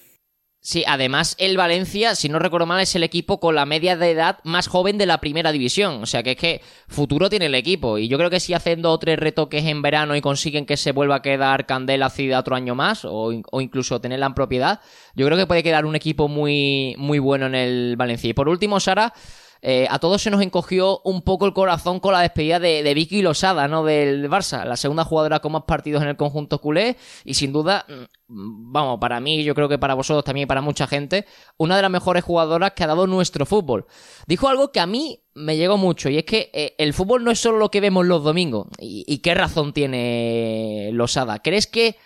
Sí, 0.68 0.84
además 0.86 1.38
el 1.40 1.56
Valencia, 1.56 2.14
si 2.14 2.28
no 2.28 2.40
recuerdo 2.40 2.66
mal, 2.66 2.82
es 2.82 2.94
el 2.94 3.04
equipo 3.04 3.40
con 3.40 3.56
la 3.56 3.66
media 3.66 3.96
de 3.96 4.12
edad 4.12 4.40
más 4.44 4.68
joven 4.68 4.98
de 4.98 5.06
la 5.06 5.22
primera 5.22 5.54
división. 5.54 6.04
O 6.04 6.06
sea 6.06 6.24
que 6.24 6.32
es 6.32 6.38
que 6.38 6.62
futuro 6.90 7.30
tiene 7.30 7.46
el 7.46 7.56
equipo. 7.56 7.98
Y 7.98 8.10
yo 8.10 8.18
creo 8.18 8.30
que 8.30 8.42
si 8.42 8.54
hacen 8.54 8.82
dos 8.82 8.96
o 8.96 9.00
tres 9.00 9.18
retoques 9.18 9.64
en 9.64 9.82
verano 9.82 10.14
y 10.14 10.20
consiguen 10.20 10.66
que 10.66 10.76
se 10.76 10.92
vuelva 10.92 11.16
a 11.16 11.22
quedar 11.22 11.68
Candela 11.68 12.10
Cida 12.10 12.40
otro 12.40 12.54
año 12.54 12.76
más, 12.76 13.06
o, 13.06 13.32
o, 13.50 13.62
incluso 13.62 14.02
tenerla 14.02 14.26
en 14.26 14.34
propiedad, 14.34 14.82
yo 15.16 15.26
creo 15.26 15.38
que 15.38 15.48
puede 15.48 15.64
quedar 15.64 15.86
un 15.86 15.96
equipo 15.96 16.28
muy, 16.28 16.96
muy 16.98 17.20
bueno 17.20 17.46
en 17.46 17.56
el 17.56 17.96
Valencia. 17.96 18.30
Y 18.30 18.34
por 18.34 18.50
último, 18.50 18.82
Sara. 18.82 19.14
Eh, 19.62 19.88
a 19.90 20.00
todos 20.00 20.22
se 20.22 20.30
nos 20.30 20.42
encogió 20.42 21.02
un 21.04 21.22
poco 21.22 21.46
el 21.46 21.54
corazón 21.54 22.00
con 22.00 22.14
la 22.14 22.22
despedida 22.22 22.60
de, 22.60 22.94
Vicky 22.94 23.22
Losada, 23.22 23.68
¿no? 23.68 23.84
Del 23.84 24.30
Barça, 24.30 24.66
la 24.66 24.78
segunda 24.78 25.04
jugadora 25.04 25.40
con 25.40 25.52
más 25.52 25.64
partidos 25.64 26.02
en 26.04 26.10
el 26.10 26.18
conjunto 26.18 26.60
culé 26.60 26.98
y 27.26 27.34
sin 27.34 27.52
duda, 27.52 27.86
mm, 27.88 28.72
vamos, 28.72 29.00
para 29.00 29.20
mí, 29.20 29.44
yo 29.44 29.56
creo 29.56 29.70
que 29.70 29.78
para 29.78 29.94
vosotros 29.94 30.24
también 30.24 30.44
y 30.44 30.48
para 30.48 30.62
mucha 30.62 30.88
gente, 30.88 31.26
una 31.58 31.76
de 31.76 31.82
las 31.82 31.92
mejores 31.92 32.24
jugadoras 32.24 32.72
que 32.74 32.84
ha 32.84 32.88
dado 32.88 33.08
nuestro 33.08 33.46
fútbol. 33.46 33.86
Dijo 34.28 34.48
algo 34.48 34.72
que 34.72 34.80
a 34.80 34.88
mí 34.88 35.24
me 35.34 35.58
llegó 35.58 35.78
mucho 35.78 36.10
y 36.10 36.18
es 36.18 36.26
que 36.26 36.50
eh, 36.54 36.76
el 36.78 36.94
fútbol 36.94 37.24
no 37.24 37.32
es 37.32 37.40
solo 37.40 37.58
lo 37.58 37.72
que 37.72 37.82
vemos 37.82 38.06
los 38.06 38.24
domingos. 38.24 38.68
¿Y, 38.80 39.06
y 39.08 39.20
qué 39.20 39.34
razón 39.34 39.74
tiene 39.74 40.90
Losada? 40.94 41.40
¿Crees 41.40 41.68
que 41.68 41.98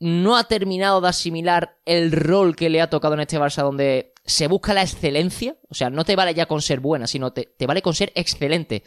no 0.00 0.36
ha 0.36 0.44
terminado 0.44 1.02
de 1.02 1.08
asimilar 1.08 1.76
el 1.84 2.10
rol 2.10 2.56
que 2.56 2.70
le 2.70 2.80
ha 2.80 2.88
tocado 2.88 3.14
en 3.14 3.20
este 3.20 3.38
Barça 3.38 3.62
donde 3.62 4.09
se 4.30 4.46
busca 4.48 4.74
la 4.74 4.82
excelencia, 4.82 5.56
o 5.68 5.74
sea, 5.74 5.90
no 5.90 6.04
te 6.04 6.16
vale 6.16 6.34
ya 6.34 6.46
con 6.46 6.62
ser 6.62 6.80
buena, 6.80 7.06
sino 7.06 7.32
te, 7.32 7.48
vale 7.66 7.82
con 7.82 7.94
ser 7.94 8.12
excelente. 8.14 8.82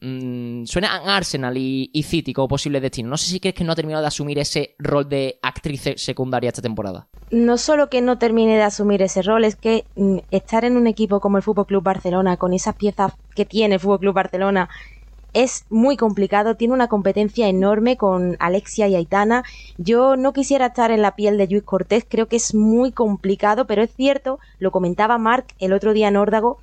Mm, 0.00 0.64
suena 0.64 0.96
a 0.96 1.16
Arsenal 1.16 1.56
y, 1.56 2.02
City 2.04 2.32
como 2.32 2.46
posible 2.46 2.80
destino. 2.80 3.08
No 3.08 3.16
sé 3.16 3.30
si 3.30 3.40
crees 3.40 3.54
que 3.54 3.64
no 3.64 3.72
ha 3.72 3.76
terminado 3.76 4.02
de 4.02 4.08
asumir 4.08 4.38
ese 4.38 4.76
rol 4.78 5.08
de 5.08 5.40
actriz 5.42 5.94
secundaria 5.96 6.48
esta 6.48 6.62
temporada. 6.62 7.08
No 7.30 7.58
solo 7.58 7.90
que 7.90 8.00
no 8.00 8.18
termine 8.18 8.56
de 8.56 8.62
asumir 8.62 9.02
ese 9.02 9.22
rol, 9.22 9.44
es 9.44 9.56
que 9.56 9.86
mm, 9.96 10.18
estar 10.30 10.64
en 10.64 10.76
un 10.76 10.86
equipo 10.86 11.20
como 11.20 11.36
el 11.36 11.42
Fútbol 11.42 11.66
Club 11.66 11.82
Barcelona, 11.82 12.36
con 12.36 12.52
esas 12.52 12.76
piezas 12.76 13.12
que 13.34 13.44
tiene 13.44 13.74
el 13.74 13.80
Fútbol 13.80 14.00
Club 14.00 14.14
Barcelona, 14.14 14.68
es 15.32 15.66
muy 15.68 15.96
complicado, 15.96 16.56
tiene 16.56 16.74
una 16.74 16.88
competencia 16.88 17.48
enorme 17.48 17.96
con 17.96 18.36
Alexia 18.38 18.88
y 18.88 18.94
Aitana. 18.94 19.44
Yo 19.76 20.16
no 20.16 20.32
quisiera 20.32 20.66
estar 20.66 20.90
en 20.90 21.02
la 21.02 21.16
piel 21.16 21.38
de 21.38 21.46
Luis 21.46 21.62
Cortés, 21.62 22.06
creo 22.08 22.26
que 22.26 22.36
es 22.36 22.54
muy 22.54 22.92
complicado, 22.92 23.66
pero 23.66 23.82
es 23.82 23.90
cierto, 23.94 24.38
lo 24.58 24.70
comentaba 24.70 25.18
Mark 25.18 25.46
el 25.58 25.72
otro 25.72 25.92
día 25.92 26.08
en 26.08 26.16
Órdago, 26.16 26.58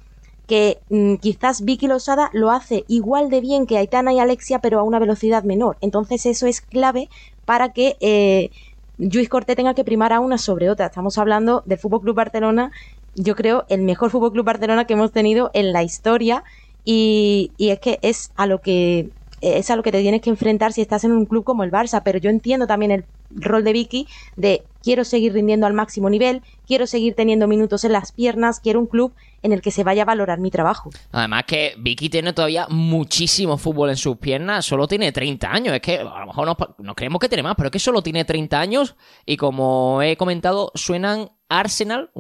que 0.48 0.80
mm, 0.90 1.16
quizás 1.16 1.64
Vicky 1.64 1.88
Losada 1.88 2.30
lo 2.34 2.52
hace 2.52 2.86
igual 2.88 3.30
de 3.30 3.42
bien 3.42 3.66
que 3.66 3.78
Aitana 3.78 4.14
y 4.14 4.20
Alexia, 4.20 4.60
pero 4.60 4.80
a 4.80 4.84
una 4.84 5.00
velocidad 5.00 5.44
menor. 5.44 5.78
Entonces 5.82 6.26
eso 6.26 6.48
es 6.48 6.62
clave 6.62 7.10
para 7.46 7.74
que 7.74 7.98
eh, 8.00 8.52
Luis 8.98 9.30
Cortés 9.30 9.56
tenga 9.56 9.74
que 9.74 9.84
primar 9.84 10.14
a 10.14 10.20
una 10.20 10.38
sobre 10.38 10.70
otra. 10.70 10.88
Estamos 10.88 11.18
hablando 11.18 11.64
del 11.66 11.80
Fútbol 11.80 12.02
Club 12.02 12.16
Barcelona, 12.16 12.72
yo 13.16 13.36
creo 13.36 13.66
el 13.70 13.82
mejor 13.82 14.12
Fútbol 14.12 14.34
Club 14.34 14.46
Barcelona 14.46 14.86
que 14.86 14.94
hemos 14.94 15.12
tenido 15.12 15.50
en 15.54 15.72
la 15.72 15.84
historia 15.84 16.44
y, 16.86 17.52
es 17.58 17.80
que 17.80 18.00
es 18.02 18.32
a 18.36 18.46
lo 18.46 18.62
que 18.62 19.10
es 19.42 19.70
a 19.70 19.76
lo 19.76 19.84
que 19.84 19.92
te 19.92 20.02
tienes 20.02 20.22
que 20.22 20.30
enfrentar 20.30 20.72
si 20.72 20.82
estás 20.82 21.04
en 21.04 21.12
un 21.12 21.26
club 21.26 21.44
como 21.44 21.64
el 21.64 21.72
Barça, 21.72 22.02
pero 22.04 22.18
yo 22.18 22.30
entiendo 22.30 22.68
también 22.68 22.92
el 22.92 23.06
rol 23.32 23.64
de 23.64 23.74
Vicky 23.74 24.08
de 24.36 24.64
quiero 24.82 25.04
seguir 25.04 25.34
rindiendo 25.34 25.66
al 25.66 25.74
máximo 25.74 26.10
nivel, 26.10 26.42
quiero 26.68 26.88
seguir 26.88 27.16
teniendo 27.16 27.48
minutos 27.48 27.84
en 27.84 27.92
las 27.92 28.12
piernas, 28.12 28.60
quiero 28.60 28.80
un 28.80 28.86
club 28.86 29.14
en 29.42 29.52
el 29.52 29.62
que 29.62 29.72
se 29.72 29.84
vaya 29.84 30.04
a 30.04 30.06
valorar 30.06 30.40
mi 30.40 30.52
trabajo. 30.52 30.90
Además 31.12 31.44
que 31.46 31.76
Vicky 31.78 32.10
tiene 32.10 32.34
todavía 32.34 32.68
muchísimo 32.70 33.58
fútbol 33.58 33.90
en 33.90 33.98
sus 33.98 34.18
piernas, 34.18 34.66
solo 34.66 34.88
tiene 34.88 35.12
30 35.12 35.52
años, 35.52 35.74
es 35.74 35.82
que 35.82 35.98
a 35.98 36.20
lo 36.20 36.28
mejor 36.28 36.48
nos, 36.78 36.96
creemos 36.96 37.20
que 37.20 37.30
tiene 37.30 37.44
más, 37.44 37.56
pero 37.56 37.68
es 37.68 37.72
que 37.72 37.80
solo 37.80 38.02
tiene 38.02 38.26
30 38.26 38.60
años 38.60 38.96
y 39.26 39.38
como 39.38 40.02
he 40.02 40.18
comentado, 40.18 40.72
suenan 40.76 41.32
Arsenal, 41.50 42.12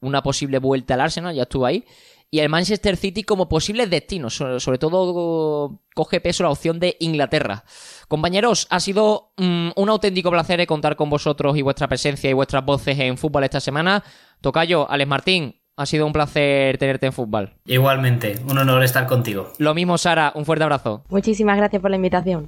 una 0.00 0.22
posible 0.22 0.58
vuelta 0.58 0.94
al 0.94 1.02
Arsenal, 1.02 1.34
ya 1.34 1.42
estuvo 1.42 1.66
ahí, 1.66 1.84
y 2.30 2.40
el 2.40 2.48
Manchester 2.48 2.96
City 2.96 3.22
como 3.22 3.48
posibles 3.48 3.90
destinos. 3.90 4.34
Sobre 4.34 4.78
todo 4.78 5.80
coge 5.94 6.20
peso 6.20 6.42
la 6.42 6.50
opción 6.50 6.78
de 6.78 6.96
Inglaterra. 7.00 7.64
Compañeros, 8.08 8.66
ha 8.70 8.80
sido 8.80 9.32
mm, 9.36 9.70
un 9.76 9.88
auténtico 9.88 10.30
placer 10.30 10.66
contar 10.66 10.96
con 10.96 11.10
vosotros 11.10 11.56
y 11.56 11.62
vuestra 11.62 11.88
presencia 11.88 12.28
y 12.28 12.34
vuestras 12.34 12.64
voces 12.64 12.98
en 12.98 13.16
fútbol 13.16 13.44
esta 13.44 13.60
semana. 13.60 14.04
Tocayo, 14.40 14.90
Alex 14.90 15.08
Martín, 15.08 15.54
Ha 15.80 15.86
sido 15.86 16.06
un 16.06 16.12
placer 16.12 16.76
tenerte 16.76 17.06
en 17.06 17.12
fútbol. 17.12 17.54
Igualmente, 17.64 18.40
un 18.50 18.58
honor 18.58 18.82
estar 18.82 19.06
contigo. 19.06 19.52
Lo 19.58 19.74
mismo, 19.74 19.96
Sara, 19.96 20.32
un 20.34 20.44
fuerte 20.44 20.64
abrazo. 20.64 21.04
Muchísimas 21.08 21.56
gracias 21.56 21.80
por 21.80 21.90
la 21.90 21.96
invitación. 21.96 22.46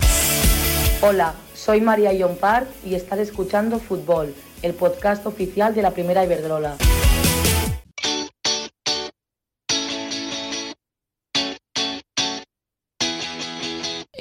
Hola, 1.01 1.35
soy 1.55 1.81
María 1.81 2.13
Ion 2.13 2.37
Park 2.37 2.67
y 2.85 2.97
estás 2.97 3.21
escuchando 3.21 3.79
Fútbol, 3.79 4.35
el 4.63 4.75
podcast 4.75 5.25
oficial 5.27 5.77
de 5.77 5.83
la 5.83 5.93
Primera 5.93 6.25
Iberdrola. 6.25 6.75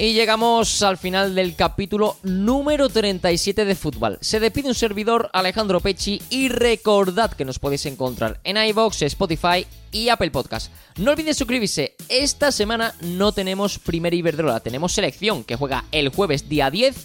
Y 0.02 0.14
llegamos 0.14 0.82
al 0.82 0.98
final 0.98 1.36
del 1.36 1.58
capítulo 1.58 2.16
número 2.24 2.88
37 2.88 3.66
de 3.66 3.76
fútbol. 3.76 4.18
Se 4.22 4.40
despide 4.40 4.70
un 4.70 4.74
servidor 4.74 5.30
Alejandro 5.34 5.82
Pecci 5.82 6.22
y 6.30 6.48
recordad 6.48 7.34
que 7.34 7.44
nos 7.44 7.60
podéis 7.60 7.86
encontrar 7.86 8.40
en 8.46 8.56
iVoox, 8.56 9.02
Spotify 9.02 9.68
y 9.92 10.08
Apple 10.08 10.32
Podcast. 10.32 10.72
No 10.96 11.12
olvides 11.12 11.36
suscribirse. 11.36 11.98
Esta 12.08 12.54
semana 12.54 12.96
no 13.02 13.34
tenemos 13.34 13.78
primera 13.78 14.16
Iberdrola, 14.16 14.62
tenemos 14.62 14.94
selección 14.94 15.44
que 15.44 15.58
juega 15.58 15.84
el 15.92 16.08
jueves 16.08 16.48
día 16.48 16.72
10 16.72 16.96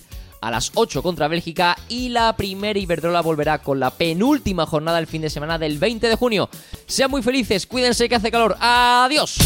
a 0.40 0.52
las 0.52 0.70
8 0.76 1.02
contra 1.02 1.26
Bélgica 1.26 1.76
y 1.88 2.10
la 2.10 2.36
primera 2.36 2.78
Iberdrola 2.78 3.22
volverá 3.22 3.58
con 3.58 3.80
la 3.80 3.90
penúltima 3.90 4.66
jornada 4.66 4.98
del 4.98 5.08
fin 5.08 5.22
de 5.22 5.30
semana 5.30 5.58
del 5.58 5.78
20 5.78 6.08
de 6.08 6.14
junio. 6.14 6.48
Sean 6.86 7.10
muy 7.10 7.22
felices, 7.22 7.66
cuídense 7.66 8.08
que 8.08 8.14
hace 8.14 8.30
calor. 8.30 8.56
Adiós. 8.60 9.36